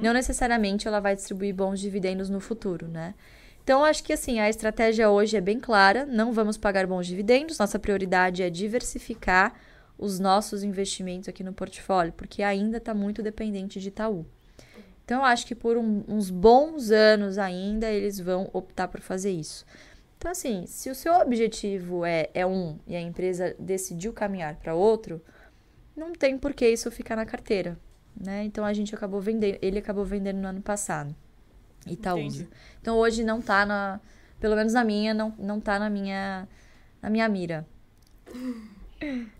Não 0.00 0.12
necessariamente 0.12 0.88
ela 0.88 1.00
vai 1.00 1.14
distribuir 1.14 1.54
bons 1.54 1.78
dividendos 1.78 2.30
no 2.30 2.40
futuro, 2.40 2.88
né? 2.88 3.14
Então, 3.62 3.84
acho 3.84 4.02
que 4.02 4.12
assim, 4.12 4.40
a 4.40 4.48
estratégia 4.48 5.10
hoje 5.10 5.36
é 5.36 5.40
bem 5.40 5.60
clara, 5.60 6.06
não 6.06 6.32
vamos 6.32 6.56
pagar 6.56 6.86
bons 6.86 7.06
dividendos, 7.06 7.58
nossa 7.58 7.78
prioridade 7.78 8.42
é 8.42 8.50
diversificar 8.50 9.54
os 10.00 10.18
nossos 10.18 10.62
investimentos 10.62 11.28
aqui 11.28 11.44
no 11.44 11.52
portfólio, 11.52 12.12
porque 12.12 12.42
ainda 12.42 12.78
está 12.78 12.94
muito 12.94 13.22
dependente 13.22 13.78
de 13.80 13.88
Itaú. 13.88 14.24
Então, 15.04 15.18
eu 15.20 15.24
acho 15.24 15.46
que 15.46 15.54
por 15.54 15.76
um- 15.76 16.04
uns 16.08 16.30
bons 16.30 16.90
anos 16.90 17.36
ainda 17.36 17.90
eles 17.90 18.18
vão 18.20 18.48
optar 18.52 18.88
por 18.88 19.00
fazer 19.00 19.30
isso. 19.32 19.66
Então, 20.16 20.30
assim, 20.30 20.64
se 20.66 20.88
o 20.90 20.94
seu 20.94 21.14
objetivo 21.14 22.04
é, 22.04 22.30
é 22.32 22.46
um 22.46 22.78
e 22.86 22.94
a 22.94 23.00
empresa 23.00 23.54
decidiu 23.58 24.12
caminhar 24.12 24.56
para 24.56 24.74
outro, 24.74 25.20
não 25.96 26.12
tem 26.12 26.38
por 26.38 26.52
que 26.54 26.68
isso 26.68 26.90
ficar 26.90 27.16
na 27.16 27.26
carteira, 27.26 27.78
né? 28.18 28.44
Então, 28.44 28.64
a 28.64 28.72
gente 28.72 28.94
acabou 28.94 29.20
vendendo, 29.20 29.58
ele 29.60 29.78
acabou 29.78 30.04
vendendo 30.04 30.38
no 30.38 30.46
ano 30.48 30.62
passado, 30.62 31.14
Itaúsa. 31.86 32.42
Entendi. 32.42 32.48
Então, 32.80 32.96
hoje 32.96 33.24
não 33.24 33.40
tá 33.40 33.66
na, 33.66 34.00
pelo 34.38 34.54
menos 34.54 34.72
na 34.74 34.84
minha, 34.84 35.12
não, 35.12 35.34
não 35.38 35.58
tá 35.60 35.78
na 35.78 35.90
minha, 35.90 36.46
na 37.02 37.10
minha 37.10 37.28
mira. 37.28 37.66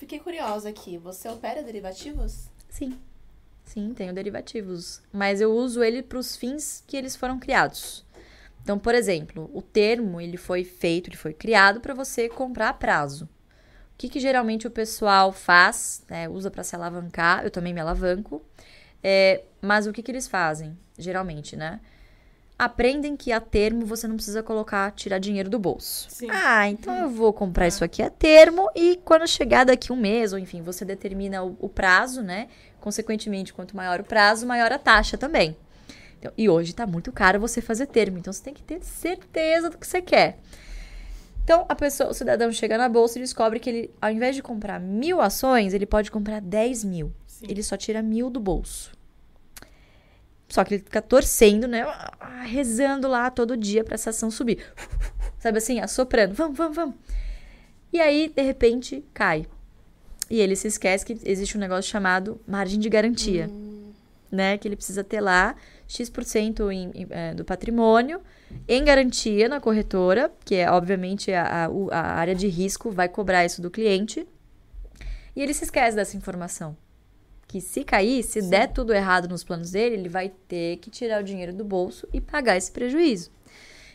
Fiquei 0.00 0.18
curiosa 0.18 0.70
aqui. 0.70 0.96
Você 0.96 1.28
opera 1.28 1.62
derivativos? 1.62 2.48
Sim. 2.70 2.98
Sim, 3.66 3.92
tenho 3.92 4.14
derivativos. 4.14 5.02
Mas 5.12 5.42
eu 5.42 5.52
uso 5.52 5.84
ele 5.84 6.02
para 6.02 6.16
os 6.16 6.34
fins 6.34 6.82
que 6.86 6.96
eles 6.96 7.14
foram 7.14 7.38
criados. 7.38 8.02
Então, 8.62 8.78
por 8.78 8.94
exemplo, 8.94 9.50
o 9.52 9.60
termo 9.60 10.18
ele 10.18 10.38
foi 10.38 10.64
feito, 10.64 11.10
ele 11.10 11.18
foi 11.18 11.34
criado 11.34 11.82
para 11.82 11.92
você 11.92 12.30
comprar 12.30 12.70
a 12.70 12.72
prazo. 12.72 13.26
O 13.92 13.98
que, 13.98 14.08
que 14.08 14.18
geralmente 14.18 14.66
o 14.66 14.70
pessoal 14.70 15.32
faz, 15.32 16.02
né, 16.08 16.30
usa 16.30 16.50
para 16.50 16.64
se 16.64 16.74
alavancar? 16.74 17.44
Eu 17.44 17.50
também 17.50 17.74
me 17.74 17.80
alavanco. 17.80 18.42
É, 19.02 19.44
mas 19.60 19.86
o 19.86 19.92
que, 19.92 20.02
que 20.02 20.10
eles 20.10 20.26
fazem, 20.26 20.78
geralmente, 20.98 21.56
né? 21.56 21.78
Aprendem 22.60 23.16
que 23.16 23.32
a 23.32 23.40
termo 23.40 23.86
você 23.86 24.06
não 24.06 24.16
precisa 24.16 24.42
colocar, 24.42 24.90
tirar 24.90 25.18
dinheiro 25.18 25.48
do 25.48 25.58
bolso. 25.58 26.06
Sim. 26.10 26.26
Ah, 26.30 26.68
então 26.68 26.94
eu 26.94 27.08
vou 27.08 27.32
comprar 27.32 27.66
isso 27.66 27.82
aqui 27.82 28.02
a 28.02 28.10
termo 28.10 28.70
e 28.76 29.00
quando 29.02 29.26
chegar 29.26 29.64
daqui 29.64 29.90
um 29.90 29.96
mês, 29.96 30.34
ou 30.34 30.38
enfim, 30.38 30.60
você 30.60 30.84
determina 30.84 31.42
o, 31.42 31.56
o 31.58 31.70
prazo, 31.70 32.22
né? 32.22 32.48
Consequentemente, 32.78 33.54
quanto 33.54 33.74
maior 33.74 34.00
o 34.00 34.04
prazo, 34.04 34.46
maior 34.46 34.70
a 34.72 34.78
taxa 34.78 35.16
também. 35.16 35.56
Então, 36.18 36.30
e 36.36 36.50
hoje 36.50 36.74
tá 36.74 36.86
muito 36.86 37.10
caro 37.10 37.40
você 37.40 37.62
fazer 37.62 37.86
termo, 37.86 38.18
então 38.18 38.30
você 38.30 38.42
tem 38.42 38.52
que 38.52 38.62
ter 38.62 38.84
certeza 38.84 39.70
do 39.70 39.78
que 39.78 39.86
você 39.86 40.02
quer. 40.02 40.38
Então, 41.42 41.64
a 41.66 41.74
pessoa, 41.74 42.10
o 42.10 42.14
cidadão 42.14 42.52
chega 42.52 42.76
na 42.76 42.90
bolsa 42.90 43.18
e 43.18 43.22
descobre 43.22 43.58
que 43.58 43.70
ele, 43.70 43.90
ao 43.98 44.10
invés 44.10 44.36
de 44.36 44.42
comprar 44.42 44.78
mil 44.78 45.18
ações, 45.18 45.72
ele 45.72 45.86
pode 45.86 46.10
comprar 46.10 46.42
10 46.42 46.84
mil. 46.84 47.10
Sim. 47.26 47.46
Ele 47.48 47.62
só 47.62 47.78
tira 47.78 48.02
mil 48.02 48.28
do 48.28 48.38
bolso. 48.38 48.92
Só 50.50 50.64
que 50.64 50.74
ele 50.74 50.82
fica 50.82 51.00
torcendo, 51.00 51.68
né? 51.68 51.86
Rezando 52.44 53.06
lá 53.06 53.30
todo 53.30 53.56
dia 53.56 53.84
pra 53.84 53.94
essa 53.94 54.10
ação 54.10 54.30
subir. 54.30 54.58
Sabe 55.38 55.58
assim, 55.58 55.78
assoprando. 55.78 56.34
Vamos, 56.34 56.58
vamos, 56.58 56.76
vamos. 56.76 56.94
E 57.92 58.00
aí, 58.00 58.28
de 58.28 58.42
repente, 58.42 59.04
cai. 59.14 59.46
E 60.28 60.40
ele 60.40 60.56
se 60.56 60.66
esquece 60.66 61.06
que 61.06 61.16
existe 61.24 61.56
um 61.56 61.60
negócio 61.60 61.88
chamado 61.88 62.40
margem 62.46 62.80
de 62.80 62.88
garantia. 62.88 63.48
Né? 64.30 64.58
Que 64.58 64.66
ele 64.66 64.76
precisa 64.76 65.04
ter 65.04 65.20
lá 65.20 65.54
X% 65.86 66.70
em, 66.72 66.90
em, 66.94 67.06
eh, 67.10 67.34
do 67.34 67.44
patrimônio 67.44 68.20
em 68.66 68.84
garantia 68.84 69.48
na 69.48 69.60
corretora, 69.60 70.32
que 70.44 70.56
é, 70.56 70.70
obviamente, 70.70 71.32
a, 71.32 71.66
a, 71.66 71.96
a 71.96 72.12
área 72.14 72.34
de 72.34 72.48
risco 72.48 72.90
vai 72.90 73.08
cobrar 73.08 73.44
isso 73.44 73.62
do 73.62 73.70
cliente. 73.70 74.26
E 75.34 75.42
ele 75.42 75.54
se 75.54 75.62
esquece 75.62 75.94
dessa 75.94 76.16
informação. 76.16 76.76
Que 77.50 77.60
se 77.60 77.82
cair, 77.82 78.22
se 78.22 78.40
der 78.42 78.68
tudo 78.68 78.94
errado 78.94 79.26
nos 79.26 79.42
planos 79.42 79.72
dele, 79.72 79.96
ele 79.96 80.08
vai 80.08 80.28
ter 80.46 80.76
que 80.76 80.88
tirar 80.88 81.20
o 81.20 81.24
dinheiro 81.24 81.52
do 81.52 81.64
bolso 81.64 82.06
e 82.12 82.20
pagar 82.20 82.56
esse 82.56 82.70
prejuízo. 82.70 83.32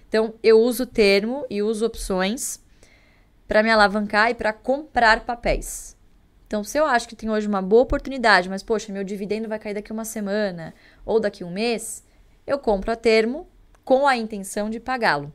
Então, 0.09 0.33
eu 0.43 0.59
uso 0.59 0.83
o 0.83 0.85
termo 0.85 1.45
e 1.49 1.63
uso 1.63 1.85
opções 1.85 2.59
para 3.47 3.63
me 3.63 3.69
alavancar 3.69 4.29
e 4.29 4.33
para 4.33 4.51
comprar 4.51 5.25
papéis. 5.25 5.95
Então, 6.45 6.65
se 6.65 6.77
eu 6.77 6.85
acho 6.85 7.07
que 7.07 7.15
tem 7.15 7.29
hoje 7.29 7.47
uma 7.47 7.61
boa 7.61 7.83
oportunidade, 7.83 8.49
mas 8.49 8.61
poxa, 8.61 8.91
meu 8.91 9.05
dividendo 9.05 9.47
vai 9.47 9.57
cair 9.57 9.75
daqui 9.75 9.93
uma 9.93 10.03
semana 10.03 10.73
ou 11.05 11.17
daqui 11.17 11.41
um 11.41 11.49
mês, 11.49 12.03
eu 12.45 12.59
compro 12.59 12.91
a 12.91 12.95
termo 12.97 13.47
com 13.85 14.05
a 14.05 14.17
intenção 14.17 14.69
de 14.69 14.81
pagá-lo. 14.81 15.33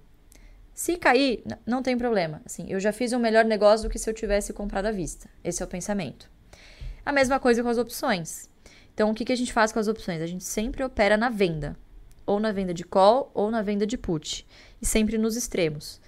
Se 0.75 0.99
cair, 0.99 1.43
não 1.65 1.83
tem 1.83 1.97
problema. 1.97 2.43
Assim, 2.45 2.67
eu 2.69 2.79
já 2.79 2.93
fiz 2.93 3.15
um 3.15 3.19
melhor 3.19 3.47
negócio 3.47 3.89
do 3.89 3.91
que 3.91 3.99
se 3.99 4.11
eu 4.11 4.13
tivesse 4.13 4.53
comprado 4.53 4.85
à 4.85 4.93
vista. 4.93 5.27
Esse 5.43 5.63
é 5.63 5.65
o 5.65 5.69
pensamento. 5.69 6.31
A 7.05 7.13
mesma 7.13 7.41
coisa 7.41 7.63
com 7.63 7.69
as 7.69 7.79
opções. 7.79 8.49
Então, 8.93 9.11
o 9.11 9.15
que, 9.15 9.25
que 9.25 9.33
a 9.33 9.37
gente 9.37 9.53
faz 9.53 9.73
com 9.73 9.79
as 9.79 9.89
opções? 9.89 10.21
A 10.21 10.27
gente 10.27 10.45
sempre 10.45 10.85
opera 10.85 11.17
na 11.17 11.29
venda. 11.29 11.77
Ou 12.27 12.39
na 12.39 12.53
venda 12.53 12.75
de 12.75 12.85
call, 12.85 13.31
ou 13.35 13.51
na 13.51 13.63
venda 13.63 13.87
de 13.87 13.97
put. 13.97 14.47
E 14.81 14.87
sempre 14.87 15.17
nos 15.17 15.37
extremos. 15.37 16.01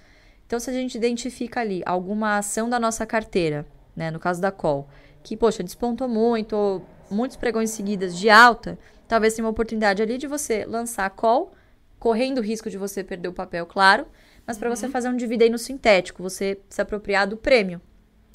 Então, 0.45 0.59
se 0.59 0.69
a 0.69 0.73
gente 0.73 0.95
identifica 0.95 1.61
ali 1.61 1.81
alguma 1.85 2.37
ação 2.37 2.69
da 2.69 2.79
nossa 2.79 3.05
carteira, 3.05 3.65
né, 3.95 4.11
no 4.11 4.19
caso 4.19 4.39
da 4.39 4.51
call, 4.51 4.87
que, 5.23 5.35
poxa, 5.35 5.63
despontou 5.63 6.07
muito, 6.07 6.55
ou 6.55 6.85
muitos 7.09 7.37
pregões 7.37 7.71
seguidas 7.71 8.15
de 8.17 8.29
alta, 8.29 8.77
talvez 9.07 9.33
tenha 9.33 9.45
uma 9.45 9.51
oportunidade 9.51 10.01
ali 10.01 10.17
de 10.17 10.27
você 10.27 10.65
lançar 10.65 11.05
a 11.05 11.09
call, 11.09 11.53
correndo 11.97 12.39
o 12.39 12.41
risco 12.41 12.69
de 12.69 12.77
você 12.77 13.03
perder 13.03 13.29
o 13.29 13.33
papel, 13.33 13.65
claro, 13.65 14.05
mas 14.45 14.57
para 14.57 14.69
você 14.69 14.89
fazer 14.89 15.09
um 15.09 15.15
dividendo 15.15 15.57
sintético, 15.57 16.21
você 16.21 16.59
se 16.69 16.81
apropriar 16.81 17.27
do 17.27 17.37
prêmio, 17.37 17.81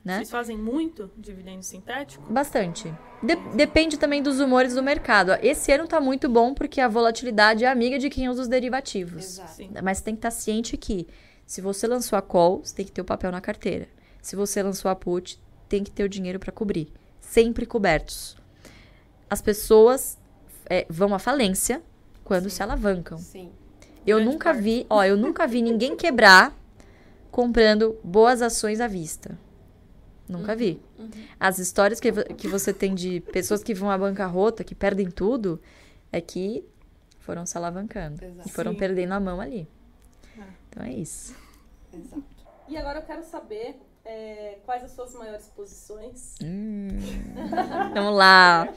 né? 0.08 0.16
Vocês 0.16 0.30
fazem 0.30 0.56
muito 0.56 1.10
dividendo 1.16 1.62
sintético? 1.62 2.32
Bastante. 2.32 2.92
De- 3.22 3.36
depende 3.54 3.98
também 3.98 4.22
dos 4.22 4.40
humores 4.40 4.74
do 4.74 4.82
mercado. 4.82 5.32
Esse 5.42 5.70
ano 5.70 5.86
tá 5.86 6.00
muito 6.00 6.28
bom 6.28 6.54
porque 6.54 6.80
a 6.80 6.88
volatilidade 6.88 7.64
é 7.64 7.68
amiga 7.68 7.98
de 7.98 8.08
quem 8.10 8.28
usa 8.28 8.42
os 8.42 8.48
derivativos. 8.48 9.24
Exato. 9.24 9.52
Sim. 9.52 9.70
Mas 9.82 10.00
tem 10.00 10.14
que 10.14 10.18
estar 10.18 10.30
ciente 10.30 10.76
que 10.76 11.06
se 11.46 11.60
você 11.60 11.86
lançou 11.86 12.18
a 12.18 12.22
call, 12.22 12.60
você 12.64 12.74
tem 12.74 12.84
que 12.84 12.92
ter 12.92 13.00
o 13.00 13.04
papel 13.04 13.30
na 13.30 13.40
carteira. 13.40 13.86
Se 14.22 14.34
você 14.34 14.62
lançou 14.62 14.90
a 14.90 14.96
put, 14.96 15.38
tem 15.68 15.84
que 15.84 15.90
ter 15.90 16.04
o 16.04 16.08
dinheiro 16.08 16.38
para 16.38 16.50
cobrir. 16.52 16.92
Sempre 17.20 17.66
cobertos. 17.66 18.36
As 19.30 19.40
pessoas 19.42 20.18
é, 20.68 20.86
vão 20.88 21.14
à 21.14 21.18
falência 21.18 21.82
quando 22.24 22.48
se 22.50 22.62
alavancam. 22.62 23.18
Sim. 23.18 23.50
Eu 24.06 24.16
Grande 24.16 24.32
nunca 24.32 24.50
parte. 24.50 24.62
vi, 24.62 24.86
ó, 24.88 25.04
eu 25.04 25.16
nunca 25.16 25.46
vi 25.46 25.60
ninguém 25.60 25.94
quebrar 25.96 26.54
comprando 27.30 27.96
boas 28.02 28.40
ações 28.42 28.80
à 28.80 28.86
vista. 28.86 29.38
Nunca 30.28 30.54
vi. 30.54 30.80
As 31.40 31.58
histórias 31.58 31.98
que, 31.98 32.12
que 32.34 32.48
você 32.48 32.72
tem 32.72 32.94
de 32.94 33.20
pessoas 33.20 33.62
que 33.62 33.72
vão 33.72 33.90
à 33.90 33.96
bancarrota, 33.96 34.62
que 34.62 34.74
perdem 34.74 35.10
tudo, 35.10 35.60
é 36.12 36.20
que 36.20 36.64
foram 37.20 37.46
se 37.46 37.56
alavancando. 37.56 38.24
Exato. 38.24 38.48
E 38.48 38.52
foram 38.52 38.72
Sim. 38.72 38.78
perdendo 38.78 39.12
a 39.12 39.20
mão 39.20 39.40
ali. 39.40 39.66
É. 40.38 40.42
Então 40.68 40.82
é 40.84 40.92
isso. 40.92 41.34
Exato. 41.92 42.24
E 42.68 42.76
agora 42.76 42.98
eu 42.98 43.02
quero 43.02 43.22
saber 43.22 43.80
é, 44.04 44.58
quais 44.64 44.84
as 44.84 44.92
suas 44.92 45.14
maiores 45.14 45.46
posições. 45.48 46.36
Hum. 46.42 46.88
Vamos 47.94 48.16
lá. 48.16 48.68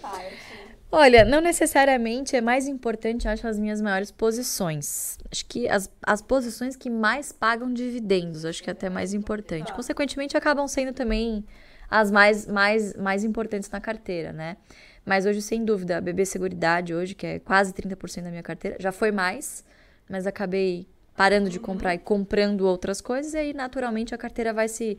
Olha, 0.94 1.24
não 1.24 1.40
necessariamente 1.40 2.36
é 2.36 2.42
mais 2.42 2.68
importante, 2.68 3.26
acho, 3.26 3.48
as 3.48 3.58
minhas 3.58 3.80
maiores 3.80 4.12
posições. 4.12 5.18
Acho 5.32 5.46
que 5.46 5.70
as, 5.70 5.90
as 6.06 6.22
posições 6.22 6.76
que 6.76 6.90
mais 6.90 7.32
pagam 7.32 7.74
dividendos, 7.74 8.44
acho 8.44 8.62
que 8.62 8.70
é 8.70 8.74
até 8.74 8.90
mais 8.90 9.14
importante. 9.14 9.72
Consequentemente, 9.72 10.36
acabam 10.36 10.68
sendo 10.68 10.92
também 10.92 11.46
as 11.90 12.12
mais, 12.12 12.46
mais, 12.46 12.94
mais 12.98 13.24
importantes 13.24 13.70
na 13.70 13.80
carteira, 13.80 14.34
né? 14.34 14.58
Mas 15.06 15.26
hoje, 15.26 15.42
sem 15.42 15.64
dúvida, 15.64 15.98
a 15.98 16.02
BB 16.02 16.26
Seguridade, 16.26 16.94
hoje, 16.94 17.16
que 17.16 17.26
é 17.26 17.40
quase 17.40 17.74
30% 17.74 18.24
da 18.24 18.30
minha 18.30 18.44
carteira, 18.44 18.76
já 18.78 18.92
foi 18.92 19.14
mais, 19.14 19.64
mas 20.10 20.28
acabei 20.28 20.88
parando 21.16 21.50
de 21.50 21.60
comprar 21.60 21.96
e 21.96 22.00
comprando 22.00 22.62
outras 22.68 23.00
coisas, 23.00 23.34
e 23.34 23.38
aí, 23.38 23.54
naturalmente, 23.54 24.14
a 24.14 24.18
carteira 24.18 24.52
vai 24.52 24.68
se 24.68 24.98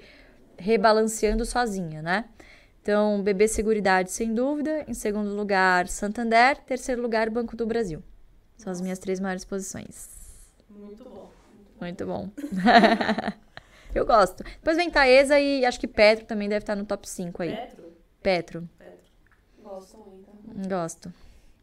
rebalanceando 0.56 1.44
sozinha, 1.44 2.00
né? 2.00 2.24
Então, 2.82 3.22
BB 3.22 3.46
Seguridade, 3.46 4.10
sem 4.10 4.34
dúvida. 4.34 4.84
Em 4.88 4.94
segundo 4.94 5.34
lugar, 5.34 5.86
Santander. 5.86 6.56
Terceiro 6.64 7.00
lugar, 7.00 7.30
Banco 7.30 7.56
do 7.56 7.64
Brasil. 7.64 8.02
São 8.56 8.72
as 8.72 8.80
minhas 8.80 8.98
três 8.98 9.20
maiores 9.20 9.44
posições. 9.44 10.10
Muito 10.68 11.04
bom. 11.04 11.30
Muito 11.80 12.06
bom. 12.06 12.28
Eu 13.94 14.04
gosto. 14.04 14.42
Depois 14.42 14.76
vem 14.76 14.90
Taesa 14.90 15.38
e 15.38 15.64
acho 15.64 15.78
que 15.78 15.86
Petro 15.86 16.24
também 16.24 16.48
deve 16.48 16.64
estar 16.64 16.74
no 16.74 16.84
top 16.84 17.08
5 17.08 17.42
aí. 17.42 17.50
Petro? 17.50 17.92
Petro. 18.20 18.68
Gosto 19.62 19.98
muito. 19.98 20.68
Gosto. 20.68 21.12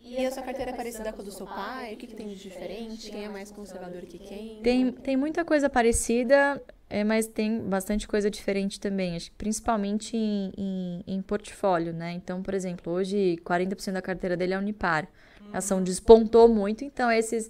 E 0.01 0.25
a 0.25 0.31
sua 0.31 0.43
carteira 0.43 0.71
é 0.71 0.73
parecida 0.73 1.11
com 1.11 1.21
a 1.21 1.25
do 1.25 1.31
seu 1.31 1.45
pai? 1.45 1.93
O 1.93 1.97
que, 1.97 2.07
que 2.07 2.15
tem 2.15 2.29
de 2.29 2.35
diferente? 2.35 3.11
Quem 3.11 3.25
é 3.25 3.29
mais 3.29 3.51
conservador 3.51 4.01
que 4.03 4.17
quem? 4.17 4.61
Tem, 4.61 4.91
tem 4.91 5.17
muita 5.17 5.43
coisa 5.43 5.69
parecida, 5.69 6.61
é, 6.89 7.03
mas 7.03 7.27
tem 7.27 7.61
bastante 7.61 8.07
coisa 8.07 8.31
diferente 8.31 8.79
também. 8.79 9.15
Acho 9.15 9.29
que 9.29 9.37
principalmente 9.37 10.17
em, 10.17 10.51
em, 10.57 11.03
em 11.05 11.21
portfólio, 11.21 11.93
né? 11.93 12.13
Então, 12.13 12.41
por 12.41 12.53
exemplo, 12.53 12.91
hoje 12.91 13.37
40% 13.45 13.93
da 13.93 14.01
carteira 14.01 14.35
dele 14.35 14.53
é 14.53 14.57
Unipar. 14.57 15.07
A 15.53 15.59
ação 15.59 15.83
despontou 15.83 16.47
muito, 16.47 16.83
então 16.83 17.11
esses, 17.11 17.49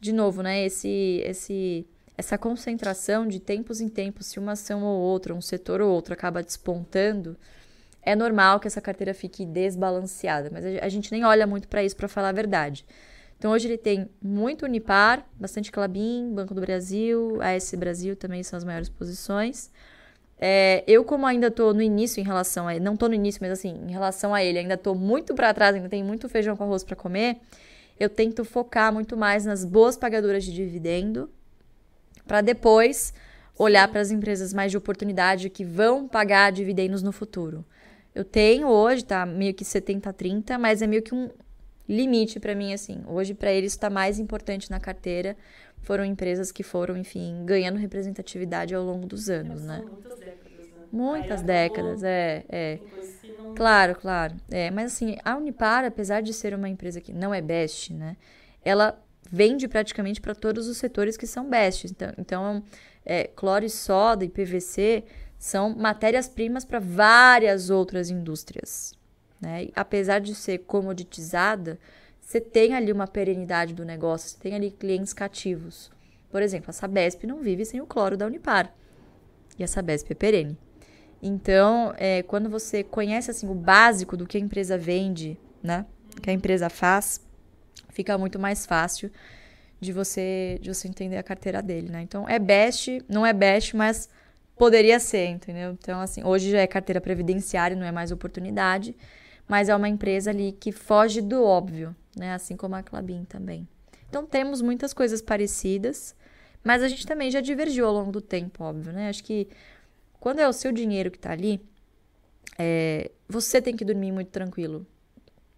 de 0.00 0.12
novo, 0.12 0.42
né? 0.42 0.64
Esse, 0.64 1.22
esse, 1.24 1.86
essa 2.16 2.38
concentração 2.38 3.26
de 3.26 3.40
tempos 3.40 3.80
em 3.80 3.88
tempos, 3.88 4.26
se 4.26 4.38
uma 4.38 4.52
ação 4.52 4.84
ou 4.84 5.00
outra, 5.00 5.34
um 5.34 5.40
setor 5.40 5.80
ou 5.80 5.90
outro 5.90 6.14
acaba 6.14 6.42
despontando, 6.42 7.36
é 8.00 8.14
normal 8.14 8.60
que 8.60 8.68
essa 8.68 8.80
carteira 8.80 9.12
fique 9.12 9.44
desbalanceada, 9.44 10.50
mas 10.52 10.64
a 10.64 10.84
a 10.84 10.88
gente 10.88 11.10
nem 11.12 11.24
olha 11.24 11.46
muito 11.46 11.68
para 11.68 11.82
isso, 11.82 11.96
para 11.96 12.08
falar 12.08 12.28
a 12.30 12.32
verdade. 12.32 12.84
Então 13.38 13.52
hoje 13.52 13.68
ele 13.68 13.78
tem 13.78 14.10
muito 14.20 14.64
Unipar, 14.64 15.24
bastante 15.38 15.70
Clabin, 15.70 16.34
Banco 16.34 16.54
do 16.54 16.60
Brasil, 16.60 17.38
AS 17.40 17.72
Brasil 17.74 18.16
também 18.16 18.42
são 18.42 18.56
as 18.56 18.64
maiores 18.64 18.88
posições. 18.88 19.70
É, 20.40 20.84
eu, 20.86 21.04
como 21.04 21.26
ainda 21.26 21.50
tô 21.50 21.72
no 21.72 21.82
início 21.82 22.20
em 22.20 22.24
relação 22.24 22.66
a 22.66 22.74
ele, 22.74 22.84
não 22.84 22.96
tô 22.96 23.08
no 23.08 23.14
início, 23.14 23.40
mas 23.40 23.52
assim, 23.52 23.76
em 23.88 23.92
relação 23.92 24.34
a 24.34 24.42
ele, 24.42 24.58
ainda 24.58 24.76
tô 24.76 24.94
muito 24.94 25.34
para 25.34 25.52
trás, 25.54 25.74
ainda 25.74 25.88
tem 25.88 26.02
muito 26.02 26.28
feijão 26.28 26.56
com 26.56 26.64
arroz 26.64 26.84
para 26.84 26.94
comer, 26.94 27.38
eu 27.98 28.08
tento 28.08 28.44
focar 28.44 28.92
muito 28.92 29.16
mais 29.16 29.44
nas 29.44 29.64
boas 29.64 29.96
pagadoras 29.96 30.44
de 30.44 30.52
dividendo, 30.52 31.28
para 32.26 32.40
depois 32.40 33.12
olhar 33.56 33.88
para 33.88 34.00
as 34.00 34.12
empresas 34.12 34.52
mais 34.52 34.70
de 34.70 34.76
oportunidade 34.76 35.50
que 35.50 35.64
vão 35.64 36.06
pagar 36.06 36.52
dividendos 36.52 37.02
no 37.02 37.10
futuro. 37.10 37.64
Eu 38.14 38.24
tenho 38.24 38.68
hoje, 38.68 39.04
tá 39.04 39.26
meio 39.26 39.52
que 39.54 39.64
70 39.64 40.10
a 40.10 40.12
30, 40.12 40.58
mas 40.58 40.82
é 40.82 40.86
meio 40.86 41.02
que 41.02 41.14
um 41.14 41.30
limite 41.88 42.38
para 42.40 42.54
mim 42.54 42.72
assim. 42.72 43.02
Hoje 43.06 43.34
para 43.34 43.52
eles 43.52 43.72
está 43.72 43.88
mais 43.90 44.18
importante 44.18 44.70
na 44.70 44.80
carteira 44.80 45.36
foram 45.80 46.04
empresas 46.04 46.50
que 46.52 46.62
foram, 46.62 46.96
enfim, 46.96 47.44
ganhando 47.44 47.78
representatividade 47.78 48.74
ao 48.74 48.82
longo 48.84 49.06
dos 49.06 49.30
anos, 49.30 49.62
né? 49.62 49.84
Muitas 49.90 50.18
décadas, 50.18 50.68
né? 50.70 50.82
Muitas 50.90 51.42
décadas, 51.42 52.02
é, 52.02 52.44
é. 52.48 52.80
não- 53.22 53.54
Claro, 53.54 53.94
claro. 53.96 54.36
É, 54.50 54.70
mas 54.70 54.92
assim, 54.92 55.16
a 55.24 55.36
Unipar, 55.36 55.84
apesar 55.84 56.20
de 56.22 56.32
ser 56.32 56.54
uma 56.54 56.68
empresa 56.68 57.00
que 57.00 57.12
não 57.12 57.32
é 57.32 57.40
best, 57.40 57.92
né? 57.94 58.16
Ela 58.64 59.00
vende 59.30 59.68
praticamente 59.68 60.20
para 60.20 60.34
todos 60.34 60.66
os 60.68 60.76
setores 60.78 61.16
que 61.16 61.26
são 61.26 61.48
best. 61.48 61.86
Então, 61.86 62.12
então 62.18 62.62
é, 63.04 63.24
cloro 63.24 63.64
e 63.64 63.70
soda 63.70 64.24
e 64.24 64.28
PVC 64.28 65.04
são 65.38 65.74
matérias-primas 65.74 66.64
para 66.64 66.78
várias 66.80 67.70
outras 67.70 68.10
indústrias. 68.10 68.94
Né? 69.40 69.68
Apesar 69.74 70.18
de 70.20 70.34
ser 70.34 70.58
comoditizada, 70.58 71.78
você 72.20 72.40
tem 72.40 72.74
ali 72.74 72.92
uma 72.92 73.06
perenidade 73.06 73.72
do 73.72 73.84
negócio, 73.84 74.30
você 74.30 74.38
tem 74.38 74.54
ali 74.54 74.70
clientes 74.70 75.12
cativos. 75.12 75.90
Por 76.30 76.42
exemplo, 76.42 76.70
a 76.70 76.72
Sabesp 76.72 77.26
não 77.26 77.40
vive 77.40 77.64
sem 77.64 77.80
o 77.80 77.86
cloro 77.86 78.16
da 78.16 78.26
Unipar. 78.26 78.72
E 79.58 79.64
a 79.64 79.66
Sabesp 79.66 80.10
é 80.10 80.14
perene. 80.14 80.58
Então, 81.22 81.94
é, 81.96 82.22
quando 82.22 82.48
você 82.48 82.82
conhece 82.82 83.30
assim 83.30 83.48
o 83.48 83.54
básico 83.54 84.16
do 84.16 84.26
que 84.26 84.36
a 84.36 84.40
empresa 84.40 84.78
vende, 84.78 85.38
né? 85.62 85.84
O 86.16 86.20
que 86.20 86.30
a 86.30 86.32
empresa 86.32 86.68
faz, 86.68 87.20
fica 87.88 88.16
muito 88.16 88.38
mais 88.38 88.66
fácil 88.66 89.10
de 89.80 89.92
você 89.92 90.58
de 90.60 90.72
você 90.72 90.88
entender 90.88 91.16
a 91.16 91.22
carteira 91.22 91.62
dele, 91.62 91.88
né? 91.88 92.02
Então, 92.02 92.28
é 92.28 92.38
best, 92.38 93.02
não 93.08 93.24
é 93.24 93.32
best, 93.32 93.74
mas 93.76 94.08
poderia 94.56 95.00
ser, 95.00 95.26
entendeu? 95.26 95.72
Então, 95.72 96.00
assim, 96.00 96.22
hoje 96.24 96.50
já 96.50 96.60
é 96.60 96.66
carteira 96.66 97.00
previdenciária, 97.00 97.76
não 97.76 97.86
é 97.86 97.92
mais 97.92 98.12
oportunidade, 98.12 98.94
mas 99.48 99.68
é 99.68 99.74
uma 99.74 99.88
empresa 99.88 100.30
ali 100.30 100.52
que 100.52 100.70
foge 100.70 101.22
do 101.22 101.42
óbvio, 101.42 101.96
né? 102.16 102.34
Assim 102.34 102.56
como 102.56 102.76
a 102.76 102.82
Clabin 102.82 103.24
também. 103.24 103.66
Então, 104.08 104.26
temos 104.26 104.60
muitas 104.60 104.92
coisas 104.92 105.22
parecidas, 105.22 106.14
mas 106.62 106.82
a 106.82 106.88
gente 106.88 107.06
também 107.06 107.30
já 107.30 107.40
divergiu 107.40 107.86
ao 107.86 107.92
longo 107.92 108.12
do 108.12 108.20
tempo, 108.20 108.62
óbvio, 108.62 108.92
né? 108.92 109.08
Acho 109.08 109.24
que 109.24 109.48
quando 110.20 110.40
é 110.40 110.48
o 110.48 110.52
seu 110.52 110.70
dinheiro 110.70 111.10
que 111.10 111.18
tá 111.18 111.32
ali, 111.32 111.60
é, 112.58 113.10
você 113.28 113.60
tem 113.60 113.74
que 113.74 113.84
dormir 113.84 114.12
muito 114.12 114.30
tranquilo. 114.30 114.86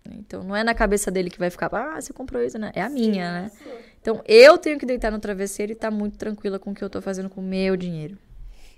Então, 0.04 0.42
não 0.42 0.56
é 0.56 0.64
na 0.64 0.74
cabeça 0.74 1.10
dele 1.10 1.30
que 1.30 1.38
vai 1.38 1.50
ficar, 1.50 1.68
ah, 1.72 2.00
você 2.00 2.12
comprou 2.12 2.42
isso, 2.42 2.58
né? 2.58 2.72
É 2.74 2.82
a 2.82 2.88
minha, 2.88 3.42
né? 3.42 3.50
Então, 4.00 4.22
eu 4.26 4.56
tenho 4.58 4.78
que 4.78 4.86
deitar 4.86 5.10
no 5.10 5.18
travesseiro 5.18 5.72
e 5.72 5.74
estar 5.74 5.90
muito 5.90 6.16
tranquila 6.16 6.58
com 6.58 6.70
o 6.70 6.74
que 6.74 6.82
eu 6.82 6.90
tô 6.90 7.00
fazendo 7.00 7.28
com 7.28 7.40
o 7.40 7.44
meu 7.44 7.76
dinheiro. 7.76 8.18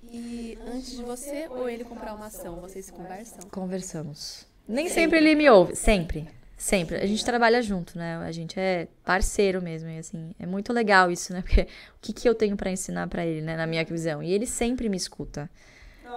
E 0.03 0.59
antes 0.67 0.97
de 0.97 1.03
você 1.03 1.49
ou 1.49 1.69
ele 1.69 1.85
comprar 1.85 2.15
uma 2.15 2.27
ação, 2.27 2.61
vocês 2.61 2.91
conversam? 2.91 3.49
Conversamos. 3.51 4.52
Nem 4.69 4.89
sempre 4.89 5.19
ele 5.19 5.35
me 5.35 5.49
ouve. 5.51 5.77
Sempre. 5.77 6.29
Sempre. 6.57 6.97
A 6.97 7.07
gente 7.07 7.25
trabalha 7.25 7.61
junto, 7.61 7.99
né? 7.99 8.19
A 8.25 8.31
gente 8.31 8.59
é 8.59 8.87
parceiro 9.05 9.61
mesmo. 9.61 9.89
E 9.91 9.99
assim, 9.99 10.33
é 10.39 10.47
muito 10.47 10.73
legal 10.73 11.11
isso, 11.11 11.33
né? 11.33 11.43
Porque 11.47 11.63
o 11.63 11.67
que, 12.01 12.13
que 12.13 12.29
eu 12.29 12.35
tenho 12.35 12.57
pra 12.57 12.71
ensinar 12.71 13.09
pra 13.09 13.27
ele, 13.27 13.41
né? 13.43 13.57
Na 13.57 13.67
minha 13.67 13.85
visão. 13.85 14.23
E 14.23 14.33
ele 14.33 14.47
sempre 14.47 14.89
me 14.89 14.97
escuta. 14.97 15.51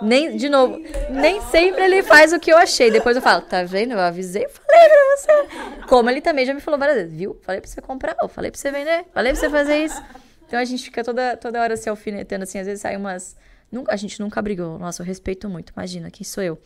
Nem, 0.01 0.35
de 0.35 0.49
novo, 0.49 0.77
nem 1.09 1.41
sempre 1.43 1.83
ele 1.83 2.03
faz 2.03 2.33
o 2.33 2.39
que 2.39 2.51
eu 2.51 2.57
achei. 2.57 2.91
Depois 2.91 3.15
eu 3.15 3.21
falo, 3.21 3.41
tá 3.41 3.63
vendo? 3.63 3.93
Eu 3.93 3.99
avisei, 3.99 4.47
falei 4.47 4.89
pra 4.89 5.15
você. 5.15 5.87
Como 5.87 6.09
ele 6.09 6.21
também 6.21 6.45
já 6.45 6.53
me 6.53 6.59
falou 6.59 6.79
várias 6.79 6.97
vezes, 6.97 7.13
viu? 7.13 7.39
Falei 7.41 7.61
pra 7.61 7.69
você 7.69 7.81
comprar, 7.81 8.15
falei 8.29 8.51
pra 8.51 8.59
você 8.59 8.71
vender, 8.71 9.05
falei 9.13 9.31
pra 9.31 9.41
você 9.41 9.49
fazer 9.49 9.77
isso. 9.85 10.01
Então 10.45 10.59
a 10.59 10.65
gente 10.65 10.83
fica 10.83 11.03
toda, 11.03 11.37
toda 11.37 11.61
hora 11.61 11.77
se 11.77 11.89
alfinetando, 11.89 12.43
assim, 12.43 12.59
às 12.59 12.67
vezes 12.67 12.81
sai 12.81 12.95
umas. 12.97 13.35
Nunca, 13.71 13.93
a 13.93 13.95
gente 13.95 14.19
nunca 14.19 14.41
brigou. 14.41 14.77
Nossa, 14.77 15.01
eu 15.01 15.05
respeito 15.05 15.49
muito, 15.49 15.71
imagina, 15.71 16.11
quem 16.11 16.23
sou 16.23 16.43
eu. 16.43 16.59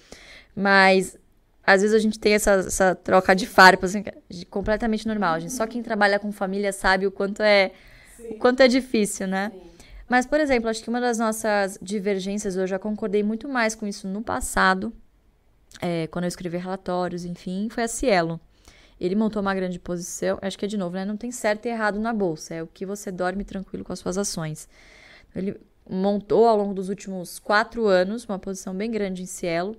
Mas 0.55 1.15
às 1.69 1.83
vezes 1.83 1.95
a 1.95 1.99
gente 1.99 2.17
tem 2.17 2.33
essa, 2.33 2.53
essa 2.53 2.95
troca 2.95 3.35
de 3.35 3.45
farpas, 3.45 3.91
assim, 3.91 4.03
é 4.07 4.45
completamente 4.49 5.07
normal. 5.07 5.39
Gente. 5.39 5.53
Só 5.53 5.67
quem 5.67 5.83
trabalha 5.83 6.17
com 6.17 6.31
família 6.31 6.73
sabe 6.73 7.05
o 7.05 7.11
quanto 7.11 7.43
é, 7.43 7.71
o 8.31 8.39
quanto 8.39 8.61
é 8.61 8.67
difícil, 8.67 9.27
né? 9.27 9.51
Mas, 10.07 10.25
por 10.25 10.39
exemplo, 10.39 10.67
acho 10.67 10.81
que 10.81 10.89
uma 10.89 10.99
das 10.99 11.19
nossas 11.19 11.77
divergências, 11.79 12.55
eu 12.55 12.65
já 12.65 12.79
concordei 12.79 13.21
muito 13.21 13.47
mais 13.47 13.75
com 13.75 13.85
isso 13.85 14.07
no 14.07 14.23
passado, 14.23 14.91
é, 15.79 16.07
quando 16.07 16.23
eu 16.25 16.29
escrevi 16.29 16.57
relatórios, 16.57 17.23
enfim, 17.23 17.69
foi 17.69 17.83
a 17.83 17.87
Cielo. 17.87 18.39
Ele 18.99 19.15
montou 19.15 19.39
uma 19.39 19.53
grande 19.53 19.77
posição, 19.77 20.39
acho 20.41 20.57
que 20.57 20.65
é 20.65 20.67
de 20.67 20.75
novo, 20.75 20.95
né? 20.95 21.05
Não 21.05 21.15
tem 21.15 21.31
certo 21.31 21.67
e 21.67 21.69
errado 21.69 21.99
na 21.99 22.11
bolsa, 22.11 22.55
é 22.55 22.63
o 22.63 22.67
que 22.67 22.83
você 22.83 23.11
dorme 23.11 23.43
tranquilo 23.43 23.85
com 23.85 23.93
as 23.93 23.99
suas 23.99 24.17
ações. 24.17 24.67
Ele 25.35 25.55
montou 25.87 26.47
ao 26.47 26.57
longo 26.57 26.73
dos 26.73 26.89
últimos 26.89 27.37
quatro 27.37 27.85
anos 27.85 28.25
uma 28.25 28.39
posição 28.39 28.73
bem 28.73 28.89
grande 28.89 29.21
em 29.21 29.27
Cielo. 29.27 29.75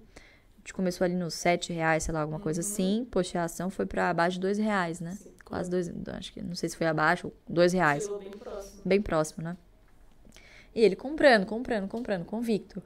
A 0.60 0.62
gente 0.62 0.74
começou 0.74 1.04
ali 1.06 1.14
nos 1.14 1.32
sete 1.34 1.72
reais, 1.72 2.02
sei 2.04 2.12
lá, 2.12 2.20
alguma 2.20 2.38
coisa 2.38 2.60
assim. 2.60 3.06
Poxa, 3.10 3.40
a 3.40 3.44
ação 3.44 3.70
foi 3.70 3.86
para 3.86 4.10
abaixo 4.10 4.34
de 4.34 4.40
dois 4.40 4.58
reais, 4.58 5.00
né? 5.00 5.16
Quase 5.44 5.70
dois, 5.70 5.90
acho 6.18 6.32
que 6.32 6.42
não 6.42 6.54
sei 6.54 6.68
se 6.68 6.76
foi 6.76 6.86
abaixo, 6.86 7.32
dois 7.48 7.72
reais. 7.72 8.04
Chegou 8.04 8.18
bem 8.18 8.30
próximo. 8.30 8.82
Bem 8.84 9.02
próximo, 9.02 9.44
né? 9.44 9.56
E 10.74 10.82
ele 10.82 10.94
comprando, 10.94 11.46
comprando, 11.46 11.88
comprando, 11.88 12.24
convicto. 12.24 12.82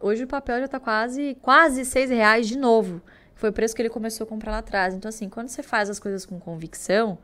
Hoje 0.00 0.24
o 0.24 0.26
papel 0.26 0.60
já 0.60 0.68
tá 0.68 0.78
quase, 0.78 1.36
quase 1.40 1.84
seis 1.84 2.10
reais 2.10 2.46
de 2.46 2.56
novo. 2.58 3.00
Foi 3.34 3.50
o 3.50 3.52
preço 3.52 3.74
que 3.74 3.82
ele 3.82 3.88
começou 3.90 4.24
a 4.24 4.28
comprar 4.28 4.52
lá 4.52 4.58
atrás. 4.58 4.94
Então, 4.94 5.08
assim, 5.08 5.28
quando 5.28 5.48
você 5.48 5.62
faz 5.62 5.90
as 5.90 5.98
coisas 5.98 6.24
com 6.24 6.38
convicção, 6.38 7.18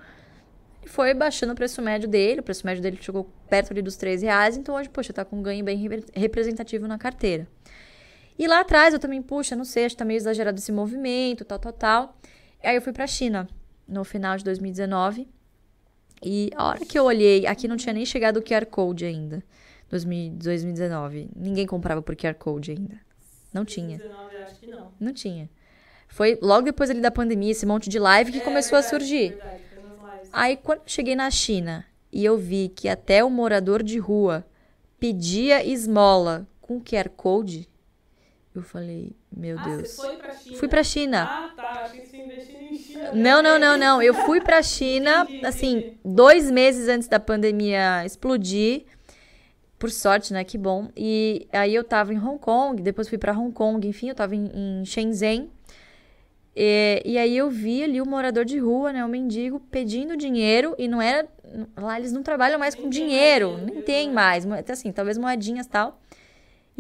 ele 0.83 0.91
foi 0.91 1.15
baixando 1.15 1.53
o 1.53 1.57
preço 1.57 1.81
médio 1.81 2.09
dele. 2.09 2.41
O 2.41 2.43
preço 2.43 2.67
médio 2.67 2.83
dele 2.83 2.99
chegou 3.01 3.31
perto 3.49 3.73
ali 3.73 3.81
dos 3.83 3.97
três 3.97 4.23
reais. 4.23 4.57
Então, 4.57 4.75
hoje, 4.75 4.89
poxa, 4.89 5.13
tá 5.13 5.25
com 5.25 5.37
um 5.37 5.43
ganho 5.43 5.65
bem 5.65 5.77
re- 5.79 6.05
representativo 6.15 6.89
na 6.89 6.99
carteira. 6.99 7.47
E 8.41 8.47
lá 8.49 8.61
atrás 8.61 8.95
eu 8.95 8.99
também, 8.99 9.20
puxa, 9.20 9.55
não 9.55 9.66
sei, 9.66 9.84
acho 9.84 9.95
que 9.95 9.99
tá 9.99 10.05
meio 10.07 10.16
exagerado 10.16 10.59
esse 10.59 10.72
movimento, 10.72 11.45
tal, 11.45 11.59
tal, 11.59 11.72
tal. 11.74 12.16
Aí 12.64 12.74
eu 12.74 12.80
fui 12.80 12.91
pra 12.91 13.07
China 13.07 13.47
no 13.86 14.03
final 14.03 14.34
de 14.38 14.45
2019. 14.45 15.28
E 16.24 16.51
a 16.57 16.68
hora 16.68 16.86
que 16.86 16.99
eu 16.99 17.05
olhei, 17.05 17.47
aqui 17.47 17.68
não 17.68 17.76
tinha 17.76 17.93
nem 17.93 18.07
chegado 18.07 18.38
o 18.38 18.43
QR 18.43 18.64
Code 18.64 19.05
ainda. 19.05 19.45
2019. 19.91 21.28
Ninguém 21.36 21.66
comprava 21.66 22.01
por 22.01 22.16
QR 22.16 22.32
Code 22.32 22.70
ainda. 22.70 22.99
Não 23.53 23.62
tinha. 23.62 23.99
2019, 23.99 24.36
acho 24.36 24.55
que 24.59 24.66
não. 24.68 24.91
Não 24.99 25.12
tinha. 25.12 25.51
Foi 26.09 26.38
logo 26.41 26.62
depois 26.62 26.88
ali 26.88 27.03
da 27.03 27.11
pandemia, 27.11 27.51
esse 27.51 27.66
monte 27.66 27.91
de 27.91 27.99
live 27.99 28.32
que 28.32 28.38
É, 28.38 28.41
começou 28.41 28.80
verdade, 28.80 28.86
a 28.86 28.99
surgir. 28.99 29.28
Verdade. 29.32 29.62
Aí 30.32 30.57
quando 30.57 30.78
eu 30.78 30.84
cheguei 30.86 31.14
na 31.14 31.30
China 31.30 31.84
e 32.11 32.24
eu 32.24 32.38
vi 32.38 32.70
que 32.74 32.88
até 32.88 33.22
o 33.22 33.28
morador 33.28 33.82
de 33.82 33.99
rua 33.99 34.47
pedia 34.99 35.62
esmola 35.62 36.49
com 36.59 36.80
QR 36.80 37.11
Code, 37.11 37.68
eu 38.55 38.63
falei, 38.63 39.13
meu 39.31 39.59
ah, 39.59 39.63
Deus. 39.63 39.89
você 39.89 40.07
foi 40.09 40.17
pra 40.17 40.35
China? 40.35 40.57
Fui 40.59 40.69
pra 40.69 40.83
China. 40.83 41.23
Ah, 41.31 41.51
tá. 41.57 41.83
Achei 41.85 42.01
que 42.01 42.09
você 42.09 42.17
investiu 42.17 42.59
em 42.61 42.77
China. 42.77 43.11
Não, 43.13 43.43
não, 43.43 43.59
não, 43.59 43.77
não. 43.79 44.03
Eu 44.03 44.13
fui 44.15 44.41
pra 44.41 44.61
China, 44.63 45.23
Entendi, 45.29 45.47
assim, 45.47 45.77
entendi. 45.79 45.97
dois 46.05 46.51
meses 46.51 46.89
antes 46.89 47.07
da 47.09 47.21
pandemia 47.21 48.05
explodir. 48.05 48.85
Por 49.79 49.91
sorte, 49.91 50.33
né? 50.35 50.45
Que 50.45 50.59
bom. 50.59 50.89
E 50.97 51.49
aí 51.53 51.75
eu 51.75 51.83
tava 51.83 52.13
em 52.13 52.19
Hong 52.19 52.39
Kong, 52.39 52.83
depois 52.83 53.09
fui 53.09 53.17
pra 53.17 53.33
Hong 53.33 53.51
Kong, 53.53 53.87
enfim, 53.89 54.11
eu 54.11 54.15
tava 54.15 54.35
em, 54.37 54.51
em 54.55 54.85
Shenzhen. 54.85 55.51
E, 56.55 57.01
e 57.05 57.17
aí 57.17 57.37
eu 57.37 57.49
vi 57.49 57.83
ali 57.85 58.01
o 58.01 58.07
morador 58.07 58.45
de 58.45 58.59
rua, 58.59 58.93
né? 58.93 59.05
O 59.05 59.09
mendigo 59.09 59.61
pedindo 59.71 60.17
dinheiro 60.17 60.75
e 60.77 60.89
não 60.89 61.01
era. 61.01 61.27
Lá 61.77 61.99
eles 61.99 62.13
não 62.13 62.23
trabalham 62.23 62.59
mais 62.59 62.75
com 62.75 62.89
dinheiro, 62.91 63.57
nem 63.59 63.81
tem 63.81 64.09
né? 64.09 64.15
mais. 64.15 64.45
mo- 64.45 64.55
Assim, 64.69 64.93
talvez 64.93 65.17
moedinhas 65.17 65.67
e 65.67 65.71
tal. 65.71 65.99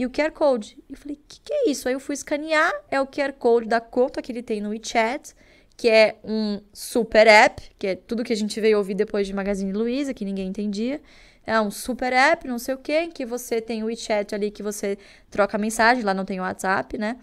E 0.00 0.06
o 0.06 0.08
QR 0.08 0.32
Code. 0.32 0.78
E 0.88 0.94
eu 0.94 0.96
falei, 0.96 1.14
o 1.14 1.20
que, 1.28 1.40
que 1.44 1.52
é 1.52 1.70
isso? 1.70 1.86
Aí 1.86 1.92
eu 1.92 2.00
fui 2.00 2.14
escanear, 2.14 2.72
é 2.90 2.98
o 2.98 3.06
QR 3.06 3.34
Code 3.34 3.68
da 3.68 3.82
conta 3.82 4.22
que 4.22 4.32
ele 4.32 4.42
tem 4.42 4.58
no 4.58 4.70
WeChat, 4.70 5.34
que 5.76 5.90
é 5.90 6.16
um 6.24 6.62
super 6.72 7.26
app, 7.26 7.70
que 7.78 7.86
é 7.86 7.94
tudo 7.96 8.24
que 8.24 8.32
a 8.32 8.36
gente 8.36 8.58
veio 8.62 8.78
ouvir 8.78 8.94
depois 8.94 9.26
de 9.26 9.34
Magazine 9.34 9.70
Luiza, 9.74 10.14
que 10.14 10.24
ninguém 10.24 10.48
entendia. 10.48 11.02
É 11.46 11.60
um 11.60 11.70
super 11.70 12.14
app, 12.14 12.48
não 12.48 12.58
sei 12.58 12.76
o 12.76 12.78
quê, 12.78 13.00
em 13.00 13.10
que 13.10 13.26
você 13.26 13.60
tem 13.60 13.82
o 13.82 13.86
WeChat 13.86 14.34
ali 14.34 14.50
que 14.50 14.62
você 14.62 14.96
troca 15.30 15.58
mensagem, 15.58 16.02
lá 16.02 16.14
não 16.14 16.24
tem 16.24 16.40
o 16.40 16.44
WhatsApp, 16.44 16.96
né? 16.96 17.18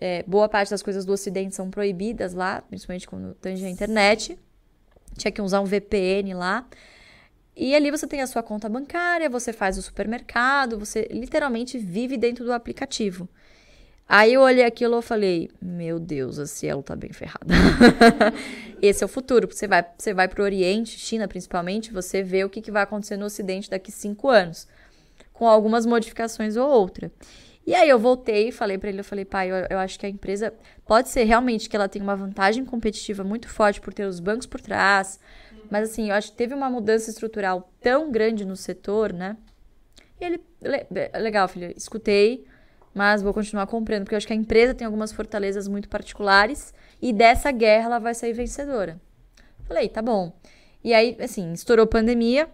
É, 0.00 0.22
boa 0.22 0.48
parte 0.48 0.70
das 0.70 0.82
coisas 0.82 1.04
do 1.04 1.12
Ocidente 1.12 1.54
são 1.54 1.68
proibidas 1.68 2.32
lá, 2.32 2.62
principalmente 2.62 3.06
quando 3.06 3.34
tange 3.34 3.66
a 3.66 3.68
internet. 3.68 4.38
Tinha 5.18 5.30
que 5.30 5.42
usar 5.42 5.60
um 5.60 5.66
VPN 5.66 6.32
lá. 6.32 6.66
E 7.56 7.74
ali 7.74 7.90
você 7.90 8.06
tem 8.06 8.20
a 8.20 8.26
sua 8.26 8.42
conta 8.42 8.68
bancária, 8.68 9.30
você 9.30 9.52
faz 9.52 9.78
o 9.78 9.82
supermercado, 9.82 10.78
você 10.78 11.08
literalmente 11.10 11.78
vive 11.78 12.16
dentro 12.16 12.44
do 12.44 12.52
aplicativo. 12.52 13.28
Aí 14.08 14.34
eu 14.34 14.42
olhei 14.42 14.64
aquilo 14.64 14.98
e 14.98 15.02
falei, 15.02 15.50
meu 15.62 15.98
Deus, 15.98 16.38
a 16.38 16.46
Cielo 16.46 16.82
tá 16.82 16.94
bem 16.94 17.12
ferrada. 17.12 17.54
Esse 18.82 19.02
é 19.02 19.06
o 19.06 19.08
futuro. 19.08 19.48
Você 19.50 19.66
vai, 19.66 19.84
você 19.96 20.12
vai 20.12 20.28
pro 20.28 20.42
Oriente, 20.42 20.98
China 20.98 21.26
principalmente, 21.26 21.92
você 21.92 22.22
vê 22.22 22.44
o 22.44 22.50
que, 22.50 22.60
que 22.60 22.70
vai 22.70 22.82
acontecer 22.82 23.16
no 23.16 23.24
Ocidente 23.24 23.70
daqui 23.70 23.90
cinco 23.90 24.28
anos. 24.28 24.68
Com 25.32 25.48
algumas 25.48 25.86
modificações 25.86 26.56
ou 26.56 26.68
outra. 26.68 27.10
E 27.66 27.74
aí 27.74 27.88
eu 27.88 27.98
voltei 27.98 28.48
e 28.48 28.52
falei 28.52 28.76
para 28.76 28.90
ele, 28.90 29.00
eu 29.00 29.04
falei, 29.04 29.24
pai, 29.24 29.50
eu, 29.50 29.56
eu 29.70 29.78
acho 29.78 29.98
que 29.98 30.04
a 30.04 30.08
empresa 30.08 30.52
pode 30.84 31.08
ser 31.08 31.24
realmente 31.24 31.68
que 31.68 31.74
ela 31.74 31.88
tem 31.88 32.02
uma 32.02 32.14
vantagem 32.14 32.62
competitiva 32.64 33.24
muito 33.24 33.48
forte 33.48 33.80
por 33.80 33.94
ter 33.94 34.04
os 34.04 34.20
bancos 34.20 34.46
por 34.46 34.60
trás, 34.60 35.18
mas 35.70 35.90
assim, 35.90 36.08
eu 36.10 36.14
acho 36.14 36.30
que 36.32 36.36
teve 36.36 36.54
uma 36.54 36.70
mudança 36.70 37.10
estrutural 37.10 37.70
tão 37.80 38.10
grande 38.10 38.44
no 38.44 38.56
setor, 38.56 39.12
né? 39.12 39.36
E 40.20 40.24
ele, 40.24 40.40
le- 40.62 40.86
legal, 41.20 41.48
filho, 41.48 41.72
escutei, 41.76 42.46
mas 42.94 43.22
vou 43.22 43.34
continuar 43.34 43.66
comprando, 43.66 44.04
porque 44.04 44.14
eu 44.14 44.18
acho 44.18 44.26
que 44.26 44.32
a 44.32 44.36
empresa 44.36 44.74
tem 44.74 44.86
algumas 44.86 45.12
fortalezas 45.12 45.68
muito 45.68 45.88
particulares 45.88 46.72
e 47.02 47.12
dessa 47.12 47.50
guerra 47.52 47.86
ela 47.86 47.98
vai 47.98 48.14
sair 48.14 48.32
vencedora. 48.32 49.00
Falei, 49.66 49.88
tá 49.88 50.02
bom. 50.02 50.32
E 50.84 50.94
aí, 50.94 51.16
assim, 51.20 51.52
estourou 51.52 51.86
pandemia, 51.86 52.48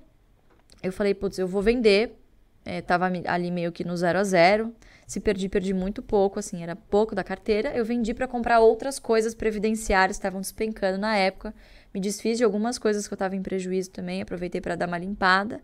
eu 0.83 0.93
falei, 0.93 1.15
putz, 1.15 1.39
eu 1.39 1.47
vou 1.47 1.63
vender, 1.63 2.17
é, 2.65 2.81
tava 2.81 3.11
ali 3.27 3.51
meio 3.51 3.73
que 3.73 3.85
no 3.85 3.97
zero 3.97 4.19
a 4.19 4.25
zero. 4.25 4.75
Se 5.11 5.19
perdi, 5.19 5.49
perdi 5.49 5.75
muito 5.75 6.05
pouco, 6.05 6.39
assim, 6.39 6.63
era 6.63 6.77
pouco 6.77 7.17
da 7.17 7.25
carteira. 7.25 7.77
Eu 7.77 7.85
vendi 7.85 8.15
para 8.15 8.29
comprar 8.29 8.61
outras 8.61 9.01
coisas 9.01 9.35
previdenciárias 9.35 10.17
que 10.17 10.21
estavam 10.21 10.41
despencando 10.41 10.99
na 10.99 11.17
época. 11.17 11.53
Me 11.93 11.99
desfiz 11.99 12.39
de 12.39 12.45
algumas 12.45 12.79
coisas 12.79 13.09
que 13.09 13.13
eu 13.13 13.17
estava 13.17 13.35
em 13.35 13.43
prejuízo 13.43 13.91
também, 13.91 14.23
aproveitei 14.23 14.61
para 14.61 14.77
dar 14.77 14.87
uma 14.87 14.97
limpada 14.97 15.61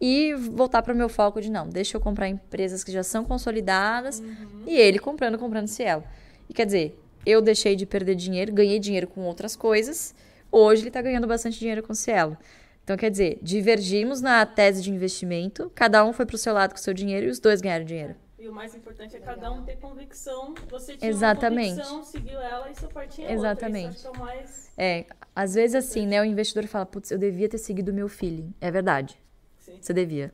e 0.00 0.32
voltar 0.34 0.80
para 0.80 0.94
o 0.94 0.96
meu 0.96 1.08
foco 1.08 1.40
de 1.40 1.50
não, 1.50 1.68
deixa 1.68 1.96
eu 1.96 2.00
comprar 2.00 2.28
empresas 2.28 2.84
que 2.84 2.92
já 2.92 3.02
são 3.02 3.24
consolidadas 3.24 4.22
e 4.64 4.76
ele 4.76 5.00
comprando, 5.00 5.40
comprando 5.40 5.66
Cielo. 5.66 6.04
E 6.48 6.54
quer 6.54 6.64
dizer, 6.64 6.96
eu 7.26 7.42
deixei 7.42 7.74
de 7.74 7.86
perder 7.86 8.14
dinheiro, 8.14 8.52
ganhei 8.52 8.78
dinheiro 8.78 9.08
com 9.08 9.22
outras 9.22 9.56
coisas. 9.56 10.14
Hoje 10.52 10.82
ele 10.82 10.90
está 10.90 11.02
ganhando 11.02 11.26
bastante 11.26 11.58
dinheiro 11.58 11.82
com 11.82 11.94
Cielo. 11.94 12.38
Então, 12.84 12.96
quer 12.96 13.10
dizer, 13.10 13.40
divergimos 13.42 14.20
na 14.20 14.46
tese 14.46 14.80
de 14.80 14.92
investimento, 14.92 15.68
cada 15.74 16.04
um 16.04 16.12
foi 16.12 16.24
para 16.24 16.36
o 16.36 16.38
seu 16.38 16.54
lado 16.54 16.70
com 16.70 16.78
o 16.78 16.80
seu 16.80 16.94
dinheiro 16.94 17.26
e 17.26 17.30
os 17.30 17.40
dois 17.40 17.60
ganharam 17.60 17.84
dinheiro. 17.84 18.14
E 18.44 18.48
o 18.48 18.52
mais 18.52 18.74
importante 18.74 19.16
é 19.16 19.20
cada 19.20 19.50
um 19.50 19.62
ter 19.62 19.76
convicção. 19.76 20.52
Você 20.68 20.98
tinha 20.98 21.10
Exatamente. 21.10 21.72
uma 21.72 21.82
convicção, 21.82 22.04
seguiu 22.04 22.38
ela 22.38 22.70
e 22.70 22.74
sua 22.74 22.90
partinha 22.90 23.26
é 23.26 23.32
Exatamente. 23.32 24.06
outra. 24.06 24.20
É 24.20 24.22
mais... 24.22 24.72
É, 24.76 25.06
às 25.34 25.54
vezes 25.54 25.74
assim, 25.74 26.06
né, 26.06 26.20
o 26.20 26.26
investidor 26.26 26.66
fala, 26.66 26.84
putz, 26.84 27.10
eu 27.10 27.16
devia 27.16 27.48
ter 27.48 27.56
seguido 27.56 27.90
o 27.90 27.94
meu 27.94 28.06
feeling. 28.06 28.52
É 28.60 28.70
verdade. 28.70 29.18
Sim. 29.60 29.78
Você 29.80 29.94
devia. 29.94 30.30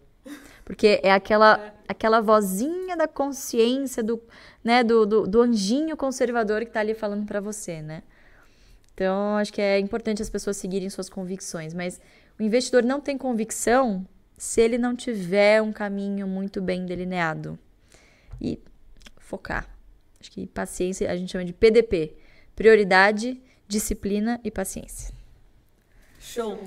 Porque 0.65 0.99
é 1.05 1.13
aquela, 1.13 1.73
aquela 1.87 2.21
vozinha 2.21 2.97
da 2.97 3.07
consciência, 3.07 4.03
do, 4.03 4.21
né, 4.65 4.83
do, 4.83 5.07
do, 5.07 5.29
do 5.29 5.41
anjinho 5.41 5.97
conservador 5.97 6.65
que 6.65 6.73
tá 6.73 6.81
ali 6.81 6.95
falando 6.95 7.25
pra 7.25 7.41
você, 7.41 7.81
né? 7.81 8.03
Então, 8.93 9.37
acho 9.37 9.53
que 9.53 9.63
é 9.63 9.79
importante 9.79 10.21
as 10.21 10.29
pessoas 10.29 10.57
seguirem 10.57 10.91
suas 10.91 11.09
convicções, 11.09 11.73
mas 11.73 12.01
o 12.37 12.43
investidor 12.43 12.83
não 12.83 13.01
tem 13.01 13.17
convicção 13.17 14.05
se 14.37 14.61
ele 14.61 14.79
não 14.79 14.97
tiver 14.97 15.63
um 15.63 15.73
caminho 15.73 16.27
muito 16.27 16.61
bem 16.61 16.85
delineado. 16.85 17.57
E 18.41 18.59
focar. 19.19 19.69
Acho 20.21 20.31
que 20.31 20.47
paciência 20.47 21.11
a 21.11 21.17
gente 21.17 21.33
chama 21.33 21.45
de 21.45 21.53
PDP. 21.53 22.17
Prioridade, 22.55 23.41
disciplina 23.67 24.41
e 24.45 24.51
paciência. 24.51 25.15
Show. 26.21 26.59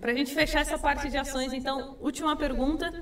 Pra 0.00 0.14
gente 0.14 0.32
fechar 0.32 0.60
essa 0.60 0.78
parte 0.78 1.10
de 1.10 1.16
ações, 1.16 1.52
então, 1.52 1.96
última 2.00 2.36
pergunta. 2.36 2.92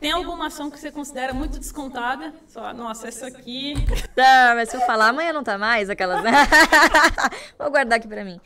Tem 0.00 0.10
alguma 0.10 0.48
ação 0.48 0.68
que 0.68 0.80
você 0.80 0.90
considera 0.90 1.32
muito 1.32 1.60
descontada? 1.60 2.34
Só, 2.48 2.72
nossa, 2.74 3.06
essa 3.06 3.28
aqui... 3.28 3.74
Tá, 4.16 4.52
mas 4.56 4.68
se 4.68 4.76
eu 4.76 4.80
falar, 4.80 5.08
amanhã 5.10 5.32
não 5.32 5.44
tá 5.44 5.56
mais, 5.56 5.88
aquelas. 5.88 6.22
Vou 7.56 7.70
guardar 7.70 7.98
aqui 7.98 8.08
pra 8.08 8.24
mim. 8.24 8.40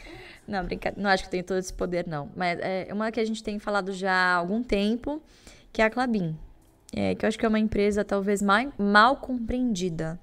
Não, 0.47 0.65
brincadeira. 0.65 1.03
Não 1.03 1.09
acho 1.09 1.23
que 1.23 1.29
eu 1.29 1.31
tenho 1.31 1.45
todo 1.45 1.59
esse 1.59 1.73
poder, 1.73 2.07
não. 2.07 2.31
Mas 2.37 2.59
é 2.61 2.89
uma 2.93 3.11
que 3.11 3.19
a 3.19 3.25
gente 3.25 3.43
tem 3.43 3.59
falado 3.59 3.93
já 3.93 4.13
há 4.13 4.35
algum 4.35 4.63
tempo, 4.63 5.23
que 5.73 5.81
é 5.81 5.87
a 5.87 5.91
Clabin. 5.91 6.37
É, 6.95 7.15
que 7.15 7.25
eu 7.25 7.29
acho 7.29 7.39
que 7.39 7.45
é 7.45 7.49
uma 7.49 7.59
empresa 7.59 8.05
talvez 8.05 8.41
mai- 8.41 8.73
mal 8.79 9.17
compreendida. 9.17 10.19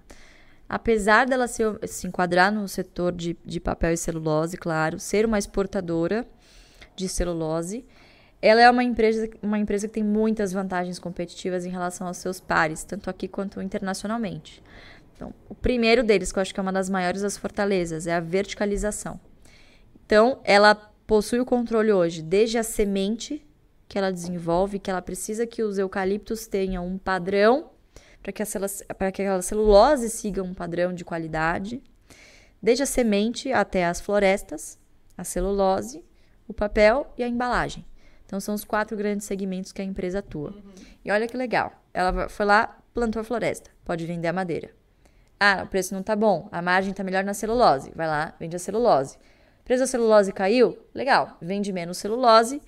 Apesar 0.68 1.28
dela 1.28 1.48
se, 1.48 1.62
se 1.86 2.08
enquadrar 2.08 2.52
no 2.52 2.68
setor 2.68 3.12
de, 3.12 3.38
de 3.46 3.60
papel 3.60 3.92
e 3.94 3.98
celulose, 3.98 4.58
claro, 4.58 5.00
ser 5.00 5.26
uma 5.26 5.38
exportadora 5.38 6.26
de 6.96 7.08
celulose, 7.08 7.86
ela 8.42 8.62
é 8.62 8.70
uma 8.70 8.84
empresa, 8.84 9.30
uma 9.42 9.60
empresa 9.60 9.88
que 9.88 9.94
tem 9.94 10.04
muitas 10.04 10.52
vantagens 10.52 11.00
competitivas 11.00 11.66
em 11.66 11.70
relação 11.70 12.08
aos 12.08 12.18
seus 12.18 12.40
pares, 12.40 12.84
tanto 12.84 13.10
aqui 13.10 13.28
quanto 13.28 13.62
internacionalmente. 13.62 14.64
Então, 15.16 15.34
o 15.48 15.56
primeiro 15.56 16.04
deles, 16.04 16.32
que 16.32 16.40
eu 16.40 16.42
acho 16.42 16.54
que 16.54 16.60
é 16.60 16.64
uma 16.64 16.74
das 16.74 16.90
maiores 16.90 17.22
das 17.22 17.38
fortalezas, 17.38 18.08
é 18.08 18.14
a 18.14 18.20
verticalização. 18.20 19.20
Então, 20.06 20.40
ela 20.44 20.76
possui 21.06 21.40
o 21.40 21.46
controle 21.46 21.92
hoje, 21.92 22.22
desde 22.22 22.58
a 22.58 22.64
semente 22.64 23.46
que 23.94 23.98
ela 24.00 24.12
desenvolve, 24.12 24.80
que 24.80 24.90
ela 24.90 25.04
precisa 25.04 25.46
que 25.46 25.62
os 25.62 25.78
eucaliptos 25.78 26.48
tenham 26.48 26.84
um 26.88 26.98
padrão 26.98 27.70
para 28.24 28.32
que, 28.32 28.44
que 28.44 29.22
aquela 29.22 29.40
celulose 29.44 30.10
siga 30.10 30.42
um 30.42 30.52
padrão 30.52 30.92
de 30.92 31.06
qualidade, 31.06 31.80
desde 32.60 32.82
a 32.82 32.88
semente 32.88 33.54
até 33.54 33.86
as 33.86 34.02
florestas, 34.02 34.80
a 35.16 35.24
celulose, 35.24 36.04
o 36.48 36.54
papel 36.56 37.14
e 37.16 37.24
a 37.24 37.28
embalagem. 37.28 37.86
Então, 38.26 38.40
são 38.40 38.56
os 38.56 38.66
quatro 38.66 38.98
grandes 38.98 39.28
segmentos 39.28 39.72
que 39.72 39.80
a 39.80 39.86
empresa 39.86 40.20
atua. 40.20 40.56
E 41.06 41.12
olha 41.12 41.28
que 41.28 41.38
legal. 41.38 41.72
Ela 41.94 42.28
foi 42.30 42.48
lá, 42.48 42.76
plantou 42.96 43.20
a 43.20 43.24
floresta. 43.24 43.70
Pode 43.86 44.08
vender 44.08 44.28
a 44.28 44.34
madeira. 44.34 44.72
Ah, 45.40 45.62
o 45.66 45.68
preço 45.68 45.94
não 45.94 46.02
tá 46.02 46.16
bom. 46.16 46.50
A 46.52 46.64
margem 46.64 46.96
tá 46.96 47.04
melhor 47.04 47.24
na 47.24 47.36
celulose. 47.36 47.92
Vai 47.96 48.08
lá, 48.08 48.34
vende 48.40 48.56
a 48.56 48.60
celulose. 48.60 49.18
O 49.62 49.64
preço 49.64 49.84
da 49.84 49.88
celulose 49.88 50.34
caiu? 50.34 50.80
Legal. 50.96 51.38
Vende 51.40 51.72
menos 51.72 52.00
celulose. 52.00 52.60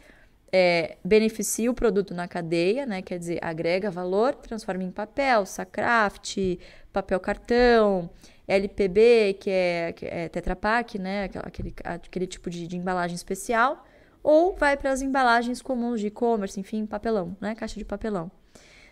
É, 0.58 0.97
beneficia 1.03 1.70
o 1.70 1.74
produto 1.74 2.14
na 2.14 2.30
cadeia, 2.30 2.86
né? 2.86 3.01
Quer 3.01 3.20
dizer, 3.20 3.39
agrega 3.41 3.91
valor, 3.91 4.34
transforma 4.36 4.84
em 4.84 4.89
papel, 4.89 5.45
sacraft, 5.45 6.38
papel 6.93 7.20
cartão, 7.20 8.10
LPB, 8.47 9.38
que 9.38 9.49
é, 9.49 9.93
é 10.01 10.30
Tetra 10.30 10.56
Pak, 10.56 10.97
né? 10.97 11.30
Aquele, 11.43 11.76
aquele 11.84 12.26
tipo 12.26 12.49
de, 12.49 12.68
de 12.68 12.78
embalagem 12.78 13.16
especial 13.16 13.86
ou 14.24 14.56
vai 14.56 14.78
para 14.78 14.91
as 14.91 15.01
embalagens 15.01 15.62
comuns 15.62 15.99
de 15.99 16.08
e-commerce, 16.08 16.58
enfim, 16.58 16.86
papelão, 16.86 17.36
né? 17.41 17.53
Caixa 17.53 17.78
de 17.78 17.84
papelão. 17.84 18.32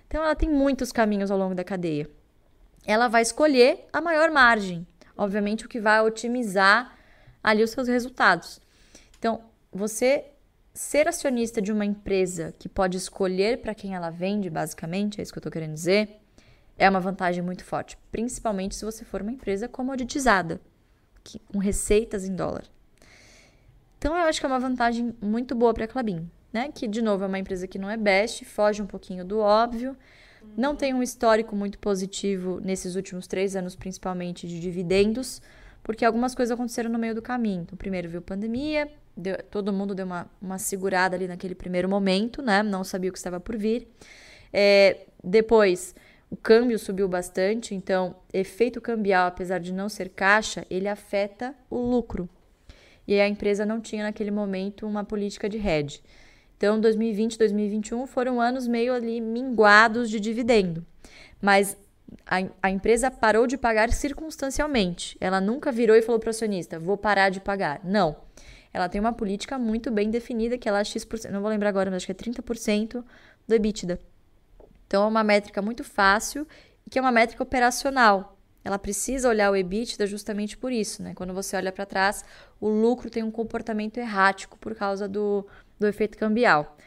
Então 0.06 0.22
ela 0.22 0.36
tem 0.36 0.50
muitos 0.50 0.92
caminhos 0.92 1.32
ao 1.32 1.38
longo 1.38 1.56
da 1.56 1.64
cadeia. 1.64 2.10
Ela 2.86 3.08
vai 3.08 3.22
escolher 3.22 3.88
a 3.94 4.02
maior 4.02 4.30
margem, 4.32 4.86
obviamente 5.16 5.66
o 5.66 5.70
que 5.70 5.80
vai 5.80 6.02
otimizar 6.02 6.94
ali 7.42 7.64
os 7.64 7.72
seus 7.72 7.88
resultados. 7.88 8.60
Então, 9.18 9.46
você 9.72 10.26
ser 10.74 11.08
acionista 11.08 11.62
de 11.62 11.72
uma 11.72 11.86
empresa 11.86 12.54
que 12.58 12.68
pode 12.68 12.98
escolher 12.98 13.62
para 13.62 13.76
quem 13.76 13.94
ela 13.94 14.10
vende, 14.10 14.50
basicamente, 14.50 15.20
é 15.20 15.24
isso 15.24 15.32
que 15.32 15.38
eu 15.38 15.42
estou 15.42 15.52
querendo 15.52 15.74
dizer, 15.74 16.20
é 16.78 16.90
uma 16.90 17.00
vantagem 17.00 17.44
muito 17.44 17.64
forte, 17.64 17.98
principalmente 18.12 18.76
se 18.76 18.84
você 18.84 19.06
for 19.06 19.22
uma 19.22 19.32
empresa 19.32 19.68
comoditizada, 19.68 20.60
que, 21.24 21.40
com 21.40 21.60
receitas 21.60 22.26
em 22.28 22.36
dólar. 22.36 22.64
Então, 23.98 24.18
eu 24.18 24.24
acho 24.24 24.40
que 24.40 24.46
é 24.46 24.50
uma 24.50 24.60
vantagem 24.60 25.16
muito 25.22 25.56
boa 25.56 25.74
para 25.74 25.86
a 25.86 25.88
Clabin, 25.88 26.30
né? 26.52 26.70
Que, 26.74 26.88
de 26.88 27.02
novo, 27.02 27.24
é 27.24 27.28
uma 27.28 27.40
empresa 27.40 27.68
que 27.68 27.80
não 27.80 27.90
é 27.90 27.96
best, 27.96 28.44
foge 28.44 28.82
um 28.82 28.88
pouquinho 28.88 29.24
do 29.24 29.40
óbvio, 29.40 29.96
não 30.58 30.76
tem 30.76 30.94
um 30.94 31.02
histórico 31.02 31.56
muito 31.56 31.80
positivo 31.80 32.60
nesses 32.60 32.96
últimos 32.96 33.28
três 33.28 33.56
anos, 33.56 33.76
principalmente 33.76 34.48
de 34.48 34.60
dividendos, 34.60 35.42
porque 35.82 36.04
algumas 36.04 36.36
coisas 36.36 36.52
aconteceram 36.52 36.90
no 36.90 37.00
meio 37.00 37.16
do 37.16 37.22
caminho. 37.22 37.62
Então, 37.62 37.78
primeiro 37.78 38.10
veio 38.10 38.22
pandemia, 38.22 38.92
deu, 39.16 39.38
todo 39.50 39.74
mundo 39.74 39.94
deu 39.96 40.06
uma, 40.06 40.30
uma 40.42 40.58
segurada 40.58 41.16
ali 41.16 41.28
naquele 41.28 41.56
primeiro 41.56 41.90
momento, 41.90 42.42
né? 42.42 42.64
Não 42.64 42.84
sabia 42.84 43.10
o 43.10 43.14
que 43.14 43.20
estava 43.20 43.40
por 43.40 43.58
vir. 43.58 43.88
É, 44.52 45.06
depois, 45.24 45.96
o 46.30 46.36
câmbio 46.36 46.80
subiu 46.80 47.08
bastante, 47.08 47.76
então, 47.76 48.16
efeito 48.34 48.82
cambial, 48.82 49.28
apesar 49.28 49.60
de 49.60 49.72
não 49.72 49.88
ser 49.88 50.10
caixa, 50.10 50.66
ele 50.70 50.88
afeta 50.88 51.56
o 51.70 51.78
lucro. 51.78 52.28
E 53.08 53.20
a 53.20 53.28
empresa 53.28 53.66
não 53.66 53.80
tinha 53.80 54.04
naquele 54.04 54.32
momento 54.32 54.88
uma 54.88 55.04
política 55.04 55.50
de 55.50 55.58
hedge. 55.58 56.02
Então, 56.58 56.80
2020 56.80 57.34
e 57.34 57.38
2021 57.38 58.08
foram 58.08 58.40
anos 58.40 58.68
meio 58.68 58.94
ali 58.94 59.20
minguados 59.20 60.10
de 60.10 60.20
dividendo. 60.20 60.86
Mas 61.42 61.76
a, 62.26 62.38
a, 62.62 62.72
empresa 62.72 63.12
parou 63.12 63.46
de 63.46 63.58
pagar 63.58 63.92
circunstancialmente. 63.92 65.18
Ela 65.20 65.42
nunca 65.42 65.72
virou 65.72 65.96
e 65.96 66.02
falou 66.02 66.20
para 66.20 66.28
o 66.28 66.32
acionista: 66.32 66.80
vou 66.80 66.98
parar 66.98 67.30
de 67.30 67.42
pagar. 67.42 67.82
Não. 67.84 68.16
Ela 68.74 68.90
tem 68.90 69.00
uma 69.00 69.14
política 69.14 69.60
muito 69.60 69.92
bem 69.92 70.10
definida, 70.10 70.58
que 70.58 70.68
ela 70.68 70.80
é 70.80 70.84
X%, 70.84 71.30
não 71.32 71.42
vou 71.42 71.50
lembrar 71.50 71.70
agora, 71.70 71.92
mas 71.92 71.98
acho 71.98 72.08
que 72.08 72.12
é 72.12 72.16
30% 72.16 73.04
do 73.48 73.56
EBITDA. 73.56 74.00
Então, 74.88 75.04
é 75.04 75.08
uma 75.08 75.24
métrica 75.24 75.62
muito 75.62 75.84
fácil 75.84 76.48
e 76.86 76.90
que 76.90 76.98
é 76.98 77.02
uma 77.02 77.12
métrica 77.12 77.44
operacional. 77.44 78.38
Ela 78.64 78.80
precisa 78.80 79.30
olhar 79.30 79.52
o 79.52 79.56
EBITDA 79.56 80.08
justamente 80.08 80.58
por 80.58 80.72
isso, 80.72 81.04
né? 81.04 81.14
Quando 81.14 81.34
você 81.34 81.56
olha 81.56 81.72
para 81.72 81.86
trás, 81.86 82.24
o 82.60 82.70
lucro 82.70 83.10
tem 83.10 83.22
um 83.22 83.32
comportamento 83.32 83.98
errático 83.98 84.58
por 84.58 84.74
causa 84.74 85.08
do, 85.08 85.46
do 85.80 85.86
efeito 85.86 86.18
cambial. 86.18 86.78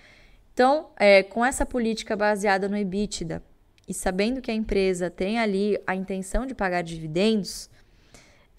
Então, 0.52 0.88
é, 0.96 1.22
com 1.22 1.44
essa 1.44 1.66
política 1.66 2.16
baseada 2.16 2.68
no 2.68 2.76
EBITDA 2.76 3.42
e 3.86 3.92
sabendo 3.92 4.40
que 4.40 4.50
a 4.50 4.54
empresa 4.54 5.10
tem 5.10 5.38
ali 5.38 5.78
a 5.86 5.94
intenção 5.94 6.46
de 6.46 6.54
pagar 6.54 6.82
dividendos, 6.82 7.68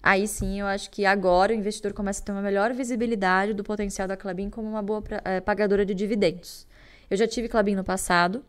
aí 0.02 0.26
sim 0.26 0.60
eu 0.60 0.66
acho 0.66 0.90
que 0.90 1.04
agora 1.04 1.52
o 1.52 1.54
investidor 1.54 1.92
começa 1.92 2.22
a 2.22 2.24
ter 2.24 2.32
uma 2.32 2.42
melhor 2.42 2.72
visibilidade 2.72 3.54
do 3.54 3.64
potencial 3.64 4.08
da 4.08 4.16
Clabin 4.16 4.50
como 4.50 4.68
uma 4.68 4.82
boa 4.82 5.02
é, 5.24 5.40
pagadora 5.40 5.84
de 5.84 5.94
dividendos. 5.94 6.66
Eu 7.10 7.16
já 7.16 7.26
tive 7.26 7.48
Clabin 7.48 7.74
no 7.74 7.84
passado, 7.84 8.44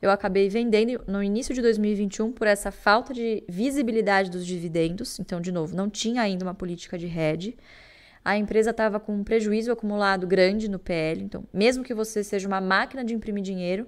eu 0.00 0.10
acabei 0.10 0.48
vendendo 0.48 1.02
no 1.06 1.22
início 1.22 1.54
de 1.54 1.62
2021 1.62 2.30
por 2.32 2.46
essa 2.46 2.70
falta 2.70 3.14
de 3.14 3.42
visibilidade 3.48 4.30
dos 4.30 4.46
dividendos. 4.46 5.18
Então, 5.18 5.40
de 5.40 5.50
novo, 5.50 5.74
não 5.74 5.88
tinha 5.88 6.22
ainda 6.22 6.44
uma 6.44 6.54
política 6.54 6.98
de 6.98 7.06
hedge. 7.06 7.56
A 8.24 8.36
empresa 8.36 8.70
estava 8.70 9.00
com 9.00 9.14
um 9.14 9.24
prejuízo 9.24 9.72
acumulado 9.72 10.26
grande 10.26 10.68
no 10.68 10.78
PL. 10.78 11.22
Então, 11.22 11.44
mesmo 11.52 11.82
que 11.82 11.94
você 11.94 12.22
seja 12.22 12.46
uma 12.46 12.60
máquina 12.60 13.04
de 13.04 13.14
imprimir 13.14 13.42
dinheiro, 13.42 13.86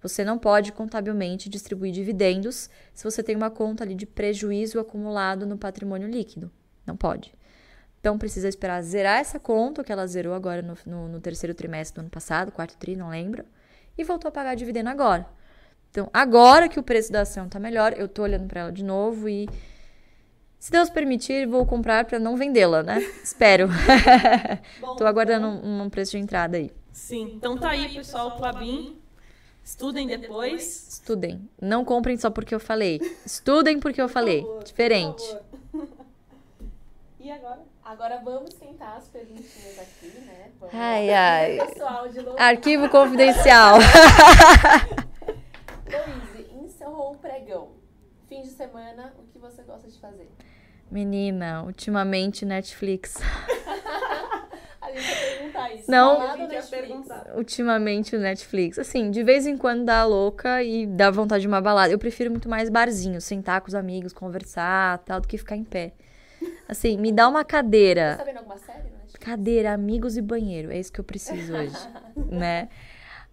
você 0.00 0.24
não 0.24 0.38
pode 0.38 0.72
contabilmente 0.72 1.48
distribuir 1.48 1.92
dividendos 1.92 2.70
se 2.94 3.04
você 3.04 3.22
tem 3.22 3.34
uma 3.34 3.50
conta 3.50 3.84
ali 3.84 3.94
de 3.94 4.06
prejuízo 4.06 4.78
acumulado 4.78 5.46
no 5.46 5.58
patrimônio 5.58 6.08
líquido. 6.08 6.50
Não 6.86 6.96
pode. 6.96 7.34
Então, 7.98 8.18
precisa 8.18 8.48
esperar 8.48 8.82
zerar 8.82 9.18
essa 9.18 9.40
conta, 9.40 9.82
que 9.82 9.90
ela 9.90 10.06
zerou 10.06 10.34
agora 10.34 10.62
no, 10.62 10.76
no, 10.86 11.08
no 11.08 11.20
terceiro 11.20 11.54
trimestre 11.54 11.96
do 11.96 12.00
ano 12.02 12.10
passado, 12.10 12.52
quarto 12.52 12.76
tri, 12.76 12.94
não 12.94 13.08
lembro, 13.08 13.44
e 13.98 14.04
voltou 14.04 14.28
a 14.28 14.32
pagar 14.32 14.54
dividendo 14.54 14.90
agora. 14.90 15.26
Então, 15.90 16.08
agora 16.12 16.68
que 16.68 16.78
o 16.78 16.82
preço 16.82 17.10
da 17.10 17.22
ação 17.22 17.48
tá 17.48 17.58
melhor, 17.58 17.94
eu 17.96 18.06
tô 18.06 18.22
olhando 18.22 18.46
para 18.46 18.60
ela 18.60 18.72
de 18.72 18.84
novo 18.84 19.28
e 19.28 19.48
se 20.58 20.70
Deus 20.70 20.90
permitir, 20.90 21.46
vou 21.46 21.64
comprar 21.64 22.04
para 22.04 22.18
não 22.18 22.36
vendê-la, 22.36 22.82
né? 22.82 22.98
Espero. 23.22 23.68
Tô 24.98 25.06
aguardando 25.06 25.46
um, 25.46 25.82
um, 25.82 25.90
preço 25.90 26.12
de 26.12 26.18
entrada 26.18 26.56
aí. 26.56 26.70
Sim. 26.92 27.32
Então 27.34 27.56
tá 27.56 27.70
aí, 27.70 27.88
pessoal, 27.88 28.28
o 28.28 28.36
Clabin. 28.36 28.96
Estudem 29.66 30.06
depois. 30.06 30.86
Estudem. 30.92 31.50
Não 31.60 31.84
comprem 31.84 32.16
só 32.16 32.30
porque 32.30 32.54
eu 32.54 32.60
falei. 32.60 33.00
Estudem 33.26 33.80
porque 33.80 34.00
eu 34.00 34.08
falei. 34.08 34.42
Favor, 34.42 34.62
Diferente. 34.62 35.36
E 37.18 37.30
agora? 37.32 37.58
Agora 37.84 38.20
vamos 38.24 38.54
tentar 38.54 38.94
as 38.94 39.08
perguntinhas 39.08 39.80
aqui, 39.80 40.06
né? 40.20 40.48
Vamos 40.60 40.72
ai, 40.72 41.10
ai. 41.12 41.58
Arquivo 42.38 42.88
confidencial. 42.88 43.78
Louise, 45.90 46.48
encerrou 46.64 47.14
o 47.14 47.18
pregão. 47.18 47.70
Fim 48.28 48.42
de 48.42 48.50
semana, 48.50 49.12
o 49.18 49.24
que 49.32 49.40
você 49.40 49.64
gosta 49.64 49.88
de 49.88 49.98
fazer? 49.98 50.30
Menina, 50.88 51.64
ultimamente 51.64 52.44
Netflix. 52.44 53.16
a 54.80 54.92
gente 54.92 55.25
Não, 55.88 56.18
ultimamente 57.36 58.16
o 58.16 58.18
Netflix. 58.18 58.78
Assim, 58.78 59.10
de 59.10 59.22
vez 59.22 59.46
em 59.46 59.56
quando 59.56 59.84
dá 59.84 60.04
louca 60.04 60.62
e 60.62 60.86
dá 60.86 61.10
vontade 61.10 61.42
de 61.42 61.48
uma 61.48 61.60
balada. 61.60 61.92
Eu 61.92 61.98
prefiro 61.98 62.30
muito 62.30 62.48
mais 62.48 62.68
barzinho, 62.68 63.20
sentar 63.20 63.60
com 63.60 63.68
os 63.68 63.74
amigos, 63.74 64.12
conversar, 64.12 64.98
tal, 64.98 65.20
do 65.20 65.28
que 65.28 65.38
ficar 65.38 65.56
em 65.56 65.64
pé. 65.64 65.92
Assim, 66.68 66.96
me 66.96 67.12
dá 67.12 67.28
uma 67.28 67.44
cadeira. 67.44 68.12
Tá 68.12 68.24
sabendo 68.24 68.38
alguma 68.38 68.58
série? 68.58 68.96
Cadeira, 69.20 69.72
amigos 69.72 70.16
e 70.16 70.22
banheiro. 70.22 70.70
É 70.70 70.78
isso 70.78 70.92
que 70.92 71.00
eu 71.00 71.04
preciso 71.04 71.54
hoje, 71.54 71.76
né? 72.30 72.68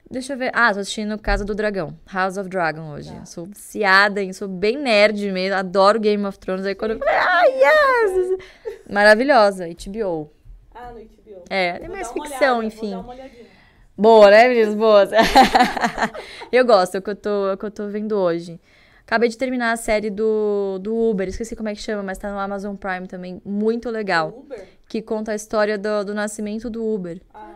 Deixa 0.10 0.34
eu 0.34 0.38
ver. 0.38 0.52
Ah, 0.54 0.72
tô 0.74 0.80
assistindo 0.80 1.18
Casa 1.18 1.44
do 1.44 1.56
Dragão. 1.56 1.98
House 2.12 2.38
of 2.38 2.48
Dragon 2.48 2.92
hoje. 2.92 3.12
Tá. 3.12 3.26
Sou 3.26 3.46
viciada 3.46 4.22
em, 4.22 4.32
sou 4.32 4.48
bem 4.48 4.78
nerd 4.78 5.32
mesmo. 5.32 5.58
Adoro 5.58 6.00
Game 6.00 6.24
of 6.26 6.38
Thrones. 6.38 6.66
Aí 6.66 6.76
quando 6.76 6.92
eu 6.92 7.00
falei, 7.00 7.16
ah, 7.16 7.44
yes! 7.46 8.38
Maravilhosa. 8.90 9.66
HBO. 9.68 10.32
Ah, 10.84 10.92
no 10.92 11.00
HBO. 11.00 11.44
É, 11.50 11.80
é 11.84 11.88
mais 11.88 12.12
ficção, 12.12 12.60
olhada, 12.60 12.66
enfim. 12.66 12.94
Boa, 13.98 14.30
né, 14.30 14.48
meninas? 14.48 14.76
Boas. 14.76 15.10
eu 16.52 16.66
gosto, 16.66 16.96
é 16.96 17.00
o 17.00 17.02
que 17.02 17.10
eu, 17.12 17.16
tô, 17.16 17.50
é 17.50 17.54
o 17.54 17.58
que 17.58 17.66
eu 17.66 17.72
tô 17.72 17.88
vendo 17.88 18.18
hoje. 18.18 18.60
Acabei 19.06 19.30
de 19.30 19.38
terminar 19.38 19.72
a 19.72 19.78
série 19.78 20.10
do, 20.10 20.80
do 20.80 20.96
Uber, 20.96 21.28
esqueci 21.28 21.56
como 21.56 21.70
é 21.70 21.76
que 21.76 21.82
chama, 21.82 22.02
mas 22.02 22.18
tá 22.18 22.32
no 22.32 22.40
Amazon 22.40 22.76
Prime 22.76 23.08
também. 23.08 23.42
Muito 23.46 23.90
legal. 23.90 24.30
Uber? 24.30 24.68
Que 24.88 25.02
conta 25.02 25.32
a 25.34 25.36
história 25.36 25.78
do, 25.78 26.06
do 26.06 26.14
nascimento 26.14 26.70
do 26.70 26.86
Uber. 26.86 27.22
Ah. 27.34 27.54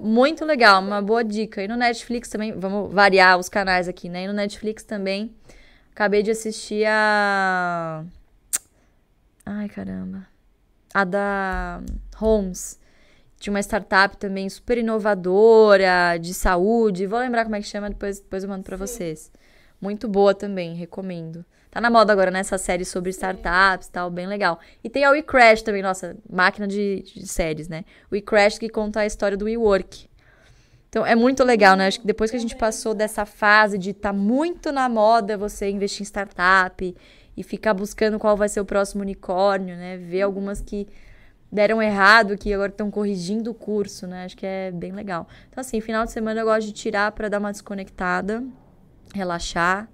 Muito 0.00 0.46
legal, 0.46 0.80
uma 0.80 1.02
boa 1.02 1.22
dica. 1.22 1.62
E 1.62 1.68
no 1.68 1.76
Netflix 1.76 2.30
também, 2.30 2.52
vamos 2.58 2.90
variar 2.92 3.38
os 3.38 3.50
canais 3.50 3.86
aqui, 3.86 4.08
né? 4.08 4.24
E 4.24 4.26
no 4.26 4.32
Netflix 4.32 4.82
também, 4.82 5.34
acabei 5.92 6.22
de 6.22 6.30
assistir 6.30 6.86
a. 6.86 8.02
Ai, 9.44 9.68
caramba. 9.68 10.26
A 10.92 11.04
da 11.04 11.82
Holmes. 12.16 12.78
De 13.38 13.48
uma 13.48 13.60
startup 13.60 14.16
também 14.18 14.48
super 14.50 14.76
inovadora, 14.76 16.18
de 16.20 16.34
saúde. 16.34 17.06
Vou 17.06 17.18
lembrar 17.18 17.44
como 17.44 17.56
é 17.56 17.60
que 17.60 17.66
chama, 17.66 17.88
depois, 17.88 18.20
depois 18.20 18.42
eu 18.42 18.48
mando 18.48 18.64
Sim. 18.68 18.76
vocês. 18.76 19.32
Muito 19.80 20.06
boa 20.06 20.34
também, 20.34 20.74
recomendo. 20.74 21.44
Tá 21.70 21.80
na 21.80 21.88
moda 21.88 22.12
agora, 22.12 22.30
né? 22.30 22.40
Essa 22.40 22.58
série 22.58 22.84
sobre 22.84 23.10
startups 23.10 23.86
e 23.86 23.92
tal, 23.92 24.10
bem 24.10 24.26
legal. 24.26 24.58
E 24.82 24.90
tem 24.90 25.04
a 25.04 25.10
WeCrash 25.10 25.62
também, 25.62 25.82
nossa, 25.82 26.16
máquina 26.28 26.66
de, 26.66 27.02
de 27.02 27.26
séries, 27.26 27.68
né? 27.68 27.84
WeCrash 28.12 28.58
que 28.58 28.68
conta 28.68 29.00
a 29.00 29.06
história 29.06 29.36
do 29.36 29.44
WeWork. 29.44 30.10
Então, 30.88 31.06
é 31.06 31.14
muito 31.14 31.44
legal, 31.44 31.76
né? 31.76 31.86
Acho 31.86 32.00
que 32.00 32.06
depois 32.06 32.30
que 32.32 32.36
a 32.36 32.40
gente 32.40 32.56
passou 32.56 32.92
dessa 32.92 33.24
fase 33.24 33.78
de 33.78 33.90
estar 33.90 34.08
tá 34.08 34.12
muito 34.12 34.72
na 34.72 34.88
moda 34.88 35.38
você 35.38 35.70
investir 35.70 36.02
em 36.02 36.04
startup 36.04 36.96
e 37.40 37.42
ficar 37.42 37.72
buscando 37.72 38.18
qual 38.18 38.36
vai 38.36 38.50
ser 38.50 38.60
o 38.60 38.66
próximo 38.66 39.00
unicórnio, 39.00 39.74
né? 39.74 39.96
Ver 39.96 40.20
algumas 40.20 40.60
que 40.60 40.86
deram 41.50 41.80
errado, 41.82 42.36
que 42.36 42.52
agora 42.52 42.70
estão 42.70 42.90
corrigindo 42.90 43.50
o 43.50 43.54
curso, 43.54 44.06
né? 44.06 44.26
Acho 44.26 44.36
que 44.36 44.44
é 44.44 44.70
bem 44.70 44.92
legal. 44.92 45.26
Então, 45.48 45.62
assim, 45.62 45.80
final 45.80 46.04
de 46.04 46.12
semana 46.12 46.40
eu 46.40 46.44
gosto 46.44 46.66
de 46.66 46.72
tirar 46.72 47.10
para 47.12 47.30
dar 47.30 47.38
uma 47.38 47.50
desconectada, 47.50 48.44
relaxar 49.14 49.88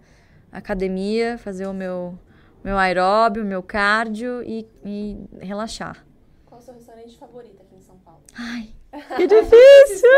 academia, 0.51 1.39
fazer 1.39 1.67
o 1.67 1.73
meu, 1.73 2.19
meu 2.65 2.77
aeróbio, 2.77 3.45
o 3.45 3.47
meu 3.47 3.63
cardio 3.63 4.43
e, 4.43 4.67
e 4.85 5.17
relaxar. 5.41 6.05
Qual 6.47 6.61
o 6.61 6.65
seu 6.65 6.75
restaurante 6.75 7.17
favorito 7.17 7.63
aqui 7.63 7.77
em 7.77 7.81
São 7.81 7.97
Paulo? 7.99 8.23
Ai, 8.35 8.71
que 9.17 9.27
difícil! 9.27 10.09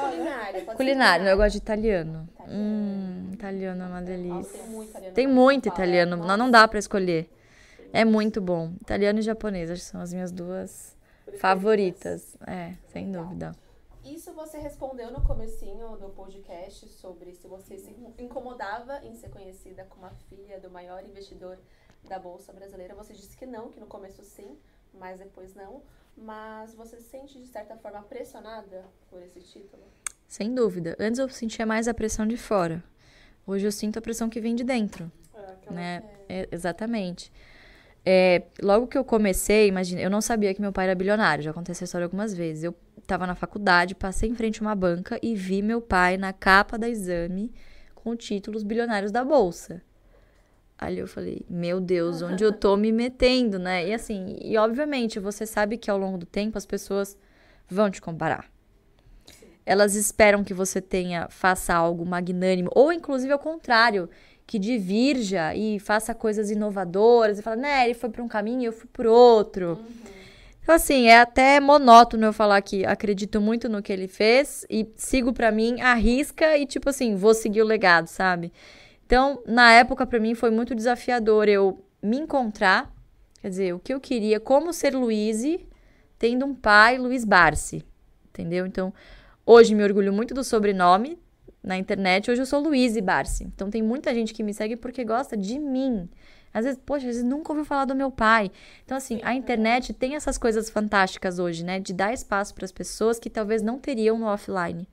culinária. 0.00 0.64
Culinária, 0.76 1.30
eu 1.30 1.36
gosto 1.36 1.52
de 1.52 1.58
italiano. 1.58 2.28
Italiano, 2.34 2.52
hum, 2.52 3.30
italiano 3.32 3.82
é 3.82 3.86
uma 3.86 4.02
delícia. 4.02 4.34
Nossa, 4.34 4.58
tem 4.58 4.66
muito 4.68 4.90
italiano. 4.90 5.14
Tem 5.14 5.26
muito 5.26 5.68
italiano, 5.68 6.16
não, 6.16 6.36
não 6.36 6.50
dá 6.50 6.66
para 6.66 6.78
escolher. 6.78 7.30
É 7.92 8.04
muito 8.04 8.40
bom. 8.40 8.72
Italiano 8.80 9.18
e 9.18 9.22
japonês, 9.22 9.70
acho 9.70 9.82
que 9.82 9.88
são 9.88 10.00
as 10.00 10.12
minhas 10.12 10.32
duas 10.32 10.96
favoritas. 11.38 12.36
É, 12.46 12.74
sem 12.88 13.10
dúvida. 13.10 13.54
Isso 14.04 14.32
você 14.32 14.58
respondeu 14.58 15.10
no 15.10 15.20
comecinho 15.22 15.96
do 15.96 16.08
podcast 16.10 16.88
sobre 16.90 17.32
se 17.32 17.48
você 17.48 17.76
se 17.76 17.90
incomodava 18.18 19.00
em 19.04 19.14
ser 19.16 19.30
conhecida 19.30 19.84
como 19.90 20.06
a 20.06 20.10
filha 20.28 20.60
do 20.60 20.70
maior 20.70 21.04
investidor 21.04 21.58
da 22.04 22.18
Bolsa 22.18 22.52
Brasileira. 22.52 22.94
Você 22.94 23.12
disse 23.12 23.36
que 23.36 23.44
não, 23.44 23.68
que 23.68 23.80
no 23.80 23.86
começo 23.86 24.22
sim, 24.22 24.56
mas 24.98 25.18
depois 25.18 25.54
não. 25.54 25.82
Mas 26.16 26.74
você 26.74 26.96
se 26.96 27.10
sente, 27.10 27.38
de 27.38 27.46
certa 27.46 27.76
forma, 27.76 28.02
pressionada 28.02 28.84
por 29.10 29.22
esse 29.22 29.40
título? 29.40 29.82
Sem 30.26 30.54
dúvida. 30.54 30.96
Antes 30.98 31.18
eu 31.18 31.28
sentia 31.28 31.66
mais 31.66 31.86
a 31.86 31.94
pressão 31.94 32.26
de 32.26 32.36
fora. 32.36 32.82
Hoje 33.46 33.66
eu 33.66 33.72
sinto 33.72 33.98
a 33.98 34.02
pressão 34.02 34.28
que 34.28 34.40
vem 34.40 34.54
de 34.54 34.64
dentro. 34.64 35.10
É, 35.34 35.72
né? 35.72 36.02
É, 36.28 36.48
exatamente. 36.50 37.30
É, 38.04 38.44
logo 38.62 38.86
que 38.86 38.96
eu 38.96 39.04
comecei, 39.04 39.66
imagina, 39.66 40.00
eu 40.00 40.08
não 40.08 40.20
sabia 40.20 40.54
que 40.54 40.60
meu 40.60 40.72
pai 40.72 40.86
era 40.86 40.94
bilionário, 40.94 41.42
já 41.42 41.50
aconteceu 41.50 41.72
essa 41.72 41.84
história 41.84 42.04
algumas 42.04 42.32
vezes. 42.32 42.64
Eu 42.64 42.74
estava 42.98 43.26
na 43.26 43.34
faculdade, 43.34 43.94
passei 43.94 44.30
em 44.30 44.34
frente 44.34 44.60
a 44.60 44.62
uma 44.62 44.74
banca 44.74 45.18
e 45.22 45.34
vi 45.34 45.60
meu 45.60 45.80
pai 45.80 46.16
na 46.16 46.32
capa 46.32 46.78
da 46.78 46.88
exame 46.88 47.52
com 47.94 48.14
títulos 48.16 48.62
bilionários 48.62 49.10
da 49.10 49.24
bolsa. 49.24 49.82
Ali 50.78 50.98
eu 50.98 51.08
falei, 51.08 51.42
meu 51.48 51.80
Deus, 51.80 52.20
onde 52.20 52.44
eu 52.44 52.52
tô 52.52 52.76
me 52.76 52.92
metendo, 52.92 53.58
né? 53.58 53.88
E 53.88 53.94
assim, 53.94 54.36
e 54.42 54.58
obviamente 54.58 55.18
você 55.18 55.46
sabe 55.46 55.78
que 55.78 55.90
ao 55.90 55.96
longo 55.96 56.18
do 56.18 56.26
tempo 56.26 56.58
as 56.58 56.66
pessoas 56.66 57.16
vão 57.68 57.90
te 57.90 58.00
comparar. 58.00 58.44
Elas 59.64 59.94
esperam 59.94 60.44
que 60.44 60.52
você 60.52 60.80
tenha, 60.80 61.28
faça 61.30 61.74
algo 61.74 62.04
magnânimo, 62.04 62.70
ou 62.74 62.92
inclusive 62.92 63.32
ao 63.32 63.38
contrário, 63.38 64.08
que 64.46 64.58
divirja 64.58 65.54
e 65.54 65.80
faça 65.80 66.14
coisas 66.14 66.50
inovadoras 66.50 67.38
e 67.38 67.42
fala, 67.42 67.56
né, 67.56 67.84
ele 67.84 67.94
foi 67.94 68.10
para 68.10 68.22
um 68.22 68.28
caminho 68.28 68.62
e 68.62 68.64
eu 68.66 68.72
fui 68.72 68.88
por 68.92 69.06
outro. 69.06 69.78
Uhum. 69.80 70.16
Então, 70.62 70.74
assim, 70.74 71.06
é 71.06 71.20
até 71.20 71.60
monótono 71.60 72.26
eu 72.26 72.32
falar 72.32 72.60
que 72.60 72.84
acredito 72.84 73.40
muito 73.40 73.68
no 73.68 73.80
que 73.80 73.92
ele 73.92 74.08
fez 74.08 74.66
e 74.68 74.84
sigo 74.96 75.32
para 75.32 75.52
mim, 75.52 75.80
arrisca 75.80 76.58
e, 76.58 76.66
tipo 76.66 76.90
assim, 76.90 77.14
vou 77.14 77.34
seguir 77.34 77.62
o 77.62 77.64
legado, 77.64 78.08
sabe? 78.08 78.52
Então, 79.06 79.40
na 79.46 79.72
época, 79.72 80.04
para 80.04 80.18
mim, 80.18 80.34
foi 80.34 80.50
muito 80.50 80.74
desafiador 80.74 81.48
eu 81.48 81.84
me 82.02 82.18
encontrar, 82.18 82.92
quer 83.40 83.48
dizer, 83.48 83.72
o 83.72 83.78
que 83.78 83.94
eu 83.94 84.00
queria, 84.00 84.40
como 84.40 84.72
ser 84.72 84.94
Luiz, 84.94 85.42
tendo 86.18 86.44
um 86.44 86.52
pai, 86.52 86.98
Luiz 86.98 87.24
Barsi, 87.24 87.84
entendeu? 88.28 88.66
Então, 88.66 88.92
hoje 89.44 89.76
me 89.76 89.84
orgulho 89.84 90.12
muito 90.12 90.34
do 90.34 90.42
sobrenome 90.42 91.16
na 91.62 91.76
internet, 91.76 92.30
hoje 92.30 92.42
eu 92.42 92.46
sou 92.46 92.60
Luiz 92.60 92.98
Barsi. 92.98 93.44
Então, 93.44 93.70
tem 93.70 93.80
muita 93.80 94.12
gente 94.12 94.34
que 94.34 94.42
me 94.42 94.52
segue 94.52 94.76
porque 94.76 95.04
gosta 95.04 95.36
de 95.36 95.56
mim. 95.56 96.08
Às 96.52 96.64
vezes, 96.64 96.80
poxa, 96.84 97.06
às 97.06 97.16
vezes 97.16 97.22
nunca 97.22 97.52
ouviu 97.52 97.64
falar 97.64 97.84
do 97.84 97.94
meu 97.94 98.10
pai. 98.10 98.50
Então, 98.84 98.96
assim, 98.96 99.20
a 99.22 99.34
internet 99.34 99.92
tem 99.92 100.16
essas 100.16 100.36
coisas 100.36 100.68
fantásticas 100.68 101.38
hoje, 101.38 101.64
né? 101.64 101.78
De 101.78 101.92
dar 101.92 102.12
espaço 102.12 102.54
para 102.54 102.64
as 102.64 102.72
pessoas 102.72 103.20
que 103.20 103.30
talvez 103.30 103.62
não 103.62 103.78
teriam 103.78 104.18
no 104.18 104.26
offline. 104.26 104.88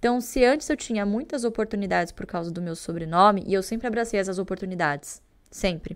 Então, 0.00 0.18
se 0.18 0.42
antes 0.42 0.70
eu 0.70 0.78
tinha 0.78 1.04
muitas 1.04 1.44
oportunidades 1.44 2.10
por 2.10 2.24
causa 2.24 2.50
do 2.50 2.62
meu 2.62 2.74
sobrenome, 2.74 3.44
e 3.46 3.52
eu 3.52 3.62
sempre 3.62 3.86
abracei 3.86 4.18
essas 4.18 4.38
oportunidades, 4.38 5.22
sempre. 5.50 5.94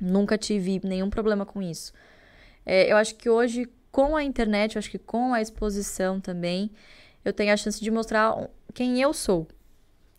Nunca 0.00 0.38
tive 0.38 0.80
nenhum 0.82 1.10
problema 1.10 1.44
com 1.44 1.60
isso. 1.60 1.92
É, 2.64 2.90
eu 2.90 2.96
acho 2.96 3.16
que 3.16 3.28
hoje, 3.28 3.68
com 3.92 4.16
a 4.16 4.24
internet, 4.24 4.76
eu 4.76 4.78
acho 4.78 4.90
que 4.90 4.98
com 4.98 5.34
a 5.34 5.42
exposição 5.42 6.18
também, 6.18 6.70
eu 7.22 7.30
tenho 7.30 7.52
a 7.52 7.56
chance 7.58 7.78
de 7.78 7.90
mostrar 7.90 8.48
quem 8.72 8.98
eu 8.98 9.12
sou. 9.12 9.46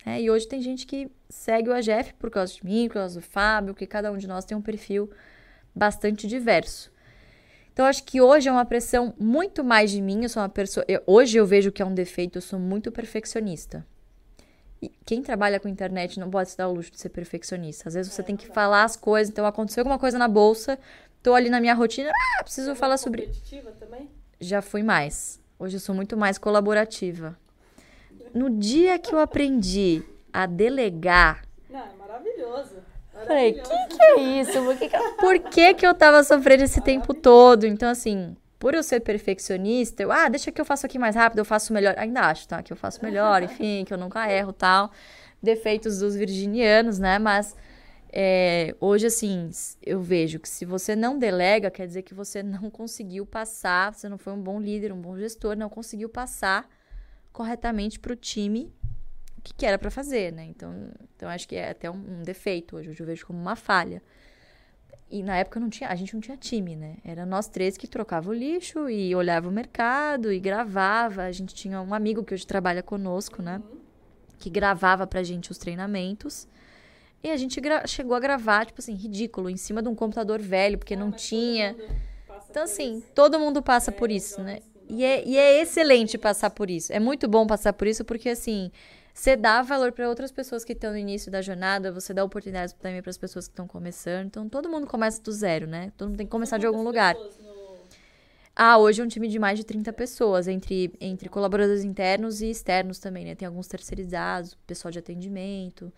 É, 0.06 0.22
e 0.22 0.30
hoje 0.30 0.46
tem 0.46 0.62
gente 0.62 0.86
que 0.86 1.10
segue 1.28 1.68
o 1.68 1.74
AGF 1.74 2.14
por 2.14 2.30
causa 2.30 2.54
de 2.54 2.64
mim, 2.64 2.86
por 2.86 2.94
causa 2.94 3.18
do 3.18 3.26
Fábio, 3.26 3.74
que 3.74 3.88
cada 3.88 4.12
um 4.12 4.16
de 4.16 4.28
nós 4.28 4.44
tem 4.44 4.56
um 4.56 4.62
perfil 4.62 5.10
bastante 5.74 6.28
diverso. 6.28 6.92
Então, 7.80 7.88
acho 7.88 8.04
que 8.04 8.20
hoje 8.20 8.46
é 8.46 8.52
uma 8.52 8.66
pressão 8.66 9.14
muito 9.18 9.64
mais 9.64 9.90
de 9.90 10.02
mim. 10.02 10.22
Eu 10.22 10.28
sou 10.28 10.42
uma 10.42 10.50
pessoa. 10.50 10.84
Eu, 10.86 11.02
hoje 11.06 11.38
eu 11.38 11.46
vejo 11.46 11.72
que 11.72 11.80
é 11.80 11.84
um 11.84 11.94
defeito, 11.94 12.36
eu 12.36 12.42
sou 12.42 12.58
muito 12.58 12.92
perfeccionista. 12.92 13.86
E 14.82 14.90
quem 15.06 15.22
trabalha 15.22 15.58
com 15.58 15.66
internet 15.66 16.20
não 16.20 16.28
pode 16.28 16.50
se 16.50 16.58
dar 16.58 16.68
o 16.68 16.74
luxo 16.74 16.90
de 16.90 17.00
ser 17.00 17.08
perfeccionista. 17.08 17.88
Às 17.88 17.94
vezes 17.94 18.12
você 18.12 18.20
é, 18.20 18.24
tem 18.24 18.36
que 18.36 18.46
falar 18.48 18.84
as 18.84 18.96
coisas. 18.96 19.32
Então, 19.32 19.46
aconteceu 19.46 19.80
alguma 19.80 19.98
coisa 19.98 20.18
na 20.18 20.28
bolsa, 20.28 20.78
tô 21.22 21.32
ali 21.32 21.48
na 21.48 21.58
minha 21.58 21.72
rotina, 21.72 22.10
ah, 22.10 22.42
preciso 22.42 22.66
você 22.66 22.72
é 22.72 22.74
falar 22.74 22.98
sobre. 22.98 23.22
competitiva 23.22 23.70
também? 23.80 24.10
Já 24.38 24.60
fui 24.60 24.82
mais. 24.82 25.40
Hoje 25.58 25.76
eu 25.76 25.80
sou 25.80 25.94
muito 25.94 26.18
mais 26.18 26.36
colaborativa. 26.36 27.34
No 28.34 28.50
dia 28.50 28.98
que 28.98 29.14
eu 29.14 29.20
aprendi 29.20 30.02
a 30.30 30.44
delegar. 30.44 31.46
Não, 31.70 31.80
é 31.80 31.94
maravilhoso. 31.98 32.74
Falei, 33.26 33.54
que 33.54 33.62
que 33.62 34.02
é 34.02 34.20
isso? 34.40 34.62
Por 34.62 34.76
que 34.76 34.88
que, 34.88 34.96
eu, 34.96 35.14
por 35.14 35.38
que 35.38 35.74
que 35.74 35.86
eu 35.86 35.94
tava 35.94 36.22
sofrendo 36.22 36.64
esse 36.64 36.80
tempo 36.80 37.14
todo? 37.14 37.66
Então, 37.66 37.88
assim, 37.88 38.36
por 38.58 38.74
eu 38.74 38.82
ser 38.82 39.00
perfeccionista, 39.00 40.02
eu, 40.02 40.12
ah, 40.12 40.28
deixa 40.28 40.52
que 40.52 40.60
eu 40.60 40.64
faço 40.64 40.86
aqui 40.86 40.98
mais 40.98 41.16
rápido, 41.16 41.38
eu 41.38 41.44
faço 41.44 41.72
melhor. 41.72 41.94
Ainda 41.98 42.20
acho, 42.22 42.46
tá? 42.48 42.62
Que 42.62 42.72
eu 42.72 42.76
faço 42.76 43.02
melhor, 43.04 43.42
enfim, 43.42 43.84
que 43.84 43.92
eu 43.92 43.98
nunca 43.98 44.30
erro 44.30 44.52
tal. 44.52 44.90
Defeitos 45.42 45.98
dos 46.00 46.14
virginianos, 46.14 46.98
né? 46.98 47.18
Mas 47.18 47.56
é, 48.12 48.74
hoje, 48.80 49.06
assim, 49.06 49.50
eu 49.82 50.00
vejo 50.00 50.38
que 50.38 50.48
se 50.48 50.64
você 50.64 50.96
não 50.96 51.18
delega, 51.18 51.70
quer 51.70 51.86
dizer 51.86 52.02
que 52.02 52.12
você 52.12 52.42
não 52.42 52.68
conseguiu 52.68 53.24
passar, 53.24 53.94
você 53.94 54.08
não 54.08 54.18
foi 54.18 54.32
um 54.32 54.40
bom 54.42 54.60
líder, 54.60 54.92
um 54.92 55.00
bom 55.00 55.16
gestor, 55.16 55.56
não 55.56 55.68
conseguiu 55.68 56.08
passar 56.08 56.68
corretamente 57.32 57.98
para 57.98 58.12
o 58.12 58.16
time 58.16 58.72
o 59.40 59.42
que, 59.42 59.54
que 59.54 59.66
era 59.66 59.78
para 59.78 59.90
fazer, 59.90 60.32
né? 60.32 60.44
Então, 60.44 60.90
então 61.16 61.28
acho 61.28 61.48
que 61.48 61.56
é 61.56 61.70
até 61.70 61.90
um, 61.90 61.94
um, 61.94 62.22
defeito 62.22 62.76
hoje, 62.76 62.90
hoje 62.90 63.00
eu 63.00 63.06
vejo 63.06 63.26
como 63.26 63.40
uma 63.40 63.56
falha. 63.56 64.02
E 65.10 65.22
na 65.22 65.36
época 65.38 65.58
não 65.58 65.70
tinha, 65.70 65.88
a 65.88 65.94
gente 65.94 66.14
não 66.14 66.20
tinha 66.20 66.36
time, 66.36 66.76
né? 66.76 66.98
Era 67.02 67.26
nós 67.26 67.48
três 67.48 67.76
que 67.76 67.88
trocava 67.88 68.30
o 68.30 68.34
lixo 68.34 68.88
e 68.88 69.14
olhava 69.14 69.48
o 69.48 69.52
mercado 69.52 70.30
e 70.30 70.38
gravava. 70.38 71.22
A 71.22 71.32
gente 71.32 71.54
tinha 71.54 71.80
um 71.80 71.92
amigo 71.92 72.22
que 72.22 72.32
hoje 72.34 72.46
trabalha 72.46 72.82
conosco, 72.82 73.42
né? 73.42 73.60
Que 74.38 74.48
gravava 74.50 75.06
pra 75.06 75.22
gente 75.22 75.50
os 75.50 75.58
treinamentos. 75.58 76.46
E 77.24 77.30
a 77.30 77.36
gente 77.36 77.60
chegou 77.86 78.14
a 78.14 78.20
gravar, 78.20 78.66
tipo 78.66 78.80
assim, 78.80 78.94
ridículo, 78.94 79.50
em 79.50 79.56
cima 79.56 79.82
de 79.82 79.88
um 79.88 79.94
computador 79.94 80.40
velho, 80.40 80.78
porque 80.78 80.94
ah, 80.94 80.98
não 80.98 81.10
tinha. 81.10 81.74
Então, 82.48 82.62
assim, 82.62 82.98
isso. 82.98 83.06
todo 83.14 83.38
mundo 83.38 83.62
passa 83.62 83.90
é, 83.90 83.94
por 83.94 84.10
isso, 84.10 84.40
né? 84.42 84.60
E 84.88 85.02
é, 85.02 85.26
e 85.26 85.36
é 85.36 85.60
excelente 85.60 86.16
passar 86.18 86.50
por 86.50 86.70
isso. 86.70 86.92
É 86.92 87.00
muito 87.00 87.26
bom 87.26 87.46
passar 87.46 87.72
por 87.72 87.88
isso, 87.88 88.04
porque 88.04 88.28
assim 88.28 88.70
você 89.20 89.36
dá 89.36 89.60
valor 89.60 89.92
para 89.92 90.08
outras 90.08 90.32
pessoas 90.32 90.64
que 90.64 90.72
estão 90.72 90.92
no 90.92 90.96
início 90.96 91.30
da 91.30 91.42
jornada, 91.42 91.92
você 91.92 92.14
dá 92.14 92.24
oportunidades 92.24 92.72
também 92.72 93.02
para 93.02 93.10
as 93.10 93.18
pessoas 93.18 93.46
que 93.46 93.52
estão 93.52 93.66
começando. 93.66 94.28
Então, 94.28 94.48
todo 94.48 94.66
mundo 94.66 94.86
começa 94.86 95.20
do 95.20 95.30
zero, 95.30 95.66
né? 95.66 95.92
Todo 95.94 96.08
mundo 96.08 96.16
tem 96.16 96.26
que 96.26 96.30
começar 96.30 96.56
de 96.56 96.64
algum 96.64 96.82
lugar. 96.82 97.14
No... 97.14 97.76
Ah, 98.56 98.78
hoje 98.78 99.02
é 99.02 99.04
um 99.04 99.08
time 99.08 99.28
de 99.28 99.38
mais 99.38 99.58
de 99.58 99.64
30 99.66 99.92
pessoas, 99.92 100.48
entre, 100.48 100.94
entre 100.98 101.28
colaboradores 101.28 101.84
internos 101.84 102.40
e 102.40 102.48
externos 102.48 102.98
também, 102.98 103.26
né? 103.26 103.34
Tem 103.34 103.46
alguns 103.46 103.68
terceirizados, 103.68 104.56
pessoal 104.66 104.90
de 104.90 105.00
atendimento. 105.00 105.92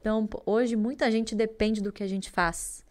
Então, 0.00 0.28
hoje, 0.46 0.76
muita 0.76 1.10
gente 1.10 1.34
depende 1.34 1.82
do 1.82 1.90
que 1.90 2.04
a 2.04 2.08
gente 2.08 2.30
faz. 2.30 2.84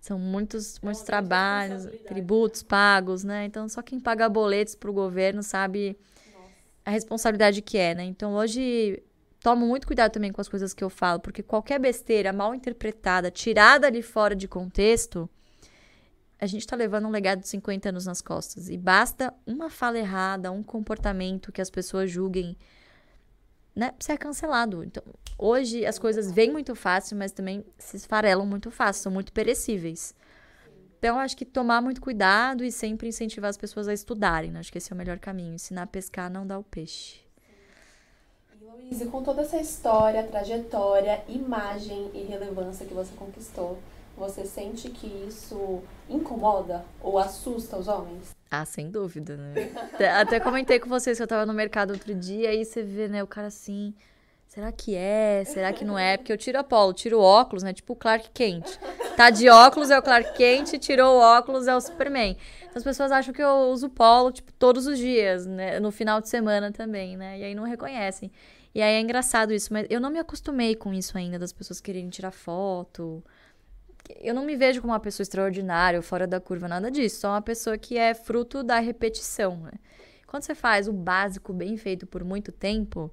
São 0.00 0.18
muitos, 0.18 0.80
muitos 0.80 1.02
trabalhos, 1.02 1.86
tributos 2.08 2.64
pagos, 2.64 3.22
né? 3.22 3.44
Então, 3.44 3.68
só 3.68 3.80
quem 3.80 4.00
paga 4.00 4.28
boletos 4.28 4.74
para 4.74 4.90
o 4.90 4.92
governo 4.92 5.40
sabe 5.40 5.96
a 6.84 6.90
responsabilidade 6.90 7.62
que 7.62 7.78
é, 7.78 7.94
né? 7.94 8.04
Então 8.04 8.34
hoje 8.34 9.02
tomo 9.40 9.66
muito 9.66 9.86
cuidado 9.86 10.12
também 10.12 10.32
com 10.32 10.40
as 10.40 10.48
coisas 10.48 10.72
que 10.72 10.82
eu 10.82 10.88
falo, 10.88 11.20
porque 11.20 11.42
qualquer 11.42 11.78
besteira 11.78 12.32
mal 12.32 12.54
interpretada, 12.54 13.30
tirada 13.30 13.86
ali 13.86 14.02
fora 14.02 14.34
de 14.34 14.48
contexto, 14.48 15.28
a 16.40 16.46
gente 16.46 16.66
tá 16.66 16.76
levando 16.76 17.06
um 17.06 17.10
legado 17.10 17.40
de 17.40 17.48
50 17.48 17.88
anos 17.88 18.06
nas 18.06 18.20
costas. 18.20 18.68
E 18.68 18.76
basta 18.76 19.32
uma 19.46 19.70
fala 19.70 19.98
errada, 19.98 20.50
um 20.50 20.62
comportamento 20.62 21.52
que 21.52 21.60
as 21.60 21.70
pessoas 21.70 22.10
julguem, 22.10 22.56
né? 23.74 23.90
Pra 23.90 24.06
ser 24.06 24.18
cancelado. 24.18 24.82
Então, 24.82 25.02
hoje 25.38 25.84
as 25.86 25.98
coisas 25.98 26.30
vêm 26.30 26.50
muito 26.50 26.74
fácil, 26.74 27.16
mas 27.16 27.32
também 27.32 27.64
se 27.78 27.96
esfarelam 27.96 28.46
muito 28.46 28.70
fácil, 28.70 29.04
são 29.04 29.12
muito 29.12 29.32
perecíveis. 29.32 30.14
Então, 31.04 31.18
acho 31.18 31.36
que 31.36 31.44
tomar 31.44 31.82
muito 31.82 32.00
cuidado 32.00 32.64
e 32.64 32.72
sempre 32.72 33.06
incentivar 33.06 33.50
as 33.50 33.58
pessoas 33.58 33.86
a 33.88 33.92
estudarem. 33.92 34.50
Né? 34.50 34.60
Acho 34.60 34.72
que 34.72 34.78
esse 34.78 34.90
é 34.90 34.94
o 34.94 34.96
melhor 34.96 35.18
caminho. 35.18 35.52
Ensinar 35.52 35.82
a 35.82 35.86
pescar, 35.86 36.30
não 36.30 36.46
dar 36.46 36.58
o 36.58 36.62
peixe. 36.62 37.20
E, 38.58 38.64
Luísa, 38.64 39.04
com 39.10 39.22
toda 39.22 39.42
essa 39.42 39.58
história, 39.58 40.22
trajetória, 40.22 41.22
imagem 41.28 42.10
e 42.14 42.22
relevância 42.22 42.86
que 42.86 42.94
você 42.94 43.12
conquistou, 43.16 43.78
você 44.16 44.46
sente 44.46 44.88
que 44.88 45.06
isso 45.28 45.82
incomoda 46.08 46.82
ou 47.02 47.18
assusta 47.18 47.76
os 47.76 47.86
homens? 47.86 48.34
Ah, 48.50 48.64
sem 48.64 48.90
dúvida, 48.90 49.36
né? 49.36 49.72
até, 49.76 50.08
até 50.10 50.40
comentei 50.40 50.80
com 50.80 50.88
vocês 50.88 51.18
que 51.18 51.22
eu 51.22 51.28
tava 51.28 51.44
no 51.44 51.52
mercado 51.52 51.90
outro 51.90 52.14
dia, 52.14 52.48
aí 52.48 52.64
você 52.64 52.82
vê, 52.82 53.08
né, 53.08 53.22
o 53.22 53.26
cara 53.26 53.48
assim 53.48 53.92
Será 54.54 54.70
que 54.70 54.94
é? 54.94 55.42
Será 55.44 55.72
que 55.72 55.84
não 55.84 55.98
é? 55.98 56.16
Porque 56.16 56.32
eu 56.32 56.36
tiro 56.38 56.56
a 56.56 56.62
polo, 56.62 56.92
tiro 56.92 57.18
o 57.18 57.20
óculos, 57.20 57.64
né? 57.64 57.72
Tipo 57.72 57.94
o 57.94 57.96
Clark 57.96 58.30
Kent. 58.30 58.78
Tá 59.16 59.28
de 59.28 59.48
óculos 59.48 59.90
é 59.90 59.98
o 59.98 60.02
Clark 60.02 60.32
Kent, 60.34 60.78
tirou 60.78 61.16
o 61.16 61.18
óculos 61.18 61.66
é 61.66 61.74
o 61.74 61.80
Superman. 61.80 62.36
Então 62.60 62.74
as 62.76 62.84
pessoas 62.84 63.10
acham 63.10 63.34
que 63.34 63.42
eu 63.42 63.70
uso 63.72 63.90
polo, 63.90 64.30
tipo, 64.30 64.52
todos 64.52 64.86
os 64.86 64.96
dias, 64.96 65.44
né? 65.44 65.80
No 65.80 65.90
final 65.90 66.20
de 66.20 66.28
semana 66.28 66.70
também, 66.70 67.16
né? 67.16 67.40
E 67.40 67.42
aí 67.42 67.52
não 67.52 67.64
reconhecem. 67.64 68.30
E 68.72 68.80
aí 68.80 68.94
é 68.94 69.00
engraçado 69.00 69.52
isso, 69.52 69.72
mas 69.72 69.88
eu 69.90 70.00
não 70.00 70.08
me 70.08 70.20
acostumei 70.20 70.76
com 70.76 70.94
isso 70.94 71.18
ainda, 71.18 71.36
das 71.36 71.52
pessoas 71.52 71.80
quererem 71.80 72.08
tirar 72.08 72.30
foto. 72.30 73.24
Eu 74.20 74.34
não 74.34 74.44
me 74.44 74.54
vejo 74.54 74.80
como 74.80 74.92
uma 74.92 75.00
pessoa 75.00 75.24
extraordinária 75.24 76.00
fora 76.00 76.28
da 76.28 76.38
curva, 76.38 76.68
nada 76.68 76.92
disso. 76.92 77.22
Só 77.22 77.30
uma 77.30 77.42
pessoa 77.42 77.76
que 77.76 77.98
é 77.98 78.14
fruto 78.14 78.62
da 78.62 78.78
repetição, 78.78 79.56
né? 79.56 79.72
Quando 80.28 80.44
você 80.44 80.54
faz 80.54 80.86
o 80.86 80.92
básico 80.92 81.52
bem 81.52 81.76
feito 81.76 82.06
por 82.06 82.22
muito 82.22 82.52
tempo, 82.52 83.10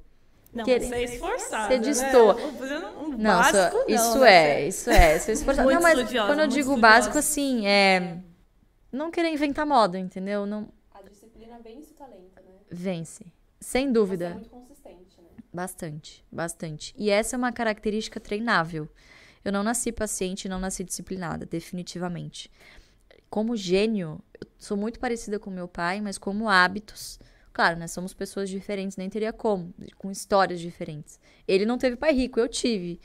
não, 0.54 0.66
querer... 0.66 0.86
você 0.86 0.96
é 0.96 1.04
esforçado. 1.04 1.74
Você 1.74 1.80
destoa. 1.80 2.34
Né? 2.34 2.94
Um 3.00 3.10
não, 3.10 3.40
básico, 3.40 3.86
isso 3.88 4.18
não, 4.18 4.26
é, 4.26 4.68
isso 4.68 4.90
é. 4.90 5.18
Você 5.20 5.32
é 5.32 5.34
esforçado. 5.34 5.66
Muito 5.66 5.76
não, 5.76 5.84
mas 5.84 5.98
estudiosa, 5.98 6.28
quando 6.28 6.40
eu 6.40 6.48
digo 6.48 6.78
básico, 6.78 7.18
assim, 7.18 7.66
é. 7.66 8.18
não 8.92 9.10
querer 9.12 9.30
inventar 9.30 9.66
moda, 9.66 9.98
entendeu? 9.98 10.46
Não 10.46 10.68
A 10.94 11.02
disciplina 11.04 11.58
vence 11.64 11.92
o 11.92 11.96
talento, 11.96 12.36
né? 12.36 12.54
vence. 12.70 13.26
Sem 13.60 13.88
Você 13.88 13.94
dúvida. 13.94 14.26
é 14.26 14.34
muito 14.34 14.50
consistente, 14.50 15.22
né? 15.22 15.30
Bastante, 15.54 16.26
bastante. 16.32 16.94
E 16.98 17.10
essa 17.10 17.36
é 17.36 17.38
uma 17.38 17.52
característica 17.52 18.20
treinável. 18.20 18.90
Eu 19.44 19.52
não 19.52 19.64
nasci 19.64 19.92
paciente, 19.92 20.50
não 20.50 20.60
nasci 20.60 20.84
disciplinada, 20.84 21.46
definitivamente. 21.46 22.52
Como 23.30 23.56
gênio, 23.56 24.20
eu 24.40 24.48
sou 24.58 24.76
muito 24.76 25.00
parecida 25.00 25.40
com 25.40 25.50
meu 25.50 25.68
pai, 25.68 26.02
mas 26.02 26.18
como 26.18 26.50
hábitos, 26.50 27.20
claro, 27.54 27.80
nós 27.80 27.92
somos 27.92 28.14
pessoas 28.14 28.50
diferentes, 28.50 28.98
nem 28.98 29.10
teria 29.10 29.34
como, 29.34 29.74
com 29.98 30.12
histórias 30.12 30.60
diferentes. 30.60 31.20
Ele 31.48 31.66
não 31.66 31.78
teve 31.78 31.96
pai 31.96 32.14
rico, 32.14 32.40
eu 32.40 32.48
tive. 32.48 33.00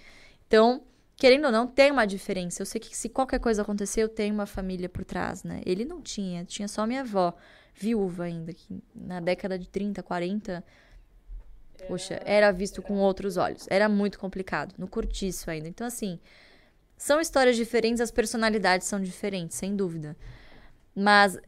Então, 0.46 0.82
querendo 1.16 1.46
ou 1.46 1.52
não, 1.52 1.66
tem 1.66 1.90
uma 1.90 2.06
diferença. 2.06 2.62
Eu 2.62 2.66
sei 2.66 2.80
que 2.80 2.96
se 2.96 3.08
qualquer 3.08 3.40
coisa 3.40 3.62
acontecer, 3.62 4.02
eu 4.02 4.08
tenho 4.08 4.34
uma 4.34 4.46
família 4.46 4.88
por 4.88 5.04
trás, 5.04 5.42
né? 5.44 5.60
Ele 5.64 5.84
não 5.84 6.00
tinha, 6.00 6.44
tinha 6.44 6.68
só 6.68 6.86
minha 6.86 7.00
avó, 7.02 7.34
viúva 7.74 8.24
ainda, 8.24 8.52
que 8.52 8.82
na 8.94 9.20
década 9.20 9.58
de 9.58 9.68
30, 9.68 10.02
40, 10.02 10.64
Poxa, 11.86 12.20
era 12.24 12.50
visto 12.50 12.82
com 12.82 12.94
outros 12.94 13.36
olhos. 13.36 13.66
Era 13.68 13.88
muito 13.88 14.18
complicado, 14.18 14.74
no 14.78 14.88
cortiço 14.88 15.50
ainda. 15.50 15.68
Então, 15.68 15.86
assim, 15.86 16.18
são 16.96 17.20
histórias 17.20 17.56
diferentes, 17.56 18.00
as 18.00 18.10
personalidades 18.10 18.86
são 18.86 19.00
diferentes, 19.00 19.56
sem 19.56 19.76
dúvida. 19.76 20.16
Mas 20.94 21.38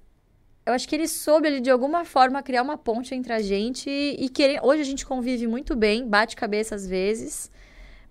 eu 0.69 0.75
acho 0.75 0.87
que 0.87 0.95
ele 0.95 1.09
soube 1.09 1.49
ali, 1.49 1.61
de 1.61 1.71
alguma 1.71 2.05
forma, 2.05 2.43
criar 2.43 2.62
uma 2.62 2.77
ponte 2.77 3.14
entre 3.14 3.33
a 3.33 3.41
gente 3.41 3.89
e, 3.89 4.27
e 4.27 4.29
querer. 4.29 4.61
Hoje 4.62 4.83
a 4.83 4.85
gente 4.85 5.07
convive 5.07 5.47
muito 5.47 5.75
bem, 5.75 6.07
bate 6.07 6.37
cabeça 6.37 6.75
às 6.75 6.87
vezes, 6.87 7.51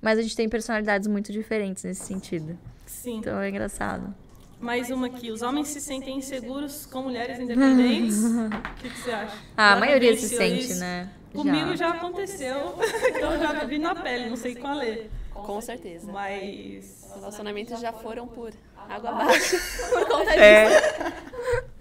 mas 0.01 0.17
a 0.17 0.23
gente 0.23 0.35
tem 0.35 0.49
personalidades 0.49 1.07
muito 1.07 1.31
diferentes 1.31 1.83
nesse 1.83 2.03
sentido. 2.03 2.57
Sim. 2.87 3.17
Então 3.19 3.39
é 3.39 3.49
engraçado. 3.49 4.11
Mais 4.59 4.89
uma 4.89 5.05
aqui. 5.05 5.29
Os 5.29 5.43
homens 5.43 5.67
se 5.67 5.79
sentem 5.79 6.17
inseguros 6.17 6.87
com 6.87 7.03
mulheres 7.03 7.39
independentes. 7.39 8.23
O 8.25 8.79
que, 8.81 8.89
que 8.89 8.99
você 9.01 9.11
acha? 9.11 9.37
Ah, 9.55 9.73
a 9.73 9.73
Já 9.75 9.79
maioria 9.79 10.17
se 10.17 10.29
sente, 10.29 10.71
isso? 10.71 10.79
né? 10.79 11.09
Comigo 11.33 11.75
já 11.75 11.89
aconteceu. 11.89 12.73
então 13.09 13.33
eu 13.33 13.39
já 13.39 13.53
vivi 13.53 13.77
na 13.77 13.93
pele, 13.93 14.29
não 14.29 14.35
sei 14.35 14.55
com 14.55 14.67
a 14.67 14.73
Lê. 14.73 15.05
Com 15.31 15.61
certeza. 15.61 16.11
Mas. 16.11 17.05
Os 17.07 17.15
relacionamentos 17.21 17.79
já 17.79 17.93
foram 17.93 18.27
por 18.27 18.51
água 18.89 19.11
abaixo 19.11 19.57
por 19.93 20.07
conta 20.07 20.31
disso. 20.31 20.39
É. 20.39 21.26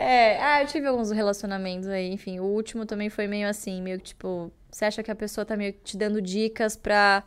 É, 0.09 0.41
ah, 0.41 0.63
eu 0.63 0.69
tive 0.69 0.87
alguns 0.87 1.11
relacionamentos 1.11 1.89
aí, 1.89 2.13
enfim, 2.13 2.39
o 2.39 2.45
último 2.45 2.87
também 2.87 3.11
foi 3.11 3.27
meio 3.27 3.49
assim, 3.49 3.83
meio 3.83 3.99
que 3.99 4.05
tipo, 4.05 4.53
você 4.71 4.85
acha 4.85 5.03
que 5.03 5.11
a 5.11 5.17
pessoa 5.17 5.45
tá 5.45 5.57
meio 5.57 5.73
que 5.73 5.81
te 5.81 5.97
dando 5.97 6.23
dicas 6.23 6.77
pra 6.77 7.25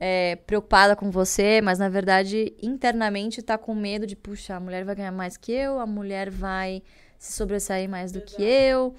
é, 0.00 0.34
preocupada 0.34 0.96
com 0.96 1.12
você, 1.12 1.60
mas 1.60 1.78
na 1.78 1.88
verdade, 1.88 2.56
internamente 2.60 3.40
tá 3.40 3.56
com 3.56 3.72
medo 3.72 4.04
de, 4.04 4.16
puxa, 4.16 4.56
a 4.56 4.58
mulher 4.58 4.84
vai 4.84 4.96
ganhar 4.96 5.12
mais 5.12 5.36
que 5.36 5.52
eu, 5.52 5.78
a 5.78 5.86
mulher 5.86 6.28
vai 6.28 6.82
se 7.20 7.34
sobressair 7.34 7.88
mais 7.88 8.10
do 8.10 8.20
que 8.20 8.42
eu. 8.42 8.96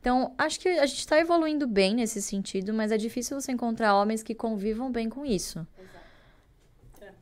Então, 0.00 0.32
acho 0.38 0.60
que 0.60 0.68
a 0.68 0.86
gente 0.86 1.08
tá 1.08 1.18
evoluindo 1.18 1.66
bem 1.66 1.96
nesse 1.96 2.22
sentido, 2.22 2.72
mas 2.72 2.92
é 2.92 2.96
difícil 2.96 3.40
você 3.40 3.50
encontrar 3.50 3.96
homens 3.96 4.22
que 4.22 4.32
convivam 4.32 4.92
bem 4.92 5.08
com 5.08 5.26
isso. 5.26 5.66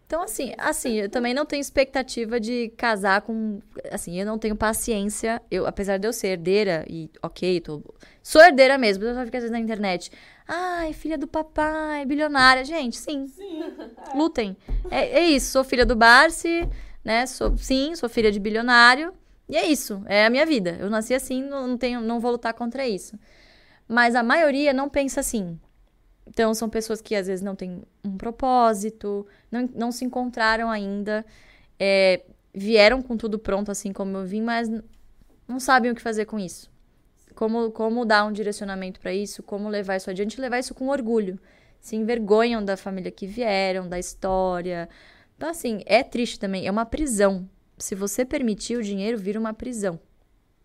Então, 0.08 0.22
assim, 0.22 0.54
assim, 0.56 0.94
eu 0.94 1.10
também 1.10 1.34
não 1.34 1.44
tenho 1.44 1.60
expectativa 1.60 2.40
de 2.40 2.72
casar 2.78 3.20
com. 3.20 3.60
Assim, 3.92 4.18
eu 4.18 4.24
não 4.24 4.38
tenho 4.38 4.56
paciência. 4.56 5.42
Eu, 5.50 5.66
apesar 5.66 5.98
de 5.98 6.08
eu 6.08 6.14
ser 6.14 6.28
herdeira, 6.28 6.82
e 6.88 7.10
ok, 7.22 7.60
tô. 7.60 7.82
Sou 8.22 8.40
herdeira 8.40 8.78
mesmo, 8.78 9.04
eu 9.04 9.14
só 9.14 9.22
fico 9.22 9.36
às 9.36 9.42
vezes 9.42 9.50
na 9.50 9.60
internet. 9.60 10.10
Ai, 10.48 10.94
filha 10.94 11.18
do 11.18 11.26
papai, 11.26 12.06
bilionária. 12.06 12.64
Gente, 12.64 12.96
sim. 12.96 13.26
Sim. 13.26 13.62
Lutem. 14.16 14.56
É, 14.90 15.20
é 15.20 15.22
isso, 15.28 15.52
sou 15.52 15.62
filha 15.62 15.84
do 15.84 15.94
Barsi, 15.94 16.66
né? 17.04 17.26
Sou, 17.26 17.54
sim, 17.58 17.94
sou 17.94 18.08
filha 18.08 18.32
de 18.32 18.40
bilionário. 18.40 19.12
E 19.46 19.58
é 19.58 19.66
isso, 19.66 20.02
é 20.06 20.24
a 20.24 20.30
minha 20.30 20.46
vida. 20.46 20.78
Eu 20.80 20.88
nasci 20.88 21.12
assim, 21.12 21.42
não, 21.42 21.68
não 21.68 21.76
tenho, 21.76 22.00
não 22.00 22.18
vou 22.18 22.30
lutar 22.30 22.54
contra 22.54 22.88
isso. 22.88 23.14
Mas 23.86 24.14
a 24.14 24.22
maioria 24.22 24.72
não 24.72 24.88
pensa 24.88 25.20
assim. 25.20 25.60
Então, 26.28 26.52
são 26.52 26.68
pessoas 26.68 27.00
que 27.00 27.14
às 27.14 27.26
vezes 27.26 27.42
não 27.42 27.56
têm 27.56 27.82
um 28.04 28.16
propósito, 28.16 29.26
não, 29.50 29.68
não 29.74 29.90
se 29.90 30.04
encontraram 30.04 30.70
ainda, 30.70 31.24
é, 31.78 32.22
vieram 32.52 33.02
com 33.02 33.16
tudo 33.16 33.38
pronto, 33.38 33.70
assim 33.70 33.92
como 33.92 34.16
eu 34.18 34.26
vim, 34.26 34.42
mas 34.42 34.68
não 35.46 35.58
sabem 35.58 35.90
o 35.90 35.94
que 35.94 36.02
fazer 36.02 36.26
com 36.26 36.38
isso. 36.38 36.70
Como, 37.34 37.70
como 37.70 38.04
dar 38.04 38.24
um 38.24 38.32
direcionamento 38.32 39.00
para 39.00 39.14
isso, 39.14 39.42
como 39.42 39.68
levar 39.68 39.96
isso 39.96 40.10
adiante 40.10 40.34
e 40.34 40.40
levar 40.40 40.58
isso 40.58 40.74
com 40.74 40.88
orgulho. 40.88 41.38
Se 41.80 41.96
envergonham 41.96 42.64
da 42.64 42.76
família 42.76 43.10
que 43.10 43.26
vieram, 43.26 43.88
da 43.88 43.98
história. 43.98 44.88
Então, 45.36 45.48
assim, 45.48 45.82
é 45.86 46.02
triste 46.02 46.38
também, 46.38 46.66
é 46.66 46.70
uma 46.70 46.84
prisão. 46.84 47.48
Se 47.78 47.94
você 47.94 48.24
permitir, 48.24 48.76
o 48.76 48.82
dinheiro 48.82 49.16
vira 49.16 49.38
uma 49.38 49.54
prisão. 49.54 50.00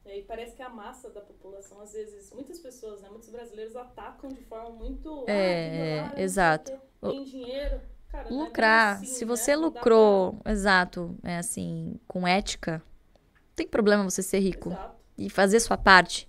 E 0.06 0.22
parece 0.24 0.56
que 0.56 0.62
a 0.62 0.70
massa 0.70 1.10
da 1.10 1.22
população, 1.22 1.80
às 1.82 1.94
vezes, 1.94 2.32
muitas 2.34 2.60
pessoas, 2.60 3.02
né, 3.02 3.10
muitos 3.10 3.30
brasileiros 3.30 3.76
atacam 3.76 4.30
de 4.30 4.42
forma 4.44 4.70
muito. 4.72 5.26
É, 5.28 6.10
ah, 6.10 6.12
é, 6.16 6.24
exato. 6.24 6.74
Tem 7.02 7.24
dinheiro. 7.24 7.80
Cara, 8.10 8.28
é 8.28 8.32
Lucrar. 8.34 8.96
assim, 8.98 9.06
Se 9.06 9.26
né? 9.26 9.30
você 9.30 9.52
dá 9.52 9.58
lucrou, 9.58 10.40
exato, 10.46 11.18
é 11.24 11.38
assim, 11.38 12.00
com 12.08 12.28
ética, 12.28 12.84
não 13.24 13.56
tem 13.56 13.68
problema 13.68 14.04
você 14.04 14.22
ser 14.22 14.38
pra- 14.38 14.46
rico 14.46 14.70
Exato. 14.70 14.96
e 15.18 15.30
fazer 15.30 15.60
sua 15.60 15.78
parte. 15.78 16.28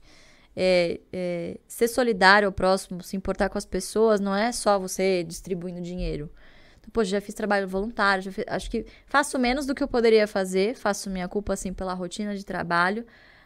É, 0.57 1.01
é, 1.13 1.59
ser 1.67 1.89
solidário 1.89 2.47
ao 2.47 2.53
próximo, 2.53 3.03
se 3.03 3.17
importar 3.17 3.49
com 3.49 3.59
as 3.59 3.67
pessoas, 3.67 4.21
não 4.21 4.35
é 4.35 4.53
só 4.53 4.79
você 4.79 5.25
distribuindo 5.25 5.81
dinheiro. 5.81 6.31
Então, 6.79 6.91
poxa, 6.93 7.11
já 7.11 7.21
fiz 7.21 7.35
trabalho 7.35 7.67
voluntário, 7.67 8.23
já 8.23 8.31
fiz- 8.31 8.45
acho 8.47 8.71
que 8.71 8.87
faço 9.07 9.37
menos 9.39 9.67
do 9.67 9.75
que 9.75 9.83
eu 9.83 9.89
poderia 9.89 10.29
fazer, 10.29 10.77
faço 10.77 11.11
minha 11.11 11.29
culpa, 11.29 11.55
assim, 11.55 11.73
pela 11.73 11.93
rotina 11.93 12.37
de 12.37 12.45
trabalho, 12.45 13.05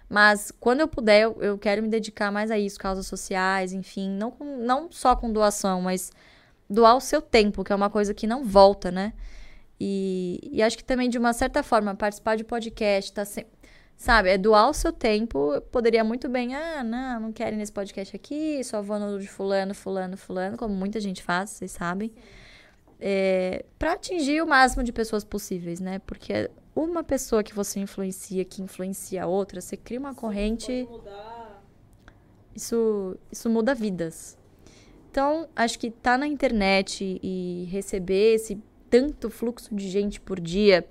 mas 0.08 0.50
quando 0.58 0.80
eu 0.80 0.88
puder, 0.88 1.22
eu, 1.22 1.36
eu 1.40 1.58
quero 1.58 1.82
me 1.82 1.88
dedicar 1.88 2.30
mais 2.32 2.50
a 2.50 2.58
isso, 2.58 2.78
causas 2.78 3.06
sociais, 3.06 3.72
enfim, 3.72 4.08
não, 4.10 4.30
com- 4.30 4.56
não 4.58 4.90
só 4.90 5.14
com 5.14 5.30
doação, 5.32 5.82
mas 5.82 6.10
doar 6.68 6.96
o 6.96 7.00
seu 7.00 7.20
tempo, 7.20 7.62
que 7.64 7.72
é 7.72 7.76
uma 7.76 7.90
coisa 7.90 8.14
que 8.14 8.26
não 8.26 8.44
volta, 8.44 8.90
né? 8.90 9.12
E, 9.80 10.40
e 10.52 10.62
acho 10.62 10.76
que 10.76 10.84
também, 10.84 11.08
de 11.08 11.18
uma 11.18 11.32
certa 11.32 11.62
forma, 11.62 11.94
participar 11.94 12.36
de 12.36 12.44
podcast, 12.44 13.12
tá 13.12 13.24
sempre. 13.24 13.52
Sabe, 13.96 14.28
é 14.30 14.38
doar 14.38 14.70
o 14.70 14.74
seu 14.74 14.92
tempo. 14.92 15.54
Eu 15.54 15.60
poderia 15.60 16.04
muito 16.04 16.28
bem, 16.28 16.54
ah, 16.54 16.84
não, 16.84 17.20
não 17.20 17.32
quero 17.32 17.56
ir 17.56 17.58
nesse 17.58 17.72
podcast 17.72 18.14
aqui, 18.14 18.62
só 18.64 18.80
vou 18.80 18.98
no 18.98 19.18
de 19.18 19.26
fulano, 19.26 19.74
fulano, 19.74 20.16
fulano, 20.16 20.56
como 20.56 20.72
muita 20.74 21.00
gente 21.00 21.22
faz, 21.22 21.50
vocês 21.50 21.72
sabem. 21.72 22.12
É, 23.00 23.64
para 23.78 23.92
atingir 23.92 24.42
o 24.42 24.46
máximo 24.46 24.82
de 24.82 24.92
pessoas 24.92 25.24
possíveis, 25.24 25.80
né? 25.80 26.00
Porque 26.00 26.50
uma 26.84 27.02
pessoa 27.02 27.42
que 27.42 27.54
você 27.54 27.80
influencia, 27.80 28.44
que 28.44 28.62
influencia 28.62 29.24
a 29.24 29.26
outra, 29.26 29.60
você 29.60 29.76
cria 29.76 29.98
uma 29.98 30.14
corrente 30.14 30.86
Pode 30.88 30.98
mudar. 31.02 31.62
isso, 32.54 33.16
isso 33.30 33.48
muda 33.48 33.74
vidas. 33.74 34.36
Então, 35.10 35.48
acho 35.56 35.78
que 35.78 35.90
tá 35.90 36.16
na 36.18 36.26
internet 36.26 37.18
e 37.22 37.66
receber 37.70 38.34
esse 38.34 38.60
tanto 38.90 39.30
fluxo 39.30 39.74
de 39.74 39.88
gente 39.88 40.20
por 40.20 40.38
dia 40.40 40.86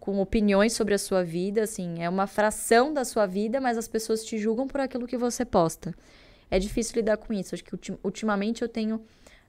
com 0.00 0.20
opiniões 0.20 0.72
sobre 0.72 0.94
a 0.94 0.98
sua 0.98 1.24
vida, 1.24 1.62
assim, 1.64 2.00
é 2.02 2.08
uma 2.08 2.26
fração 2.28 2.94
da 2.94 3.04
sua 3.04 3.26
vida, 3.26 3.60
mas 3.60 3.76
as 3.76 3.88
pessoas 3.88 4.24
te 4.24 4.38
julgam 4.38 4.68
por 4.68 4.80
aquilo 4.80 5.06
que 5.06 5.16
você 5.16 5.44
posta. 5.44 5.92
É 6.48 6.60
difícil 6.60 6.94
lidar 6.96 7.16
com 7.16 7.32
isso. 7.32 7.54
Acho 7.56 7.64
que 7.64 7.74
ultim- 7.74 7.98
ultimamente 8.04 8.62
eu 8.62 8.68
tenho 8.68 9.02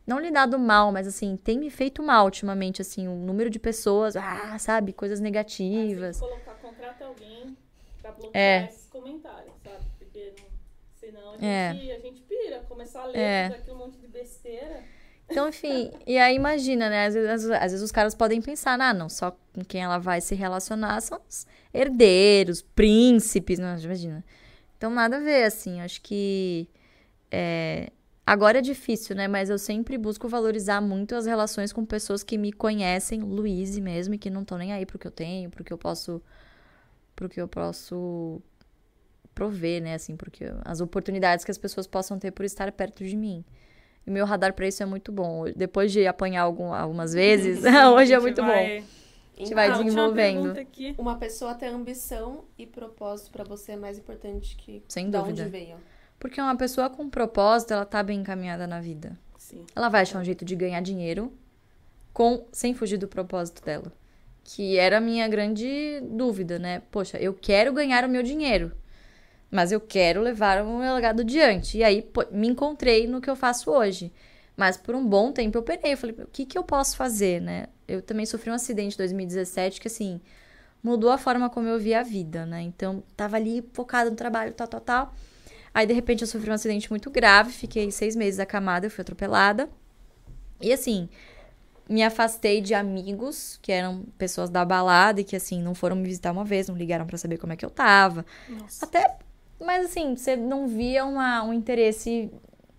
não 0.08 0.20
lidado 0.20 0.58
mal, 0.58 0.91
mas 0.91 1.05
assim, 1.05 1.36
tem 1.38 1.60
me 1.60 1.70
feito 1.70 2.01
mal 2.01 2.26
ultimamente, 2.26 2.82
assim, 2.82 3.08
o 3.08 3.16
número 3.16 3.49
de 3.49 3.60
pessoas, 3.60 4.16
ah, 4.16 4.58
sabe, 4.58 4.93
coisas 4.93 5.20
Ah, 5.20 5.24
negativas. 5.24 6.16
que 6.20 6.24
colocar, 6.26 6.53
contrata 6.55 7.05
alguém 7.05 7.55
pra 8.01 8.12
bloquear 8.14 8.64
É. 8.64 8.66
esses 8.70 8.88
comentários, 8.89 9.53
sabe? 9.64 9.84
Porque 9.99 10.34
não- 10.39 10.47
senão 10.95 11.32
a 11.34 11.45
É. 11.45 11.74
gente, 11.74 11.91
a 11.91 11.99
gente 11.99 12.22
pira, 12.22 12.60
começar 12.70 13.01
a 13.01 13.05
ler 13.08 13.18
É. 13.20 13.45
aquilo, 13.47 13.76
um 13.76 13.80
monte 13.80 13.97
de 13.97 14.08
besteira. 14.08 14.82
Então, 15.30 15.49
enfim, 15.49 15.91
e 16.05 16.18
aí 16.18 16.34
imagina, 16.38 16.89
né? 16.89 17.05
Às 17.08 17.14
vezes, 17.14 17.30
às- 17.30 17.51
às 17.51 17.72
vezes 17.74 17.82
os 17.82 17.91
caras 17.91 18.16
podem 18.16 18.41
pensar, 18.41 18.80
ah, 18.80 18.93
não, 18.93 19.10
só 19.10 19.32
com 19.53 19.62
quem 19.62 19.84
ela 19.84 19.97
vai 19.97 20.22
se 20.22 20.34
relacionar 20.36 21.01
são 21.01 21.20
os 21.28 21.45
herdeiros, 21.74 22.62
príncipes, 22.62 23.60
não, 23.60 23.78
imagina. 23.78 24.24
Então, 24.78 24.89
nada 24.89 25.18
a 25.18 25.20
ver, 25.20 25.43
assim, 25.43 25.82
acho 25.82 26.01
que 26.01 26.70
é, 27.30 27.91
agora 28.28 28.59
é 28.59 28.61
difícil, 28.61 29.15
né? 29.15 29.28
Mas 29.28 29.49
eu 29.49 29.57
sempre 29.57 29.97
busco 29.97 30.28
valorizar 30.28 30.82
muito 30.82 31.15
as 31.15 31.25
relações 31.25 31.73
com 31.73 31.86
pessoas 31.86 32.21
que 32.23 32.38
me 32.38 32.51
conhecem, 32.51 33.21
Luiz 33.21 33.78
mesmo, 33.80 34.13
e 34.13 34.17
que 34.17 34.30
não 34.30 34.41
estão 34.41 34.57
nem 34.57 34.73
aí 34.73 34.86
pro 34.86 34.99
que 34.99 35.07
eu 35.07 35.11
tenho, 35.11 35.49
pro 35.49 35.63
que 35.63 35.71
eu 35.73 35.78
posso, 35.78 36.21
pro 37.15 37.28
que 37.30 37.39
eu 37.41 37.47
posso 37.47 38.41
prover, 39.34 39.82
né? 39.82 39.93
Assim, 39.95 40.15
porque 40.15 40.45
as 40.65 40.82
oportunidades 40.82 41.45
que 41.45 41.51
as 41.51 41.57
pessoas 41.57 41.88
possam 41.88 42.19
ter 42.19 42.32
por 42.32 42.45
estar 42.45 42.71
perto 42.71 43.03
de 43.05 43.15
mim. 43.15 43.43
E 44.05 44.11
meu 44.11 44.25
radar 44.25 44.53
pra 44.53 44.67
isso 44.67 44.82
é 44.82 44.86
muito 44.86 45.11
bom. 45.11 45.45
Depois 45.55 45.91
de 45.91 46.07
apanhar 46.07 46.41
algum- 46.43 46.73
algumas 46.73 47.13
vezes, 47.13 47.61
hoje 47.95 48.13
é 48.13 48.19
muito 48.19 48.41
bom. 48.41 48.47
vai... 48.47 48.84
A 49.36 49.39
gente 49.39 49.53
vai 49.53 49.67
Ah, 49.67 49.78
última 49.78 49.84
desenvolvendo. 49.86 50.53
Uma 50.97 51.17
pessoa 51.17 51.53
ter 51.53 51.67
ambição 51.67 52.45
e 52.57 52.65
propósito 52.65 53.30
pra 53.30 53.43
você 53.43 53.73
é 53.73 53.75
mais 53.78 53.99
importante 53.99 54.55
que 54.55 54.82
Sem 54.88 55.11
da 55.11 55.19
dúvida. 55.19 55.43
onde 55.43 55.51
veio. 55.51 55.75
Porque 56.20 56.41
uma 56.41 56.55
pessoa 56.55 56.89
com 56.89 57.09
propósito, 57.09 57.74
ela 57.74 57.86
tá 57.86 58.01
bem 58.01 58.20
encaminhada 58.22 58.65
na 58.65 58.80
vida. 58.82 59.18
Sim. 59.38 59.65
Ela 59.76 59.89
vai 59.89 60.01
achar 60.01 60.20
um 60.20 60.24
jeito 60.24 60.43
de 60.43 60.55
ganhar 60.55 60.82
dinheiro 60.82 61.32
com 62.13 62.45
sem 62.51 62.74
fugir 62.74 62.97
do 62.97 63.07
propósito 63.07 63.63
dela. 63.63 63.91
que 64.43 64.78
era 64.78 64.97
a 64.97 65.01
minha 65.01 65.28
grande 65.28 66.01
dúvida, 66.03 66.57
né? 66.57 66.82
Poxa, 66.89 67.18
eu 67.18 67.34
quero 67.34 67.74
ganhar 67.74 68.05
o 68.05 68.09
meu 68.09 68.24
dinheiro, 68.24 68.72
mas 69.51 69.72
eu 69.74 69.82
quero 69.82 70.22
levar 70.22 70.63
o 70.63 70.80
meu 70.80 70.95
legado 70.95 71.20
adiante. 71.22 71.78
E 71.78 71.84
aí 71.84 72.01
pô, 72.01 72.26
me 72.32 72.47
encontrei 72.47 73.07
no 73.07 73.20
que 73.22 73.30
eu 73.30 73.36
faço 73.36 73.70
hoje. 73.72 74.11
Mas 74.55 74.78
por 74.78 74.95
um 74.95 75.05
bom 75.05 75.32
tempo 75.32 75.57
eu 75.57 75.63
penei, 75.63 75.93
eu 75.93 75.97
falei, 75.97 76.15
o 76.20 76.28
que, 76.28 76.45
que 76.45 76.57
eu 76.57 76.63
posso 76.63 76.97
fazer, 76.97 77.41
né? 77.41 77.68
Eu 77.88 78.01
também 78.01 78.26
sofri 78.26 78.49
um 78.49 78.53
acidente 78.53 78.95
em 78.95 78.97
2017 78.97 79.80
que, 79.80 79.88
assim, 79.88 80.20
mudou 80.82 81.11
a 81.11 81.18
forma 81.18 81.49
como 81.49 81.68
eu 81.68 81.78
via 81.80 81.99
a 81.99 82.03
vida, 82.03 82.45
né? 82.45 82.61
Então, 82.61 83.03
tava 83.15 83.36
ali 83.36 83.63
focada 83.74 84.09
no 84.09 84.15
trabalho, 84.15 84.53
tal, 84.53 84.68
tal, 84.68 84.82
tal. 84.82 85.13
Aí, 85.74 85.86
de 85.86 85.93
repente, 85.93 86.22
eu 86.22 86.28
sofri 86.28 86.49
um 86.49 86.53
acidente 86.53 86.89
muito 86.89 87.09
grave, 87.09 87.51
fiquei 87.51 87.91
seis 87.91 88.15
meses 88.15 88.39
acamada, 88.39 88.86
eu 88.86 88.91
fui 88.91 89.01
atropelada. 89.01 89.70
E, 90.61 90.74
assim, 90.74 91.07
me 91.89 92.03
afastei 92.03 92.61
de 92.61 92.74
amigos, 92.74 93.59
que 93.61 93.72
eram 93.72 94.03
pessoas 94.18 94.49
da 94.49 94.65
balada 94.65 95.22
e 95.22 95.24
que, 95.24 95.36
assim, 95.36 95.61
não 95.61 95.76
foram 95.76 95.95
me 95.95 96.03
visitar 96.03 96.32
uma 96.32 96.43
vez, 96.43 96.68
não 96.68 96.76
ligaram 96.76 97.05
para 97.05 97.18
saber 97.18 97.38
como 97.38 97.53
é 97.53 97.55
que 97.55 97.65
eu 97.65 97.70
tava. 97.70 98.26
Nossa. 98.49 98.86
Até, 98.86 99.18
mas, 99.59 99.86
assim, 99.86 100.15
você 100.15 100.36
não 100.36 100.68
via 100.68 101.05
uma, 101.05 101.43
um 101.43 101.53
interesse 101.53 102.32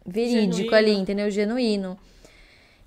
verídico 0.05 0.71
Genuíno. 0.71 0.77
ali, 0.77 0.93
entendeu? 0.93 1.31
Genuíno. 1.31 1.99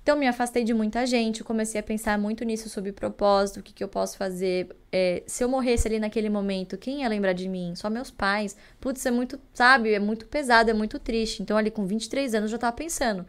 Então, 0.02 0.16
me 0.16 0.26
afastei 0.26 0.64
de 0.64 0.74
muita 0.74 1.06
gente, 1.06 1.44
comecei 1.44 1.80
a 1.80 1.82
pensar 1.82 2.18
muito 2.18 2.44
nisso 2.44 2.68
sobre 2.68 2.90
propósito, 2.90 3.60
o 3.60 3.62
que, 3.62 3.72
que 3.72 3.84
eu 3.84 3.88
posso 3.88 4.16
fazer. 4.16 4.74
É, 4.90 5.22
se 5.28 5.44
eu 5.44 5.48
morresse 5.48 5.86
ali 5.86 6.00
naquele 6.00 6.28
momento, 6.28 6.76
quem 6.76 7.02
ia 7.02 7.08
lembrar 7.08 7.32
de 7.34 7.48
mim? 7.48 7.74
Só 7.76 7.88
meus 7.88 8.10
pais. 8.10 8.56
Putz, 8.80 9.06
é 9.06 9.12
muito, 9.12 9.38
sabe, 9.54 9.92
é 9.94 10.00
muito 10.00 10.26
pesado, 10.26 10.68
é 10.70 10.74
muito 10.74 10.98
triste. 10.98 11.40
Então, 11.40 11.56
ali 11.56 11.70
com 11.70 11.86
23 11.86 12.34
anos, 12.34 12.50
eu 12.50 12.56
já 12.56 12.58
tava 12.58 12.76
pensando, 12.76 13.24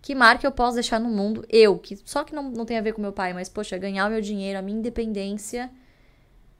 que 0.00 0.14
marca 0.14 0.46
eu 0.46 0.52
posso 0.52 0.74
deixar 0.74 1.00
no 1.00 1.08
mundo? 1.08 1.44
Eu, 1.48 1.76
que 1.78 1.98
só 2.04 2.22
que 2.22 2.32
não, 2.34 2.50
não 2.52 2.64
tem 2.64 2.78
a 2.78 2.82
ver 2.82 2.92
com 2.92 3.02
meu 3.02 3.12
pai, 3.12 3.32
mas, 3.32 3.48
poxa, 3.48 3.76
ganhar 3.76 4.06
o 4.06 4.10
meu 4.10 4.20
dinheiro, 4.20 4.58
a 4.60 4.62
minha 4.62 4.78
independência, 4.78 5.70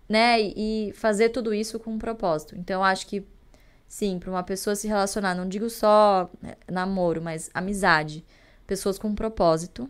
né? 0.09 0.43
E, 0.43 0.89
e 0.89 0.93
fazer 0.95 1.29
tudo 1.29 1.55
isso 1.55 1.79
com 1.79 1.93
um 1.93 1.99
propósito. 1.99 2.57
Então, 2.59 2.83
acho 2.83 3.07
que, 3.07 3.25
sim, 3.87 4.19
para 4.19 4.31
uma 4.31 4.43
pessoa 4.43 4.75
se 4.75 4.89
relacionar, 4.89 5.37
não 5.37 5.49
digo 5.49 5.71
só 5.71 6.29
né, 6.43 6.57
namoro, 6.69 7.23
mas 7.23 7.49
amizade 7.55 8.25
pessoas 8.67 8.99
com 8.99 9.15
propósito 9.15 9.89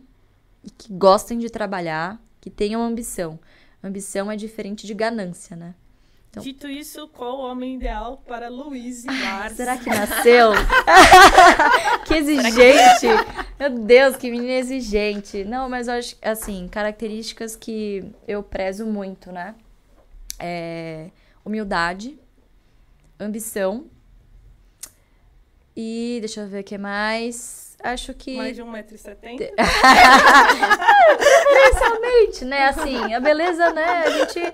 e 0.63 0.69
que 0.69 0.91
gostem 0.93 1.37
de 1.37 1.49
trabalhar, 1.49 2.21
que 2.41 2.49
tenham 2.49 2.81
ambição. 2.81 3.39
Ambição 3.83 4.31
é 4.31 4.35
diferente 4.35 4.87
de 4.87 4.93
ganância, 4.93 5.55
né? 5.55 5.75
Então- 6.29 6.41
Dito 6.41 6.67
isso, 6.67 7.07
qual 7.09 7.37
o 7.37 7.41
homem 7.43 7.75
ideal 7.75 8.23
para 8.25 8.49
Luiz 8.49 9.03
Vars? 9.03 9.55
Será 9.55 9.77
que 9.77 9.87
nasceu? 9.87 10.51
que 12.07 12.15
exigente! 12.15 13.05
Meu 13.59 13.69
Deus, 13.69 14.15
que 14.15 14.31
menina 14.31 14.53
exigente. 14.53 15.43
Não, 15.43 15.69
mas 15.69 15.87
eu 15.87 15.93
acho, 15.93 16.15
assim, 16.21 16.67
características 16.67 17.55
que 17.55 18.03
eu 18.27 18.41
prezo 18.41 18.85
muito, 18.85 19.31
né? 19.31 19.53
É 20.39 21.11
humildade, 21.45 22.17
ambição 23.19 23.85
e 25.75 26.17
deixa 26.19 26.41
eu 26.41 26.47
ver 26.47 26.61
o 26.61 26.63
que 26.63 26.77
mais. 26.77 27.72
Acho 27.83 28.13
que 28.13 28.37
Mais 28.37 28.55
de 28.55 28.63
1,70m? 28.63 29.51
Precisamente, 31.51 32.45
né? 32.45 32.67
Assim, 32.67 33.13
a 33.13 33.19
beleza, 33.19 33.71
né? 33.71 34.03
A 34.05 34.09
gente. 34.09 34.53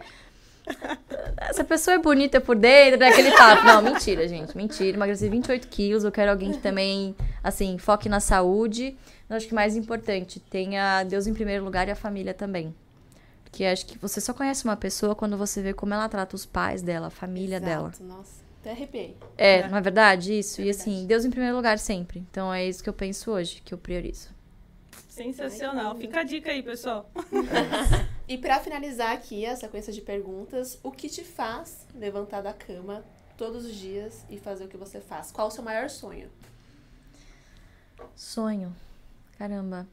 Essa 1.38 1.64
pessoa 1.64 1.96
é 1.96 2.00
bonita 2.00 2.42
por 2.42 2.56
dentro, 2.56 3.00
né? 3.00 3.10
Aquele 3.10 3.32
papo. 3.32 3.64
Não, 3.66 3.82
mentira, 3.82 4.28
gente. 4.28 4.58
Mentira. 4.58 4.98
Emagreci 4.98 5.30
28 5.30 5.68
quilos. 5.68 6.04
Eu 6.04 6.12
quero 6.12 6.32
alguém 6.32 6.52
que 6.52 6.58
também, 6.58 7.16
assim, 7.44 7.78
foque 7.78 8.10
na 8.10 8.20
saúde. 8.20 8.98
Eu 9.30 9.36
acho 9.36 9.48
que 9.48 9.54
mais 9.54 9.76
importante, 9.76 10.40
tenha 10.40 11.04
Deus 11.04 11.28
em 11.28 11.34
primeiro 11.34 11.64
lugar 11.64 11.88
e 11.88 11.92
a 11.92 11.96
família 11.96 12.34
também. 12.34 12.74
Porque 13.44 13.64
acho 13.64 13.86
que 13.86 13.98
você 13.98 14.20
só 14.20 14.34
conhece 14.34 14.64
uma 14.66 14.76
pessoa 14.76 15.16
quando 15.16 15.38
você 15.38 15.62
vê 15.62 15.72
como 15.74 15.94
ela 15.94 16.10
trata 16.10 16.36
os 16.36 16.46
pais 16.48 16.82
dela, 16.82 17.08
a 17.08 17.12
família 17.12 17.60
dela. 17.60 17.90
Exato, 17.90 18.04
Nossa, 18.04 18.39
até 18.60 18.72
arrepiei. 18.72 19.18
É, 19.38 19.68
não 19.68 19.78
é 19.78 19.82
verdade? 19.82 20.38
Isso. 20.38 20.62
É 20.62 20.66
e 20.66 20.70
assim, 20.70 20.92
verdade. 20.92 21.08
Deus 21.08 21.26
em 21.26 21.30
primeiro 21.30 21.56
lugar 21.56 21.80
sempre. 21.80 22.20
Então 22.30 22.54
é 22.54 22.68
isso 22.68 22.84
que 22.84 22.90
eu 22.90 22.94
penso 22.94 23.32
hoje, 23.32 23.62
que 23.64 23.74
eu 23.74 23.78
priorizo. 23.78 24.30
Sensacional. 25.08 25.96
Fica 25.96 26.22
a 26.22 26.24
dica 26.24 26.52
aí, 26.52 26.64
pessoal. 26.64 27.10
E 28.28 28.38
pra 28.38 28.60
finalizar 28.60 29.12
aqui 29.12 29.44
a 29.44 29.56
sequência 29.56 29.92
de 29.92 30.02
perguntas, 30.02 30.80
o 30.84 30.92
que 30.92 31.10
te 31.10 31.24
faz 31.24 31.88
levantar 31.96 32.42
da 32.42 32.54
cama 32.54 33.04
todos 33.36 33.66
os 33.66 33.74
dias 33.74 34.24
e 34.30 34.38
fazer 34.38 34.66
o 34.66 34.68
que 34.68 34.78
você 34.78 35.02
faz? 35.02 35.32
Qual 35.32 35.48
o 35.48 35.52
seu 35.52 35.64
maior 35.64 35.90
sonho? 35.90 36.30
Sonho. 38.16 38.76
Caramba. 39.38 39.88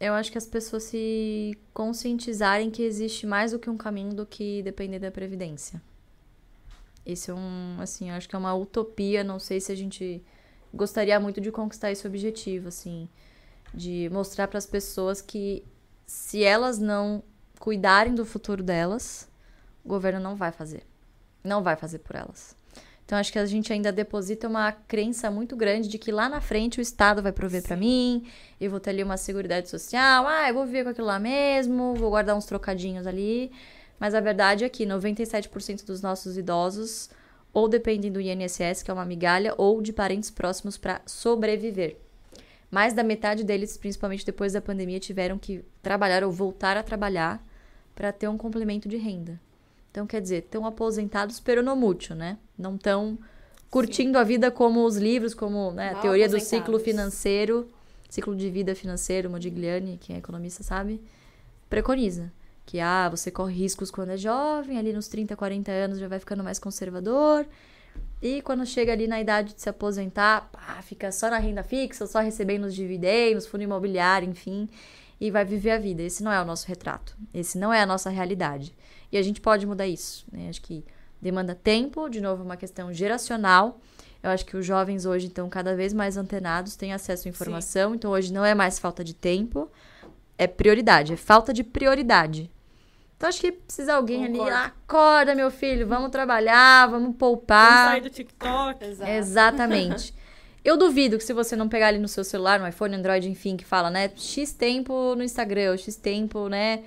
Eu 0.00 0.14
acho 0.14 0.32
que 0.32 0.38
as 0.38 0.46
pessoas 0.46 0.82
se 0.82 1.56
conscientizarem 1.72 2.70
que 2.70 2.82
existe 2.82 3.26
mais 3.26 3.52
do 3.52 3.58
que 3.58 3.70
um 3.70 3.76
caminho 3.76 4.14
do 4.14 4.26
que 4.26 4.62
depender 4.62 4.98
da 4.98 5.10
previdência. 5.10 5.80
Esse 7.04 7.30
é 7.30 7.34
um, 7.34 7.76
assim, 7.80 8.10
acho 8.10 8.28
que 8.28 8.36
é 8.36 8.38
uma 8.38 8.54
utopia, 8.54 9.24
não 9.24 9.38
sei 9.38 9.60
se 9.60 9.72
a 9.72 9.74
gente 9.74 10.22
gostaria 10.72 11.18
muito 11.18 11.40
de 11.40 11.50
conquistar 11.50 11.90
esse 11.90 12.06
objetivo, 12.06 12.68
assim, 12.68 13.08
de 13.74 14.08
mostrar 14.12 14.48
para 14.48 14.58
as 14.58 14.66
pessoas 14.66 15.20
que 15.20 15.64
se 16.06 16.42
elas 16.42 16.78
não 16.78 17.22
cuidarem 17.58 18.14
do 18.14 18.24
futuro 18.24 18.62
delas, 18.62 19.28
o 19.84 19.88
governo 19.88 20.20
não 20.20 20.36
vai 20.36 20.52
fazer. 20.52 20.84
Não 21.42 21.62
vai 21.62 21.76
fazer 21.76 21.98
por 21.98 22.16
elas. 22.16 22.56
Então 23.04 23.18
acho 23.18 23.32
que 23.32 23.38
a 23.40 23.46
gente 23.46 23.72
ainda 23.72 23.90
deposita 23.90 24.46
uma 24.46 24.70
crença 24.70 25.30
muito 25.32 25.56
grande 25.56 25.88
de 25.88 25.98
que 25.98 26.12
lá 26.12 26.28
na 26.28 26.40
frente 26.40 26.78
o 26.78 26.80
Estado 26.80 27.20
vai 27.20 27.32
prover 27.32 27.60
pra 27.60 27.76
mim, 27.76 28.24
eu 28.60 28.70
vou 28.70 28.78
ter 28.78 28.90
ali 28.90 29.02
uma 29.02 29.16
seguridade 29.16 29.68
social, 29.68 30.28
ah, 30.28 30.48
eu 30.48 30.54
vou 30.54 30.64
viver 30.64 30.84
com 30.84 30.90
aquilo 30.90 31.08
lá 31.08 31.18
mesmo, 31.18 31.94
vou 31.96 32.10
guardar 32.10 32.36
uns 32.36 32.44
trocadinhos 32.44 33.08
ali. 33.08 33.50
Mas 34.00 34.14
a 34.14 34.20
verdade 34.20 34.64
é 34.64 34.68
que 34.68 34.86
97% 34.86 35.84
dos 35.84 36.00
nossos 36.00 36.38
idosos 36.38 37.10
ou 37.52 37.68
dependem 37.68 38.10
do 38.10 38.20
INSS, 38.20 38.82
que 38.82 38.90
é 38.90 38.94
uma 38.94 39.04
migalha, 39.04 39.54
ou 39.58 39.82
de 39.82 39.92
parentes 39.92 40.30
próximos 40.30 40.78
para 40.78 41.02
sobreviver. 41.04 41.98
Mais 42.70 42.94
da 42.94 43.02
metade 43.02 43.44
deles, 43.44 43.76
principalmente 43.76 44.24
depois 44.24 44.52
da 44.52 44.60
pandemia, 44.60 45.00
tiveram 45.00 45.36
que 45.36 45.64
trabalhar 45.82 46.24
ou 46.24 46.30
voltar 46.30 46.76
a 46.76 46.82
trabalhar 46.82 47.44
para 47.94 48.12
ter 48.12 48.28
um 48.28 48.38
complemento 48.38 48.88
de 48.88 48.96
renda. 48.96 49.38
Então, 49.90 50.06
quer 50.06 50.20
dizer, 50.20 50.44
estão 50.44 50.64
aposentados 50.64 51.40
peronomútil, 51.40 52.14
né? 52.14 52.38
Não 52.56 52.76
estão 52.76 53.18
curtindo 53.68 54.16
a 54.16 54.24
vida 54.24 54.50
como 54.50 54.84
os 54.84 54.96
livros, 54.96 55.34
como 55.34 55.72
né, 55.72 55.90
a 55.90 55.94
teoria 55.96 56.28
do 56.28 56.40
ciclo 56.40 56.78
financeiro, 56.78 57.68
ciclo 58.08 58.36
de 58.36 58.48
vida 58.48 58.74
financeiro, 58.74 59.28
Modigliani, 59.28 59.98
quem 60.00 60.16
é 60.16 60.18
economista 60.18 60.62
sabe, 60.62 61.00
preconiza. 61.68 62.32
Que, 62.70 62.78
ah, 62.78 63.08
você 63.08 63.32
corre 63.32 63.52
riscos 63.52 63.90
quando 63.90 64.10
é 64.10 64.16
jovem, 64.16 64.78
ali 64.78 64.92
nos 64.92 65.08
30, 65.08 65.34
40 65.34 65.72
anos 65.72 65.98
já 65.98 66.06
vai 66.06 66.20
ficando 66.20 66.44
mais 66.44 66.56
conservador. 66.56 67.44
E 68.22 68.40
quando 68.42 68.64
chega 68.64 68.92
ali 68.92 69.08
na 69.08 69.20
idade 69.20 69.54
de 69.54 69.60
se 69.60 69.68
aposentar, 69.68 70.48
pá, 70.52 70.80
fica 70.80 71.10
só 71.10 71.28
na 71.28 71.38
renda 71.38 71.64
fixa, 71.64 72.06
só 72.06 72.20
recebendo 72.20 72.66
os 72.66 72.74
dividendos, 72.76 73.44
fundo 73.44 73.64
imobiliário, 73.64 74.30
enfim, 74.30 74.68
e 75.20 75.32
vai 75.32 75.44
viver 75.44 75.72
a 75.72 75.78
vida. 75.78 76.00
Esse 76.00 76.22
não 76.22 76.30
é 76.30 76.40
o 76.40 76.44
nosso 76.44 76.68
retrato. 76.68 77.16
Esse 77.34 77.58
não 77.58 77.72
é 77.72 77.82
a 77.82 77.86
nossa 77.86 78.08
realidade. 78.08 78.72
E 79.10 79.18
a 79.18 79.22
gente 79.22 79.40
pode 79.40 79.66
mudar 79.66 79.88
isso. 79.88 80.24
Né? 80.30 80.48
Acho 80.48 80.62
que 80.62 80.84
demanda 81.20 81.56
tempo, 81.56 82.08
de 82.08 82.20
novo, 82.20 82.44
uma 82.44 82.56
questão 82.56 82.92
geracional. 82.92 83.80
Eu 84.22 84.30
acho 84.30 84.46
que 84.46 84.56
os 84.56 84.64
jovens 84.64 85.06
hoje 85.06 85.26
estão 85.26 85.48
cada 85.48 85.74
vez 85.74 85.92
mais 85.92 86.16
antenados, 86.16 86.76
têm 86.76 86.92
acesso 86.92 87.26
à 87.26 87.30
informação, 87.30 87.96
então 87.96 88.12
hoje 88.12 88.32
não 88.32 88.44
é 88.44 88.54
mais 88.54 88.78
falta 88.78 89.02
de 89.02 89.12
tempo, 89.12 89.68
é 90.38 90.46
prioridade, 90.46 91.14
é 91.14 91.16
falta 91.16 91.52
de 91.52 91.64
prioridade. 91.64 92.48
Então 93.20 93.28
acho 93.28 93.38
que 93.38 93.52
precisa 93.52 93.96
alguém 93.96 94.24
ali, 94.24 94.38
Concordo. 94.38 94.56
acorda, 94.56 95.34
meu 95.34 95.50
filho, 95.50 95.86
vamos 95.86 96.08
trabalhar, 96.08 96.86
vamos 96.86 97.02
Vamos 97.02 97.16
poupar. 97.18 97.88
sair 97.90 98.00
do 98.00 98.08
TikTok. 98.08 98.82
Exato. 98.82 99.10
Exatamente. 99.10 100.14
Eu 100.64 100.78
duvido 100.78 101.18
que 101.18 101.24
se 101.24 101.34
você 101.34 101.54
não 101.54 101.68
pegar 101.68 101.88
ali 101.88 101.98
no 101.98 102.08
seu 102.08 102.24
celular, 102.24 102.58
no 102.58 102.66
iPhone, 102.66 102.96
Android, 102.96 103.28
enfim, 103.28 103.58
que 103.58 103.64
fala, 103.64 103.90
né? 103.90 104.10
X 104.16 104.54
tempo 104.54 105.14
no 105.14 105.22
Instagram, 105.22 105.76
X 105.76 105.96
tempo, 105.96 106.48
né? 106.48 106.82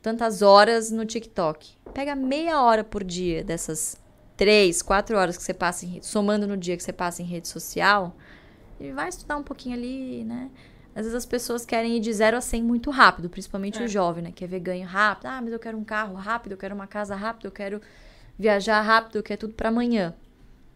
Tantas 0.00 0.42
horas 0.42 0.92
no 0.92 1.04
TikTok. 1.04 1.72
Pega 1.92 2.14
meia 2.14 2.62
hora 2.62 2.84
por 2.84 3.02
dia 3.02 3.42
dessas 3.42 4.00
três, 4.36 4.80
quatro 4.80 5.16
horas 5.16 5.36
que 5.36 5.42
você 5.42 5.52
passa 5.52 5.84
em 5.84 5.88
rede, 5.94 6.06
somando 6.06 6.46
no 6.46 6.56
dia 6.56 6.76
que 6.76 6.84
você 6.84 6.92
passa 6.92 7.20
em 7.20 7.24
rede 7.24 7.48
social, 7.48 8.16
e 8.78 8.92
vai 8.92 9.08
estudar 9.08 9.36
um 9.38 9.42
pouquinho 9.42 9.74
ali, 9.74 10.22
né? 10.22 10.50
Às 10.94 11.02
vezes 11.06 11.14
as 11.14 11.26
pessoas 11.26 11.64
querem 11.64 11.96
ir 11.96 12.00
de 12.00 12.12
0 12.12 12.36
a 12.36 12.40
100 12.40 12.62
muito 12.62 12.90
rápido, 12.90 13.28
principalmente 13.30 13.80
É. 13.80 13.84
o 13.84 13.88
jovem, 13.88 14.22
né? 14.24 14.32
Quer 14.32 14.46
ver 14.46 14.60
ganho 14.60 14.86
rápido. 14.86 15.26
Ah, 15.26 15.40
mas 15.40 15.52
eu 15.52 15.58
quero 15.58 15.78
um 15.78 15.84
carro 15.84 16.14
rápido, 16.14 16.52
eu 16.52 16.58
quero 16.58 16.74
uma 16.74 16.86
casa 16.86 17.14
rápido, 17.14 17.46
eu 17.46 17.50
quero 17.52 17.80
viajar 18.38 18.80
rápido, 18.82 19.16
eu 19.16 19.22
quero 19.22 19.40
tudo 19.40 19.54
pra 19.54 19.68
amanhã. 19.70 20.14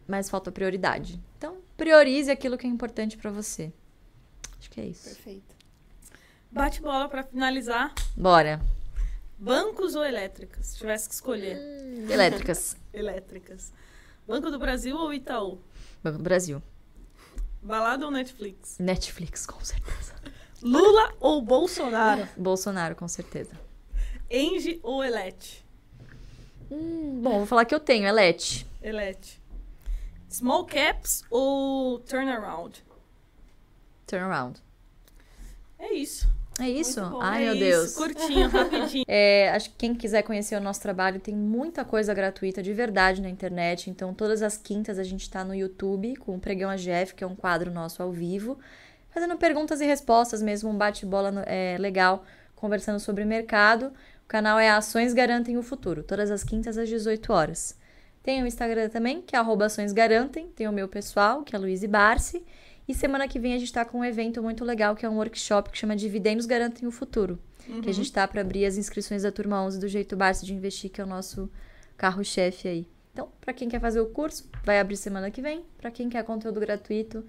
Mas 0.08 0.30
falta 0.30 0.50
prioridade. 0.52 1.20
Então, 1.36 1.58
priorize 1.76 2.30
aquilo 2.30 2.56
que 2.56 2.66
é 2.66 2.70
importante 2.70 3.16
pra 3.18 3.30
você. 3.30 3.72
Acho 4.58 4.70
que 4.70 4.80
é 4.80 4.84
isso. 4.86 5.04
Perfeito. 5.04 5.54
Bate 6.50 6.80
bola 6.80 7.08
pra 7.08 7.22
finalizar. 7.24 7.92
Bora. 8.16 8.60
Bancos 9.38 9.94
ou 9.94 10.04
elétricas? 10.04 10.66
Se 10.68 10.78
tivesse 10.78 11.08
que 11.08 11.14
escolher. 11.14 11.58
Elétricas. 12.08 12.74
Elétricas. 12.94 13.72
Banco 14.26 14.50
do 14.50 14.58
Brasil 14.58 14.96
ou 14.96 15.12
Itaú? 15.12 15.58
Banco 16.02 16.16
do 16.18 16.24
Brasil. 16.24 16.62
Balada 17.66 18.04
ou 18.06 18.12
Netflix? 18.12 18.78
Netflix, 18.78 19.44
com 19.44 19.58
certeza. 19.62 20.14
Lula 20.62 21.12
ou 21.18 21.42
Bolsonaro? 21.42 22.28
Bolsonaro, 22.38 22.94
com 22.94 23.08
certeza. 23.08 23.58
Engie 24.30 24.78
ou 24.84 25.02
Elete? 25.02 25.64
Hum, 26.70 27.20
bom, 27.20 27.38
vou 27.38 27.46
falar 27.46 27.64
que 27.64 27.74
eu 27.74 27.80
tenho, 27.80 28.06
Elete. 28.06 28.66
Elete. 28.80 29.40
Small 30.28 30.64
caps 30.64 31.24
ou 31.28 31.98
turnaround? 31.98 32.84
Turnaround. 34.06 34.60
É 35.78 35.92
isso. 35.92 36.28
É 36.61 36.68
isso? 36.68 37.00
Bom. 37.00 37.18
Ai, 37.20 37.42
é 37.42 37.46
meu 37.46 37.54
isso. 37.54 37.64
Deus. 37.64 37.94
Curtinho, 37.94 38.48
rapidinho. 38.48 39.04
É, 39.09 39.50
acho 39.50 39.70
que 39.70 39.76
quem 39.76 39.94
quiser 39.94 40.22
conhecer 40.22 40.57
o 40.57 40.61
nosso 40.61 40.80
trabalho 40.80 41.20
tem 41.20 41.34
muita 41.34 41.84
coisa 41.84 42.14
gratuita 42.14 42.62
de 42.62 42.72
verdade 42.72 43.20
na 43.20 43.28
internet. 43.28 43.90
Então, 43.90 44.14
todas 44.14 44.42
as 44.42 44.57
quintas 44.57 44.98
a 44.98 45.04
gente 45.04 45.28
tá 45.28 45.44
no 45.44 45.54
YouTube 45.54 46.16
com 46.16 46.34
o 46.34 46.40
Pregão 46.40 46.70
AGF, 46.70 47.14
que 47.14 47.22
é 47.22 47.26
um 47.26 47.36
quadro 47.36 47.70
nosso 47.70 48.02
ao 48.02 48.11
vivo, 48.11 48.59
fazendo 49.11 49.36
perguntas 49.36 49.80
e 49.80 49.86
respostas 49.86 50.42
mesmo, 50.42 50.70
um 50.70 50.76
bate-bola 50.76 51.42
é, 51.46 51.76
legal, 51.78 52.24
conversando 52.54 52.98
sobre 52.98 53.24
mercado. 53.24 53.92
O 54.24 54.28
canal 54.28 54.59
é 54.59 54.70
Ações 54.70 55.12
Garantem 55.12 55.57
o 55.57 55.62
Futuro, 55.62 56.02
todas 56.02 56.30
as 56.30 56.42
quintas 56.42 56.78
às 56.78 56.88
18 56.88 57.32
horas. 57.32 57.76
Tem 58.22 58.42
o 58.42 58.46
Instagram 58.46 58.88
também, 58.88 59.22
que 59.22 59.36
é 59.36 59.38
Ações 59.38 59.92
Garantem. 59.92 60.48
Tem 60.48 60.66
o 60.66 60.72
meu 60.72 60.88
pessoal, 60.88 61.44
que 61.44 61.54
é 61.54 61.59
Luiz 61.59 61.84
Barsi. 61.84 62.44
E 62.89 62.95
semana 62.95 63.26
que 63.26 63.39
vem 63.39 63.55
a 63.55 63.59
gente 63.59 63.72
tá 63.72 63.84
com 63.84 63.99
um 63.99 64.05
evento 64.05 64.43
muito 64.43 64.64
legal, 64.64 64.95
que 64.95 65.05
é 65.05 65.09
um 65.09 65.16
workshop 65.16 65.70
que 65.70 65.78
chama 65.78 65.97
Dividendos 65.97 66.47
Garantem 66.47 66.87
o 66.87 66.91
Futuro 66.91 67.39
que 67.82 67.91
a 67.91 67.93
gente 67.93 68.12
tá 68.12 68.26
para 68.26 68.41
abrir 68.41 68.64
as 68.64 68.76
inscrições 68.76 69.22
da 69.22 69.32
turma 69.32 69.62
11 69.62 69.80
do 69.80 69.89
Jeito 69.89 70.16
Barça 70.16 70.47
de 70.47 70.55
Investir, 70.55 70.91
que 70.91 71.01
é 71.01 71.05
o 71.05 71.07
nosso 71.07 71.51
carro-chefe 71.97 72.68
aí. 72.68 72.89
Então, 73.12 73.28
para 73.41 73.53
quem 73.53 73.68
quer 73.68 73.80
fazer 73.80 74.01
o 74.01 74.07
curso, 74.07 74.49
vai 74.62 74.78
abrir 74.78 74.97
semana 74.97 75.30
que 75.30 75.43
vem. 75.43 75.64
Para 75.78 75.91
quem 75.91 76.09
quer 76.09 76.22
conteúdo 76.22 76.61
gratuito, 76.61 77.24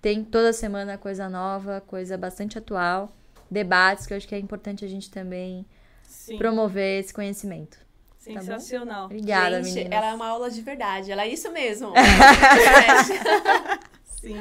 tem 0.00 0.22
toda 0.22 0.52
semana 0.52 0.98
coisa 0.98 1.28
nova, 1.28 1.82
coisa 1.86 2.16
bastante 2.16 2.58
atual, 2.58 3.12
debates 3.50 4.06
que 4.06 4.12
eu 4.12 4.16
acho 4.16 4.28
que 4.28 4.34
é 4.34 4.38
importante 4.38 4.84
a 4.84 4.88
gente 4.88 5.10
também 5.10 5.66
Sim. 6.04 6.38
promover 6.38 7.00
esse 7.00 7.12
conhecimento. 7.12 7.78
Sensacional. 8.18 9.06
Obrigada, 9.06 9.62
Gente, 9.62 9.76
meninas. 9.76 9.98
ela 9.98 10.10
é 10.10 10.14
uma 10.14 10.28
aula 10.28 10.50
de 10.50 10.60
verdade. 10.60 11.10
Ela 11.10 11.24
é 11.24 11.28
isso 11.28 11.50
mesmo. 11.50 11.94
Sim. 14.20 14.38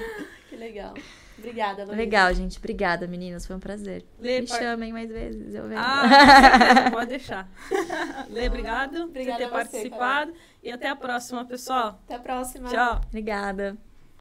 Que 0.50 0.56
legal. 0.56 0.94
Obrigada, 1.38 1.84
Luísa. 1.84 1.96
Legal, 1.96 2.34
gente. 2.34 2.58
Obrigada, 2.58 3.08
meninas. 3.08 3.46
Foi 3.46 3.56
um 3.56 3.60
prazer. 3.60 4.04
Lê, 4.20 4.42
Me 4.42 4.48
par- 4.48 4.60
chamem 4.60 4.92
mais 4.92 5.10
vezes. 5.10 5.54
Eu 5.56 5.68
venho. 5.70 5.80
Ah, 5.80 6.90
pode 6.92 7.10
deixar. 7.12 7.50
Lê, 8.30 8.48
obrigado 8.48 9.04
Obrigada 9.04 9.38
por 9.38 9.40
ter 9.40 9.46
você, 9.48 9.50
participado. 9.90 10.34
E 10.62 10.72
até 10.72 10.90
a 10.90 10.96
próxima, 10.96 11.46
pessoal. 11.46 12.02
Até 12.04 12.16
a 12.16 12.20
próxima. 12.20 12.68
Tchau. 12.70 13.02
Obrigada. 13.08 13.78